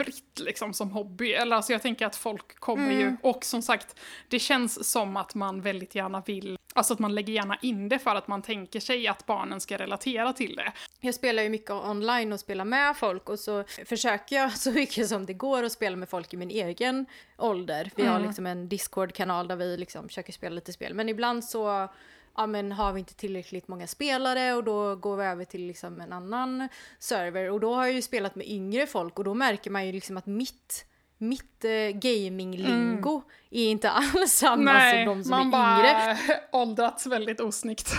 spritt 0.02 0.40
liksom 0.40 0.74
som 0.74 0.92
hobby. 0.92 1.32
Eller 1.34 1.56
alltså 1.56 1.72
jag 1.72 1.82
tänker 1.82 2.06
att 2.06 2.16
folk 2.16 2.60
kommer 2.60 2.84
Mm. 2.92 3.00
ju, 3.00 3.18
och 3.24 3.46
som 3.46 3.62
sagt, 3.62 4.00
det 4.28 4.40
känns 4.40 4.90
som 4.92 5.18
att 5.18 5.36
man 5.36 5.62
väldigt 5.62 5.96
gärna 5.96 6.22
vill, 6.26 6.58
alltså 6.74 6.94
att 6.94 7.00
man 7.00 7.16
lägger 7.16 7.34
gärna 7.34 7.58
in 7.62 7.90
det 7.90 8.00
för 8.00 8.16
att 8.16 8.28
man 8.28 8.42
tänker 8.42 8.80
sig 8.80 9.08
att 9.08 9.26
barnen 9.26 9.62
ska 9.62 9.78
relatera 9.78 10.34
till 10.34 10.56
det. 10.56 10.72
Jag 11.00 11.14
spelar 11.14 11.44
ju 11.44 11.50
mycket 11.50 11.72
online 11.72 12.34
och 12.34 12.40
spelar 12.40 12.66
med 12.66 12.98
folk 12.98 13.30
och 13.30 13.40
så 13.40 13.64
försöker 13.86 14.36
jag 14.36 14.52
så 14.58 14.72
mycket 14.72 15.08
som 15.10 15.26
det 15.26 15.34
går 15.34 15.64
att 15.64 15.72
spela 15.72 15.96
med 15.96 16.10
folk 16.10 16.34
i 16.34 16.38
min 16.38 16.50
egen 16.52 17.06
ålder. 17.38 17.92
Vi 17.96 18.06
har 18.06 18.16
Mm. 18.16 18.28
liksom 18.28 18.46
en 18.46 18.70
Discord-kanal 18.70 19.48
där 19.48 19.56
vi 19.56 19.78
liksom 19.78 20.08
försöker 20.08 20.34
spela 20.34 20.56
lite 20.56 20.74
spel. 20.74 20.94
Men 20.94 21.10
ibland 21.10 21.44
så 21.44 21.90
ja, 22.38 22.48
men 22.48 22.72
har 22.72 22.94
vi 22.94 23.00
inte 23.00 23.14
tillräckligt 23.16 23.68
många 23.68 23.88
spelare 23.88 24.54
och 24.54 24.64
då 24.64 24.96
går 24.96 25.18
vi 25.18 25.24
över 25.24 25.46
till 25.46 25.68
liksom 25.68 26.02
en 26.02 26.14
annan 26.14 26.70
server. 27.00 27.52
Och 27.52 27.60
då 27.60 27.76
har 27.76 27.86
jag 27.86 27.96
ju 27.96 28.02
spelat 28.02 28.36
med 28.36 28.48
yngre 28.48 28.88
folk 28.88 29.20
och 29.20 29.26
då 29.26 29.34
märker 29.34 29.72
man 29.72 29.86
ju 29.86 29.92
liksom 29.92 30.18
att 30.18 30.26
mitt 30.26 30.86
mitt 31.18 31.66
eh, 31.66 31.72
gaming-lingo 31.94 33.22
är 33.50 33.70
inte 33.70 33.90
alls 33.90 34.32
samma 34.32 34.92
som 34.92 35.06
de 35.06 35.24
som 35.24 35.32
man 35.32 35.48
är 35.48 35.52
bara 35.52 35.80
yngre. 35.80 36.18
åldrats 36.52 37.06
väldigt 37.06 37.40
osnyggt. 37.40 37.94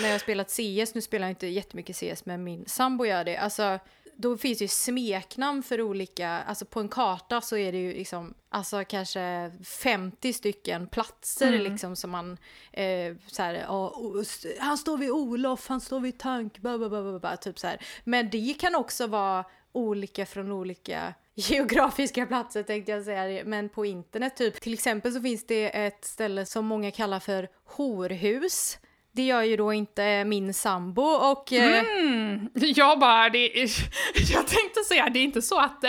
när 0.00 0.06
jag 0.06 0.14
har 0.14 0.18
spelat 0.18 0.50
CS, 0.50 0.94
nu 0.94 1.00
spelar 1.00 1.26
jag 1.26 1.32
inte 1.32 1.46
jättemycket 1.46 1.96
CS 1.96 2.26
men 2.26 2.44
min 2.44 2.64
sambo 2.66 3.04
gör 3.04 3.24
det, 3.24 3.36
alltså 3.36 3.78
då 4.16 4.36
finns 4.38 4.58
det 4.58 4.64
ju 4.64 4.68
smeknamn 4.68 5.62
för 5.62 5.80
olika, 5.82 6.28
alltså 6.30 6.64
på 6.64 6.80
en 6.80 6.88
karta 6.88 7.40
så 7.40 7.56
är 7.56 7.72
det 7.72 7.78
ju 7.78 7.92
liksom, 7.92 8.34
alltså 8.48 8.84
kanske 8.84 9.52
50 9.64 10.32
stycken 10.32 10.86
platser 10.86 11.48
Mm. 11.52 11.72
liksom 11.72 11.96
som 11.96 12.10
man, 12.10 12.38
eh, 12.72 13.14
så 13.26 13.42
här, 13.42 13.54
ja, 13.54 13.92
o- 13.96 14.20
s- 14.20 14.46
han 14.58 14.78
står 14.78 14.98
vid 14.98 15.10
Olof, 15.10 15.68
han 15.68 15.80
står 15.80 16.00
vid 16.00 16.18
tank, 16.18 16.58
ba, 16.58 16.78
ba, 16.78 16.88
ba, 16.88 17.18
ba, 17.18 17.36
typ 17.36 17.58
så 17.58 17.66
här. 17.66 17.80
Men 18.04 18.30
det 18.30 18.54
kan 18.60 18.74
också 18.74 19.06
vara 19.06 19.44
olika 19.72 20.26
från 20.26 20.52
olika 20.52 21.14
geografiska 21.34 22.26
platser 22.26 22.62
tänkte 22.62 22.92
jag 22.92 23.04
säga, 23.04 23.44
men 23.44 23.68
på 23.68 23.86
internet 23.86 24.36
typ. 24.36 24.60
Till 24.60 24.72
exempel 24.74 25.12
så 25.12 25.20
finns 25.20 25.46
det 25.46 25.86
ett 25.86 26.04
ställe 26.04 26.46
som 26.46 26.66
många 26.66 26.90
kallar 26.90 27.20
för 27.20 27.48
horhus. 27.64 28.78
Det 29.16 29.22
gör 29.22 29.42
ju 29.42 29.56
då 29.56 29.72
inte 29.72 30.24
min 30.24 30.54
sambo 30.54 31.02
och 31.02 31.52
eh, 31.52 31.84
Mm. 31.84 32.48
Jag 32.54 32.98
bara, 32.98 33.28
det 33.30 33.62
är, 33.62 33.70
jag 34.32 34.46
tänkte 34.46 34.80
säga, 34.88 35.08
det 35.08 35.18
är 35.18 35.24
inte 35.24 35.42
så 35.42 35.60
att 35.60 35.84
eh, 35.84 35.88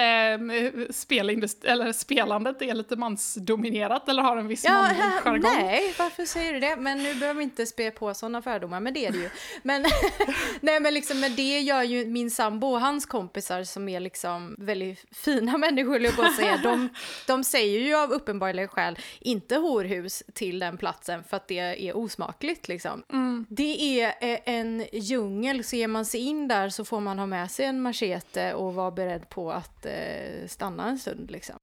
spelindust- 0.89 1.65
eller 1.65 1.91
spelandet 1.93 2.61
är 2.61 2.73
lite 2.73 2.95
mansdominerat 2.95 4.09
eller 4.09 4.23
har 4.23 4.37
en 4.37 4.47
viss 4.47 4.63
Ja, 4.63 4.71
manlig 4.81 4.99
äh, 4.99 5.11
jargong? 5.23 5.51
nej, 5.57 5.93
varför 5.99 6.25
säger 6.25 6.53
du 6.53 6.59
det? 6.59 6.75
Men 6.75 7.03
nu 7.03 7.15
behöver 7.15 7.37
vi 7.37 7.43
inte 7.43 7.65
spä 7.65 7.91
på 7.91 8.13
sådana 8.13 8.41
fördomar, 8.41 8.79
men 8.79 8.93
det 8.93 9.05
är 9.05 9.11
det 9.11 9.17
ju. 9.17 9.29
Men, 9.63 9.85
nej, 10.61 10.79
men, 10.79 10.93
liksom, 10.93 11.19
men 11.19 11.35
det 11.35 11.59
gör 11.59 11.83
ju 11.83 12.05
min 12.05 12.31
sambo 12.31 12.67
och 12.67 12.81
hans 12.81 13.05
kompisar 13.05 13.63
som 13.63 13.89
är 13.89 13.99
liksom 13.99 14.55
väldigt 14.57 15.05
fina 15.11 15.57
människor, 15.57 15.99
jag 16.01 16.15
på 16.15 16.21
att 16.21 16.35
säga. 16.35 16.57
De, 16.63 16.89
de 17.27 17.43
säger 17.43 17.79
ju 17.79 17.95
av 17.95 18.11
uppenbarliga 18.11 18.67
skäl 18.67 18.99
inte 19.19 19.55
horhus 19.55 20.23
till 20.33 20.59
den 20.59 20.77
platsen 20.77 21.23
för 21.23 21.37
att 21.37 21.47
det 21.47 21.59
är 21.89 21.97
osmakligt 21.97 22.67
liksom. 22.67 23.03
Det 23.49 24.01
är 24.01 24.07
eh, 24.07 24.39
en 24.45 24.85
djungel, 24.93 25.63
så 25.63 25.75
ger 25.75 25.87
man 25.87 26.05
sig 26.05 26.19
in 26.19 26.47
där 26.47 26.69
så 26.69 26.85
får 26.85 26.99
man 26.99 27.19
ha 27.19 27.25
med 27.25 27.51
sig 27.51 27.65
en 27.65 27.81
machete 27.81 28.53
och 28.53 28.73
vara 28.73 28.91
beredd 28.91 29.29
på 29.29 29.51
att 29.51 29.85
eh, 29.85 30.47
stanna 30.47 30.89
en 30.89 30.99
stund 30.99 31.31
liksom. 31.31 31.55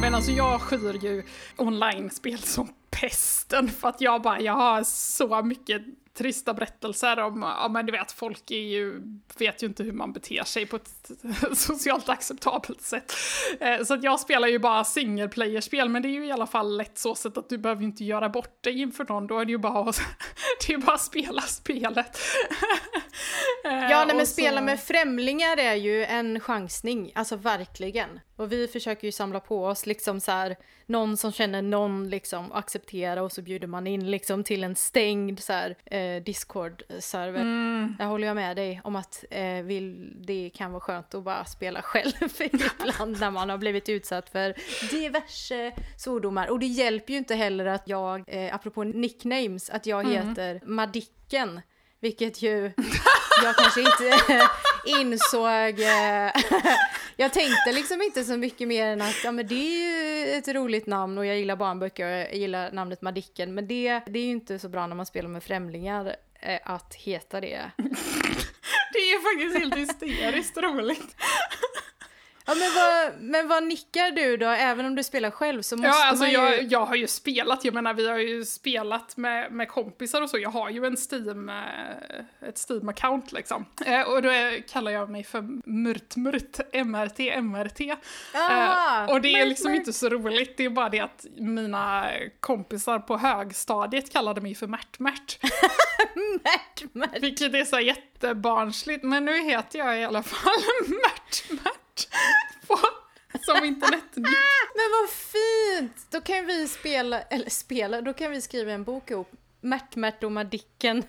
Men 0.00 0.14
alltså 0.14 0.30
jag 0.30 0.60
skyr 0.60 1.04
ju 1.04 1.22
online-spel 1.56 2.38
som 2.38 2.68
pesten 2.90 3.68
för 3.68 3.88
att 3.88 4.00
jag 4.00 4.22
bara, 4.22 4.40
jag 4.40 4.52
har 4.52 4.84
så 4.84 5.42
mycket 5.42 5.82
trista 6.14 6.54
berättelser 6.54 7.20
om, 7.20 7.42
ja 7.42 7.68
men 7.68 7.86
du 7.86 7.92
vet, 7.92 8.12
folk 8.12 8.50
är 8.50 8.60
ju, 8.60 9.02
vet 9.38 9.62
ju 9.62 9.66
inte 9.66 9.82
hur 9.82 9.92
man 9.92 10.12
beter 10.12 10.44
sig 10.44 10.66
på 10.66 10.76
ett 10.76 10.95
socialt 11.54 12.08
acceptabelt 12.08 12.80
sätt. 12.82 13.12
Eh, 13.60 13.82
Så 13.84 13.94
att 13.94 14.02
jag 14.02 14.20
spelar 14.20 14.48
ju 14.48 14.58
bara 14.58 14.84
single 14.84 15.28
player-spel, 15.28 15.88
men 15.88 16.02
det 16.02 16.08
är 16.08 16.10
ju 16.10 16.26
i 16.26 16.32
alla 16.32 16.46
fall 16.46 16.76
lätt 16.76 16.98
så 16.98 17.14
sätt 17.14 17.38
att 17.38 17.48
du 17.48 17.58
behöver 17.58 17.82
inte 17.82 18.04
göra 18.04 18.28
bort 18.28 18.62
dig 18.64 18.80
inför 18.80 19.04
någon, 19.08 19.26
då 19.26 19.38
är 19.38 19.44
det 19.44 19.52
ju 19.52 19.58
bara 19.58 19.88
att, 19.90 20.00
det 20.66 20.72
är 20.72 20.78
bara 20.78 20.94
att 20.94 21.00
spela 21.00 21.42
spelet. 21.42 22.18
Eh, 23.64 23.90
Ja, 23.90 24.04
nej, 24.06 24.16
men 24.16 24.26
spela 24.26 24.60
med 24.60 24.80
främlingar 24.80 25.56
är 25.56 25.74
ju 25.74 26.04
en 26.04 26.40
chansning, 26.40 27.12
alltså 27.14 27.36
verkligen. 27.36 28.20
Och 28.36 28.52
vi 28.52 28.68
försöker 28.68 29.08
ju 29.08 29.12
samla 29.12 29.40
på 29.40 29.66
oss 29.66 29.86
liksom 29.86 30.20
så 30.20 30.32
här, 30.32 30.56
någon 30.86 31.16
som 31.16 31.32
känner 31.32 31.62
någon 31.62 32.08
liksom, 32.10 32.52
acceptera 32.52 33.22
och 33.22 33.32
så 33.32 33.42
bjuder 33.42 33.66
man 33.66 33.86
in 33.86 34.10
liksom 34.10 34.44
till 34.44 34.64
en 34.64 34.76
stängd 34.76 35.40
så 35.40 35.52
här, 35.52 35.76
eh, 35.84 36.22
Discord-server. 36.22 37.40
Mm. 37.40 37.96
Där 37.98 38.04
håller 38.04 38.26
jag 38.26 38.34
med 38.34 38.56
dig 38.56 38.80
om 38.84 38.96
att 38.96 39.24
eh, 39.30 39.62
vill, 39.62 40.12
det 40.26 40.50
kan 40.54 40.72
vara 40.72 40.80
skönt 40.80 40.95
att 40.98 41.10
bara 41.24 41.44
spela 41.44 41.82
själv 41.82 42.12
ibland 42.40 43.20
när 43.20 43.30
man 43.30 43.50
har 43.50 43.58
blivit 43.58 43.88
utsatt 43.88 44.30
för 44.30 44.54
diverse 44.90 45.72
svordomar. 45.96 46.50
Och 46.50 46.58
det 46.58 46.66
hjälper 46.66 47.12
ju 47.12 47.18
inte 47.18 47.34
heller 47.34 47.66
att 47.66 47.88
jag, 47.88 48.24
eh, 48.26 48.54
apropå 48.54 48.84
nicknames, 48.84 49.70
att 49.70 49.86
jag 49.86 50.08
heter 50.08 50.60
Madicken. 50.64 51.60
Vilket 52.00 52.42
ju 52.42 52.72
jag 53.42 53.56
kanske 53.56 53.80
inte 53.80 54.18
insåg. 54.86 55.80
eh, 55.80 56.32
jag 57.16 57.32
tänkte 57.32 57.72
liksom 57.72 58.02
inte 58.02 58.24
så 58.24 58.36
mycket 58.36 58.68
mer 58.68 58.86
än 58.86 59.02
att 59.02 59.24
ja, 59.24 59.32
men 59.32 59.46
det 59.46 59.54
är 59.54 60.26
ju 60.26 60.30
ett 60.38 60.48
roligt 60.48 60.86
namn 60.86 61.18
och 61.18 61.26
jag 61.26 61.38
gillar 61.38 61.56
barnböcker 61.56 62.04
och 62.06 62.10
jag 62.12 62.34
gillar 62.34 62.72
namnet 62.72 63.02
Madicken. 63.02 63.54
Men 63.54 63.66
det, 63.68 64.00
det 64.06 64.18
är 64.18 64.24
ju 64.24 64.30
inte 64.30 64.58
så 64.58 64.68
bra 64.68 64.86
när 64.86 64.96
man 64.96 65.06
spelar 65.06 65.28
med 65.28 65.42
främlingar 65.42 66.16
eh, 66.40 66.58
att 66.64 66.94
heta 66.94 67.40
det. 67.40 67.70
Det 68.96 69.10
är 69.12 69.20
faktiskt 69.22 69.58
helt 69.58 69.76
hysteriskt 69.76 70.56
roligt. 70.56 71.16
Ja, 72.46 72.54
men, 72.54 72.70
vad, 72.74 73.22
men 73.22 73.48
vad 73.48 73.64
nickar 73.64 74.10
du 74.10 74.36
då? 74.36 74.46
Även 74.46 74.86
om 74.86 74.94
du 74.94 75.02
spelar 75.04 75.30
själv 75.30 75.62
så 75.62 75.76
måste 75.76 75.88
Ja, 75.88 76.08
alltså 76.08 76.24
man 76.24 76.30
ju... 76.30 76.36
jag, 76.36 76.62
jag 76.62 76.86
har 76.86 76.94
ju 76.94 77.06
spelat, 77.06 77.64
jag 77.64 77.74
menar 77.74 77.94
vi 77.94 78.08
har 78.08 78.18
ju 78.18 78.44
spelat 78.44 79.16
med, 79.16 79.52
med 79.52 79.68
kompisar 79.68 80.22
och 80.22 80.30
så, 80.30 80.38
jag 80.38 80.50
har 80.50 80.70
ju 80.70 80.86
en 80.86 80.96
Steam, 81.10 81.48
eh, 81.48 82.48
ett 82.48 82.56
Steam-account 82.68 83.34
liksom. 83.34 83.64
Eh, 83.86 84.00
och 84.00 84.22
då 84.22 84.28
är, 84.28 84.68
kallar 84.68 84.90
jag 84.92 85.10
mig 85.10 85.24
för 85.24 85.40
Murt 85.70 86.16
Murt, 86.16 86.58
MRT, 86.72 87.42
MRT. 87.42 87.80
Ah, 88.34 89.04
Eh, 89.04 89.10
och 89.10 89.20
det 89.20 89.32
är 89.32 89.46
liksom 89.46 89.74
inte 89.74 89.92
så 89.92 90.08
roligt, 90.08 90.56
det 90.56 90.64
är 90.64 90.70
bara 90.70 90.88
det 90.88 91.00
att 91.00 91.26
mina 91.36 92.10
kompisar 92.40 92.98
på 92.98 93.16
högstadiet 93.16 94.12
kallade 94.12 94.40
mig 94.40 94.54
för 94.54 94.66
Märt 94.66 94.98
Märt. 94.98 95.38
Märt, 96.14 96.94
Märt. 96.94 97.22
Vilket 97.22 97.54
är 97.54 97.64
så 97.64 97.80
jättebarnsligt, 97.80 99.04
men 99.04 99.24
nu 99.24 99.42
heter 99.44 99.78
jag 99.78 100.00
i 100.00 100.04
alla 100.04 100.22
fall 100.22 100.62
Märt 100.86 101.62
Märt 101.96 102.08
på, 102.68 102.78
som 103.40 103.64
internetnick. 103.64 104.26
Men 104.74 104.90
vad 105.00 105.10
fint! 105.10 106.06
Då 106.10 106.20
kan 106.20 106.46
vi 106.46 106.68
spela, 106.68 107.20
eller 107.20 107.50
spela, 107.50 108.00
då 108.02 108.12
kan 108.12 108.30
vi 108.30 108.40
skriva 108.40 108.72
en 108.72 108.84
bok 108.84 109.10
ihop. 109.10 109.30
Märt, 109.60 109.96
Märt 109.96 110.24
och 110.24 110.32
Madicken. 110.32 111.02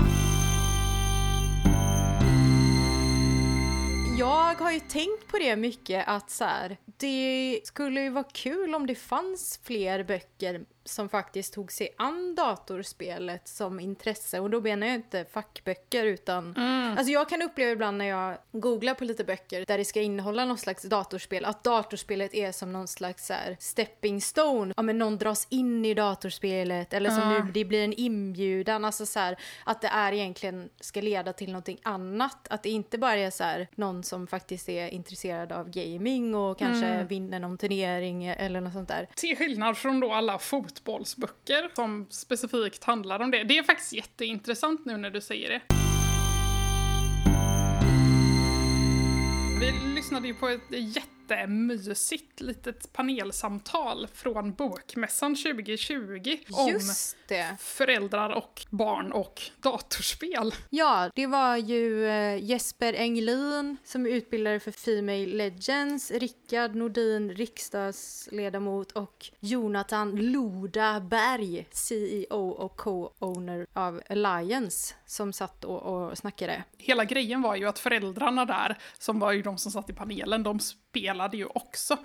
Jag 4.20 4.56
har 4.56 4.72
ju 4.72 4.80
tänkt 4.80 5.28
på 5.28 5.38
det 5.38 5.56
mycket 5.56 6.08
att 6.08 6.32
så 6.32 6.44
här, 6.44 6.78
det 6.86 7.62
skulle 7.64 8.02
ju 8.02 8.10
vara 8.10 8.24
kul 8.34 8.76
om 8.76 8.88
det 8.88 8.96
fanns 8.96 9.60
fler 9.64 10.04
böcker 10.04 10.66
som 10.88 11.10
faktiskt 11.10 11.54
tog 11.54 11.72
sig 11.72 11.90
an 11.98 12.36
datorspelet 12.36 13.48
som 13.48 13.80
intresse 13.80 14.40
och 14.40 14.50
då 14.50 14.62
menar 14.62 14.88
jag 14.88 14.96
inte 14.96 15.26
fackböcker 15.26 16.06
utan 16.06 16.56
Alltså 16.98 17.12
jag 17.14 17.30
kan 17.30 17.42
uppleva 17.42 17.72
ibland 17.72 17.98
när 17.98 18.06
jag 18.06 18.38
googlar 18.52 18.94
på 18.94 19.04
lite 19.04 19.24
böcker 19.24 19.66
där 19.68 19.78
det 19.78 19.86
ska 19.86 20.02
innehålla 20.02 20.46
någon 20.46 20.58
slags 20.58 20.84
datorspel 20.84 21.46
att 21.46 21.64
datorspelet 21.64 22.34
är 22.34 22.52
som 22.52 22.74
någon 22.74 22.88
slags 22.88 23.28
så 23.28 23.34
här 23.34 23.58
stepping 23.60 24.22
stone. 24.22 24.74
Ja 24.78 24.84
men 24.84 24.98
någon 24.98 25.18
dras 25.18 25.48
in 25.50 25.86
i 25.86 25.94
datorspelet 25.94 26.94
eller 26.94 27.10
som 27.10 27.20
Ja. 27.20 27.30
nu 27.44 27.52
det 27.52 27.66
blir 27.66 27.84
en 27.84 27.94
inbjudan. 27.94 28.86
Alltså 28.86 29.06
så 29.06 29.20
här 29.20 29.38
att 29.64 29.82
det 29.82 29.88
är 29.88 30.14
egentligen 30.14 30.70
ska 30.80 31.02
leda 31.02 31.34
till 31.34 31.52
någonting 31.52 31.80
annat. 31.84 32.48
Att 32.50 32.64
det 32.64 32.70
inte 32.70 32.98
bara 32.98 33.16
är 33.18 33.32
så 33.32 33.44
här 33.44 33.68
någon 33.76 34.04
som 34.04 34.28
faktiskt 34.28 34.70
är 34.70 34.88
intresserad 34.88 35.52
av 35.52 35.70
gaming 35.70 36.36
och 36.36 36.60
kanske 36.60 37.04
vinner 37.04 37.40
någon 37.40 37.58
turnering 37.58 38.26
eller 38.26 38.62
något 38.62 38.74
sånt 38.74 38.90
där. 38.90 39.08
Till 39.16 39.38
skillnad 39.38 39.78
från 39.78 40.00
då 40.00 40.14
alla 40.14 40.40
fotbollsböcker 40.78 41.70
som 41.76 42.08
specifikt 42.10 42.84
handlar 42.84 43.20
om 43.20 43.32
det. 43.32 43.44
Det 43.44 43.58
är 43.58 43.64
faktiskt 43.64 43.94
jätteintressant 43.94 44.86
nu 44.86 44.98
när 44.98 45.10
du 45.10 45.22
säger 45.22 45.50
det. 45.50 45.62
Vi 49.60 49.96
lyssnade 49.96 50.28
ju 50.28 50.34
på 50.34 50.48
ett 50.48 50.72
jättemysigt 51.30 52.42
litet 52.42 52.94
panelsamtal 52.94 54.08
från 54.14 54.54
Bokmässan 54.54 55.36
2020 55.36 56.38
om 56.52 56.80
föräldrar 57.60 58.30
och 58.30 58.66
barn 58.70 59.12
och 59.12 59.42
datorspel. 59.62 60.56
Ja, 60.70 61.10
det 61.16 61.28
var 61.28 61.58
ju 61.58 62.08
eh, 62.08 62.44
Jesper 62.44 62.94
Englin 62.94 63.78
som 63.84 64.06
är 64.06 64.10
utbildare 64.10 64.60
för 64.60 64.72
Female 64.72 65.26
Legends, 65.26 66.12
Rickard 66.12 66.76
Nordin, 66.76 67.32
riksdagsledamot 67.32 68.92
och 68.92 69.26
Jonathan 69.40 70.16
Loda 70.16 71.00
Berg, 71.00 71.68
CEO 71.72 72.50
och 72.50 72.76
co-owner 72.78 73.68
av 73.74 74.02
Alliance, 74.10 74.96
som 75.06 75.34
satt 75.34 75.66
och, 75.66 75.82
och 75.82 76.18
snackade. 76.18 76.64
Hela 76.78 77.06
grejen 77.06 77.42
var 77.42 77.56
ju 77.56 77.66
att 77.66 77.80
föräldrarna 77.80 78.46
där, 78.46 78.78
som 79.00 79.20
var 79.20 79.32
ju 79.32 79.42
de 79.42 79.58
som 79.58 79.72
satt 79.72 79.90
i 79.90 79.94
panelen, 79.94 80.44
de 80.44 80.60
spelade 80.60 81.17
ju 81.26 81.46
också. 81.46 81.98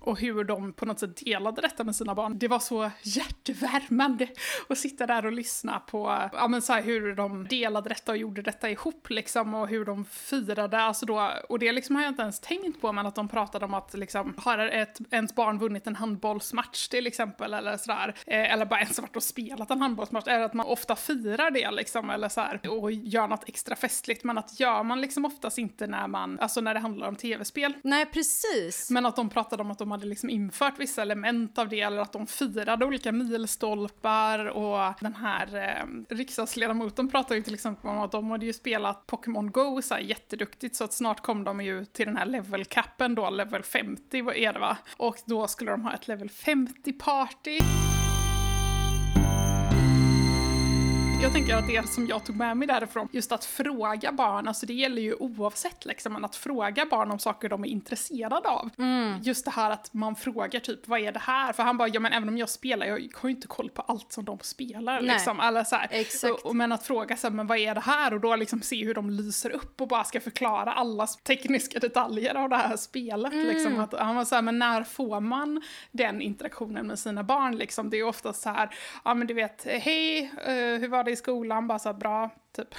Och 0.00 0.20
hur 0.20 0.44
de 0.44 0.72
på 0.72 0.86
något 0.86 0.98
sätt 0.98 1.16
delade 1.24 1.60
detta 1.60 1.84
med 1.84 1.96
sina 1.96 2.14
barn. 2.14 2.38
Det 2.38 2.48
var 2.48 2.58
så 2.58 2.90
hjärtevärmande 3.02 4.28
att 4.68 4.78
sitta 4.78 5.06
där 5.06 5.26
och 5.26 5.32
lyssna 5.32 5.80
på 5.80 6.28
ja, 6.32 6.48
men 6.48 6.62
så 6.62 6.72
här, 6.72 6.82
hur 6.82 7.14
de 7.14 7.48
delade 7.48 7.88
detta 7.88 8.12
och 8.12 8.18
gjorde 8.18 8.42
detta 8.42 8.70
ihop 8.70 9.10
liksom 9.10 9.54
och 9.54 9.68
hur 9.68 9.84
de 9.84 10.04
firade. 10.04 10.80
Alltså 10.80 11.06
då, 11.06 11.30
och 11.48 11.58
det 11.58 11.72
liksom 11.72 11.96
har 11.96 12.02
jag 12.02 12.10
inte 12.10 12.22
ens 12.22 12.40
tänkt 12.40 12.80
på, 12.80 12.92
men 12.92 13.06
att 13.06 13.14
de 13.14 13.28
pratade 13.28 13.64
om 13.64 13.74
att 13.74 13.94
liksom, 13.94 14.34
har 14.36 14.58
ett, 14.58 14.98
ens 15.10 15.34
barn 15.34 15.58
vunnit 15.58 15.86
en 15.86 15.96
handbollsmatch 15.96 16.88
till 16.88 17.06
exempel, 17.06 17.54
eller 17.54 17.76
sådär, 17.76 18.14
eh, 18.26 18.52
eller 18.52 18.66
bara 18.66 18.80
ens 18.80 18.98
varit 18.98 19.16
och 19.16 19.22
spelat 19.22 19.70
en 19.70 19.82
handbollsmatch, 19.82 20.26
eller 20.26 20.44
att 20.44 20.54
man 20.54 20.66
ofta 20.66 20.96
firar 20.96 21.50
det 21.50 21.70
liksom, 21.70 22.10
eller 22.10 22.28
så 22.28 22.40
här, 22.40 22.60
och 22.68 22.92
gör 22.92 23.28
något 23.28 23.48
extra 23.48 23.76
festligt, 23.76 24.24
men 24.24 24.38
att 24.38 24.60
gör 24.60 24.82
man 24.82 25.00
liksom 25.00 25.24
oftast 25.24 25.58
inte 25.58 25.86
när 25.86 26.08
man, 26.08 26.38
alltså 26.40 26.60
när 26.60 26.74
det 26.74 26.80
handlar 26.80 27.08
om 27.08 27.16
tv-spel. 27.16 27.72
Nej, 27.82 28.06
precis. 28.06 28.51
Men 28.90 29.06
att 29.06 29.16
de 29.16 29.28
pratade 29.28 29.62
om 29.62 29.70
att 29.70 29.78
de 29.78 29.90
hade 29.90 30.06
liksom 30.06 30.30
infört 30.30 30.74
vissa 30.78 31.02
element 31.02 31.58
av 31.58 31.68
det, 31.68 31.80
eller 31.80 32.02
att 32.02 32.12
de 32.12 32.26
firade 32.26 32.84
olika 32.84 33.12
milstolpar 33.12 34.46
och 34.46 34.94
den 35.00 35.14
här 35.14 35.56
eh, 35.56 36.14
riksdagsledamoten 36.14 37.10
pratade 37.10 37.36
ju 37.36 37.42
till 37.42 37.54
exempel 37.54 37.90
om 37.90 37.98
att 37.98 38.12
de 38.12 38.30
hade 38.30 38.46
ju 38.46 38.52
spelat 38.52 39.06
Pokémon 39.06 39.50
Go 39.50 39.82
så 39.82 39.94
här 39.94 40.00
jätteduktigt 40.00 40.76
så 40.76 40.84
att 40.84 40.92
snart 40.92 41.20
kom 41.20 41.44
de 41.44 41.60
ju 41.60 41.84
till 41.84 42.06
den 42.06 42.16
här 42.16 42.26
level 42.26 42.64
capen 42.64 43.14
då, 43.14 43.30
level 43.30 43.62
50 43.62 44.18
är 44.18 44.52
det 44.52 44.58
va? 44.58 44.76
Och 44.96 45.16
då 45.24 45.48
skulle 45.48 45.70
de 45.70 45.82
ha 45.84 45.94
ett 45.94 46.08
level 46.08 46.28
50-party. 46.28 47.58
Jag 51.22 51.32
tänker 51.32 51.56
att 51.56 51.66
det 51.66 51.88
som 51.88 52.06
jag 52.06 52.24
tog 52.24 52.36
med 52.36 52.56
mig 52.56 52.68
därifrån, 52.68 53.08
just 53.12 53.32
att 53.32 53.44
fråga 53.44 54.12
barn, 54.12 54.48
alltså 54.48 54.66
det 54.66 54.72
gäller 54.72 55.02
ju 55.02 55.14
oavsett 55.14 55.84
liksom, 55.84 56.12
men 56.12 56.24
att 56.24 56.36
fråga 56.36 56.86
barn 56.86 57.10
om 57.10 57.18
saker 57.18 57.48
de 57.48 57.64
är 57.64 57.68
intresserade 57.68 58.48
av. 58.48 58.70
Just 59.22 59.44
det 59.44 59.50
här 59.50 59.70
att 59.70 59.94
man 59.94 60.16
frågar 60.16 60.60
typ, 60.60 60.88
vad 60.88 61.00
är 61.00 61.12
det 61.12 61.18
här? 61.18 61.52
För 61.52 61.62
han 61.62 61.78
bara, 61.78 61.88
ja 61.88 62.00
men 62.00 62.12
även 62.12 62.28
om 62.28 62.38
jag 62.38 62.48
spelar, 62.48 62.86
jag 62.86 62.94
har 63.14 63.28
ju 63.28 63.34
inte 63.34 63.46
koll 63.46 63.70
på 63.70 63.82
allt 63.82 64.12
som 64.12 64.24
de 64.24 64.38
spelar 64.42 65.00
Nej. 65.00 65.12
liksom. 65.12 65.40
Eller 65.40 65.64
så 65.64 65.76
här. 65.76 65.90
Och, 66.32 66.46
och, 66.46 66.56
men 66.56 66.72
att 66.72 66.86
fråga 66.86 67.16
så 67.16 67.26
här, 67.26 67.34
men 67.34 67.46
vad 67.46 67.58
är 67.58 67.74
det 67.74 67.80
här? 67.80 68.14
Och 68.14 68.20
då 68.20 68.36
liksom 68.36 68.62
se 68.62 68.84
hur 68.84 68.94
de 68.94 69.10
lyser 69.10 69.50
upp 69.50 69.80
och 69.80 69.88
bara 69.88 70.04
ska 70.04 70.20
förklara 70.20 70.72
alla 70.72 71.06
tekniska 71.06 71.78
detaljer 71.78 72.34
av 72.34 72.48
det 72.48 72.56
här 72.56 72.76
spelet. 72.76 73.32
Liksom. 73.32 73.80
Att, 73.80 73.94
han 73.98 74.16
var 74.16 74.24
så 74.24 74.34
här, 74.34 74.42
men 74.42 74.58
när 74.58 74.84
får 74.84 75.20
man 75.20 75.62
den 75.90 76.22
interaktionen 76.22 76.86
med 76.86 76.98
sina 76.98 77.22
barn 77.22 77.56
liksom? 77.56 77.90
Det 77.90 77.96
är 77.96 78.04
ofta 78.04 78.32
så 78.32 78.48
här, 78.50 78.74
ja 79.04 79.14
men 79.14 79.26
du 79.26 79.34
vet, 79.34 79.66
hej, 79.66 80.32
eh, 80.46 80.80
hur 80.80 80.88
var 80.88 81.04
det 81.04 81.11
i 81.12 81.16
skolan? 81.16 81.66
Bara 81.68 81.78
så 81.78 81.88
här, 81.88 81.96
bra, 81.96 82.30
typ. 82.52 82.74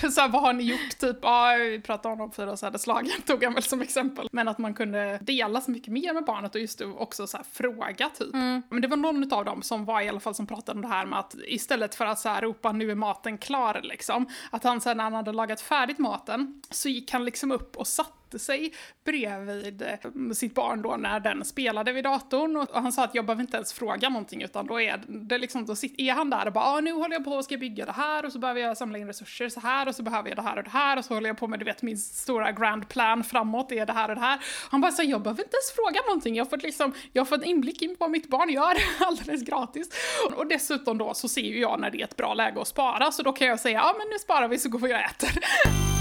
så 0.12 0.20
här, 0.20 0.28
vad 0.28 0.42
har 0.42 0.52
ni 0.52 0.64
gjort? 0.64 0.98
Typ, 0.98 1.18
ja, 1.22 1.56
vi 1.58 1.80
pratade 1.80 2.12
om 2.12 2.18
de 2.18 2.32
fyra 2.32 2.56
sädesslagen, 2.56 3.22
tog 3.26 3.44
han 3.44 3.54
väl 3.54 3.62
som 3.62 3.80
exempel. 3.80 4.28
Men 4.32 4.48
att 4.48 4.58
man 4.58 4.74
kunde 4.74 5.18
dela 5.22 5.60
så 5.60 5.70
mycket 5.70 5.92
mer 5.92 6.14
med 6.14 6.24
barnet 6.24 6.54
och 6.54 6.60
just 6.60 6.80
också 6.80 7.26
så 7.26 7.36
här, 7.36 7.44
fråga 7.52 8.08
typ. 8.08 8.32
Men 8.68 8.80
det 8.80 8.88
var 8.88 8.96
någon 8.96 9.32
av 9.32 9.44
dem 9.44 9.62
som 9.62 9.84
var 9.84 10.00
i 10.00 10.08
alla 10.08 10.20
fall 10.20 10.34
som 10.34 10.46
pratade 10.46 10.76
om 10.76 10.82
det 10.82 10.88
här 10.88 11.06
med 11.06 11.18
att 11.18 11.34
istället 11.46 11.94
för 11.94 12.06
att 12.06 12.18
så 12.18 12.28
här, 12.28 12.42
ropa 12.42 12.72
nu 12.72 12.90
är 12.90 12.94
maten 12.94 13.38
klar 13.38 13.80
liksom, 13.82 14.26
att 14.50 14.64
han 14.64 14.80
sen 14.80 14.96
när 14.96 15.04
han 15.04 15.14
hade 15.14 15.32
lagat 15.32 15.60
färdigt 15.60 15.98
maten 15.98 16.62
så 16.70 16.88
gick 16.88 17.12
han 17.12 17.24
liksom 17.24 17.52
upp 17.52 17.76
och 17.76 17.86
satte 17.86 18.38
sig 18.38 18.72
bredvid 19.04 19.82
eh, 19.82 20.32
sitt 20.32 20.54
barn 20.54 20.82
då 20.82 20.96
när 20.96 21.20
den 21.20 21.44
spelade 21.44 21.92
vid 21.92 22.04
datorn 22.04 22.56
och 22.56 22.68
han 22.72 22.92
sa 22.92 23.04
att 23.04 23.14
jag 23.14 23.26
behöver 23.26 23.42
inte 23.42 23.56
ens 23.56 23.72
fråga 23.72 24.08
någonting 24.08 24.42
utan 24.42 24.66
då 24.66 24.80
är 24.80 25.02
det 25.06 25.38
liksom, 25.38 25.66
då 25.66 25.72
är 25.98 26.12
han 26.12 26.30
där 26.30 26.46
och 26.46 26.52
bara 26.52 26.64
ah, 26.64 26.80
nu 26.80 26.92
håller 26.92 27.14
jag 27.14 27.24
på 27.24 27.32
och 27.32 27.44
ska 27.44 27.56
bygga 27.56 27.84
det 27.84 27.92
här 27.92 28.24
och 28.24 28.32
så 28.32 28.38
behöver 28.38 28.60
jag 28.60 28.69
samla 28.74 28.98
in 28.98 29.06
resurser 29.06 29.48
så 29.48 29.60
här 29.60 29.88
och 29.88 29.94
så 29.94 30.02
behöver 30.02 30.28
jag 30.28 30.38
det 30.38 30.42
här 30.42 30.56
och 30.56 30.64
det 30.64 30.70
här 30.70 30.96
och 30.96 31.04
så 31.04 31.14
håller 31.14 31.28
jag 31.28 31.38
på 31.38 31.46
med 31.46 31.58
du 31.58 31.64
vet 31.64 31.82
min 31.82 31.98
stora 31.98 32.52
grand 32.52 32.88
plan 32.88 33.24
framåt 33.24 33.72
är 33.72 33.86
det 33.86 33.92
här 33.92 34.08
och 34.08 34.14
det 34.14 34.20
här. 34.20 34.40
Han 34.70 34.80
bara 34.80 34.92
så 34.92 35.02
jag 35.02 35.22
behöver 35.22 35.42
inte 35.42 35.56
ens 35.56 35.72
fråga 35.74 36.00
någonting, 36.06 36.36
jag 36.36 36.44
har 36.44 36.50
fått 36.50 36.62
liksom, 36.62 36.92
jag 37.12 37.20
har 37.20 37.26
fått 37.26 37.44
inblick 37.44 37.82
i 37.82 37.96
vad 37.98 38.10
mitt 38.10 38.28
barn 38.28 38.50
gör 38.50 38.76
alldeles 39.06 39.42
gratis. 39.42 39.88
Och 40.36 40.46
dessutom 40.46 40.98
då 40.98 41.14
så 41.14 41.28
ser 41.28 41.40
ju 41.40 41.60
jag 41.60 41.80
när 41.80 41.90
det 41.90 42.00
är 42.00 42.04
ett 42.04 42.16
bra 42.16 42.34
läge 42.34 42.60
att 42.60 42.68
spara 42.68 43.12
så 43.12 43.22
då 43.22 43.32
kan 43.32 43.46
jag 43.46 43.60
säga 43.60 43.78
ja 43.78 43.94
men 43.98 44.08
nu 44.08 44.18
sparar 44.18 44.48
vi 44.48 44.58
så 44.58 44.68
går 44.68 44.78
vi 44.78 44.94
och 44.94 44.98
äter. 44.98 45.99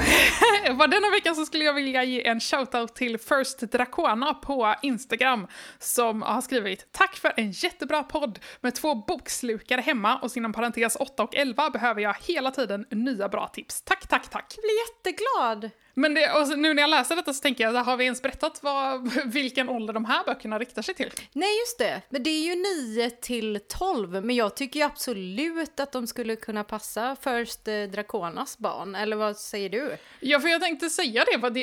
För 0.66 0.88
denna 0.88 1.10
veckan 1.10 1.36
så 1.36 1.46
skulle 1.46 1.64
jag 1.64 1.74
vilja 1.74 2.04
ge 2.04 2.26
en 2.26 2.40
shoutout 2.40 2.94
till 2.94 3.18
First 3.18 3.60
Dracona 3.60 4.34
på 4.34 4.74
Instagram 4.82 5.46
som 5.78 6.22
har 6.22 6.40
skrivit 6.40 6.92
“Tack 6.92 7.16
för 7.16 7.32
en 7.36 7.50
jättebra 7.50 8.02
podd 8.02 8.38
med 8.60 8.74
två 8.74 8.94
bokslukare 8.94 9.80
hemma 9.80 10.18
och 10.18 10.36
inom 10.36 10.52
parentes 10.52 10.96
8 10.96 11.22
och 11.22 11.34
11 11.34 11.70
behöver 11.70 12.00
jag 12.02 12.16
hela 12.20 12.50
tiden 12.50 12.86
nya 12.90 13.28
bra 13.28 13.48
tips. 13.48 13.82
Tack, 13.82 14.08
tack, 14.08 14.28
tack!” 14.28 14.54
Jag 14.56 14.62
blir 14.62 14.78
jätteglad! 14.88 15.70
Men 15.98 16.14
det, 16.14 16.32
och 16.32 16.58
nu 16.58 16.74
när 16.74 16.82
jag 16.82 16.90
läser 16.90 17.16
detta 17.16 17.32
så 17.32 17.42
tänker 17.42 17.64
jag, 17.64 17.84
har 17.84 17.96
vi 17.96 18.04
ens 18.04 18.22
berättat 18.22 18.62
vad, 18.62 19.12
vilken 19.24 19.68
ålder 19.68 19.94
de 19.94 20.04
här 20.04 20.24
böckerna 20.24 20.58
riktar 20.58 20.82
sig 20.82 20.94
till? 20.94 21.10
Nej, 21.32 21.58
just 21.58 21.78
det. 21.78 22.02
Men 22.08 22.22
det 22.22 22.30
är 22.30 22.44
ju 22.44 22.54
9 22.96 23.10
till 23.10 23.60
12, 23.68 24.24
men 24.24 24.36
jag 24.36 24.56
tycker 24.56 24.80
ju 24.80 24.86
absolut 24.86 25.80
att 25.80 25.92
de 25.92 26.06
skulle 26.06 26.36
kunna 26.36 26.64
passa 26.64 27.16
First 27.16 27.68
eh, 27.68 27.82
Draconas 27.82 28.58
barn. 28.58 28.94
Eller 28.94 29.16
vad 29.16 29.36
säger 29.36 29.68
du? 29.68 29.96
Ja, 30.20 30.40
för 30.40 30.48
jag 30.48 30.60
tänkte 30.60 30.90
säga 30.90 31.24
det, 31.32 31.38
vad 31.38 31.54
det, 31.54 31.62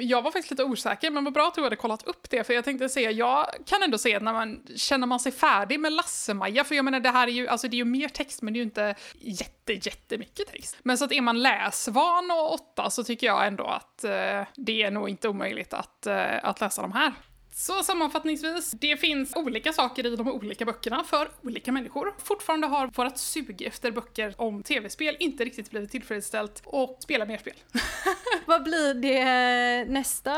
jag 0.00 0.22
var 0.22 0.30
faktiskt 0.30 0.50
lite 0.50 0.64
osäker, 0.64 1.10
men 1.10 1.24
vad 1.24 1.32
bra 1.32 1.48
att 1.48 1.54
du 1.54 1.62
hade 1.62 1.76
kollat 1.76 2.02
upp 2.06 2.30
det, 2.30 2.44
för 2.44 2.54
jag 2.54 2.64
tänkte 2.64 2.88
säga, 2.88 3.10
jag 3.10 3.46
kan 3.66 3.82
ändå 3.82 3.98
se 3.98 4.14
att 4.14 4.22
när 4.22 4.32
man 4.32 4.62
känner 4.76 5.06
man 5.06 5.20
sig 5.20 5.32
färdig 5.32 5.80
med 5.80 5.92
Lasse-Maja, 5.92 6.64
för 6.64 6.74
jag 6.74 6.84
menar 6.84 7.00
det 7.00 7.10
här 7.10 7.28
är 7.28 7.32
ju, 7.32 7.48
alltså 7.48 7.68
det 7.68 7.74
är 7.74 7.78
ju 7.78 7.84
mer 7.84 8.08
text, 8.08 8.42
men 8.42 8.52
det 8.52 8.56
är 8.56 8.60
ju 8.60 8.64
inte 8.64 8.94
jätte, 9.20 9.55
jättemycket 9.72 10.46
text. 10.46 10.76
Men 10.82 10.98
så 10.98 11.04
att 11.04 11.12
är 11.12 11.20
man 11.20 11.42
läsvan 11.42 12.30
och 12.30 12.54
åtta 12.54 12.90
så 12.90 13.04
tycker 13.04 13.26
jag 13.26 13.46
ändå 13.46 13.64
att 13.64 14.04
eh, 14.04 14.42
det 14.56 14.82
är 14.82 14.90
nog 14.90 15.08
inte 15.08 15.28
omöjligt 15.28 15.74
att, 15.74 16.06
eh, 16.06 16.44
att 16.44 16.60
läsa 16.60 16.82
de 16.82 16.92
här. 16.92 17.12
Så 17.58 17.82
sammanfattningsvis, 17.82 18.70
det 18.70 18.96
finns 18.96 19.36
olika 19.36 19.72
saker 19.72 20.06
i 20.06 20.16
de 20.16 20.28
olika 20.28 20.64
böckerna 20.64 21.04
för 21.04 21.30
olika 21.42 21.72
människor. 21.72 22.14
Fortfarande 22.18 22.66
har 22.66 22.86
vårt 22.86 23.16
sug 23.16 23.62
efter 23.62 23.90
böcker 23.90 24.34
om 24.38 24.62
tv-spel 24.62 25.16
inte 25.20 25.44
riktigt 25.44 25.70
blivit 25.70 25.90
tillfredsställt 25.90 26.62
och 26.64 26.96
spela 27.00 27.24
mer 27.24 27.38
spel. 27.38 27.54
Vad 28.46 28.64
blir 28.64 28.94
det 28.94 29.92
nästa 29.92 30.34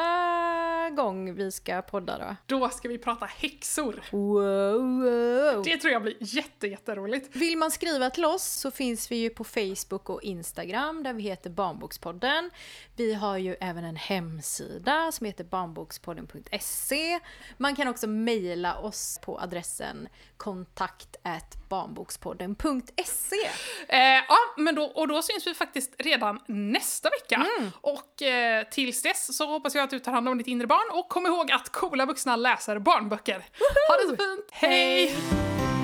gång 0.91 1.35
vi 1.35 1.53
ska 1.53 1.83
podda 1.83 2.19
då? 2.19 2.37
Då 2.47 2.69
ska 2.69 2.89
vi 2.89 2.99
prata 2.99 3.27
häxor. 3.27 4.03
Wow, 4.11 5.03
wow. 5.03 5.65
Det 5.65 5.77
tror 5.77 5.93
jag 5.93 6.03
blir 6.03 6.17
jätte, 6.21 6.67
jätteroligt. 6.67 7.37
Vill 7.37 7.59
man 7.59 7.71
skriva 7.71 8.11
till 8.11 8.25
oss 8.25 8.45
så 8.45 8.71
finns 8.71 9.11
vi 9.11 9.17
ju 9.17 9.31
på 9.31 9.45
Facebook 9.45 10.11
och 10.11 10.23
Instagram 10.23 11.03
där 11.03 11.13
vi 11.13 11.23
heter 11.23 11.51
Barnbokspodden. 11.51 12.51
Vi 12.97 13.15
har 13.15 13.39
ju 13.39 13.57
även 13.61 13.85
en 13.85 13.97
hemsida 13.97 15.13
som 15.13 15.27
heter 15.27 15.45
barnbokspodden.se. 15.45 17.08
Man 17.57 17.77
kan 17.77 17.89
också 17.89 18.07
mejla 18.07 18.79
oss 18.79 19.21
på 19.23 19.41
adressen 19.41 20.09
kontakt 20.37 21.17
barnbokspodden.se. 21.69 23.37
Eh, 23.89 23.99
ja, 24.29 24.39
men 24.57 24.75
då, 24.75 24.83
och 24.85 25.09
då 25.09 25.23
syns 25.23 25.47
vi 25.47 25.55
faktiskt 25.55 25.95
redan 25.99 26.41
nästa 26.47 27.11
vecka. 27.11 27.47
Och 27.81 28.23
eh, 28.23 28.65
tills 28.71 29.03
dess 29.03 29.37
så 29.37 29.47
hoppas 29.47 29.75
jag 29.75 29.85
att 29.85 29.91
du 29.91 29.99
tar 29.99 30.13
hand 30.13 30.29
om 30.29 30.39
ditt 30.39 30.47
inre 30.47 30.67
barn 30.67 30.99
och 30.99 31.09
kom 31.09 31.27
ihåg 31.27 31.53
att 31.53 31.69
coola 31.73 32.07
vuxna 32.07 32.37
läser 32.37 32.79
barnböcker. 32.79 33.45
Ha 33.89 33.97
det 33.97 34.09
så 34.09 34.17
fint! 34.17 34.49
Hej! 34.51 35.07
Hej. 35.07 35.78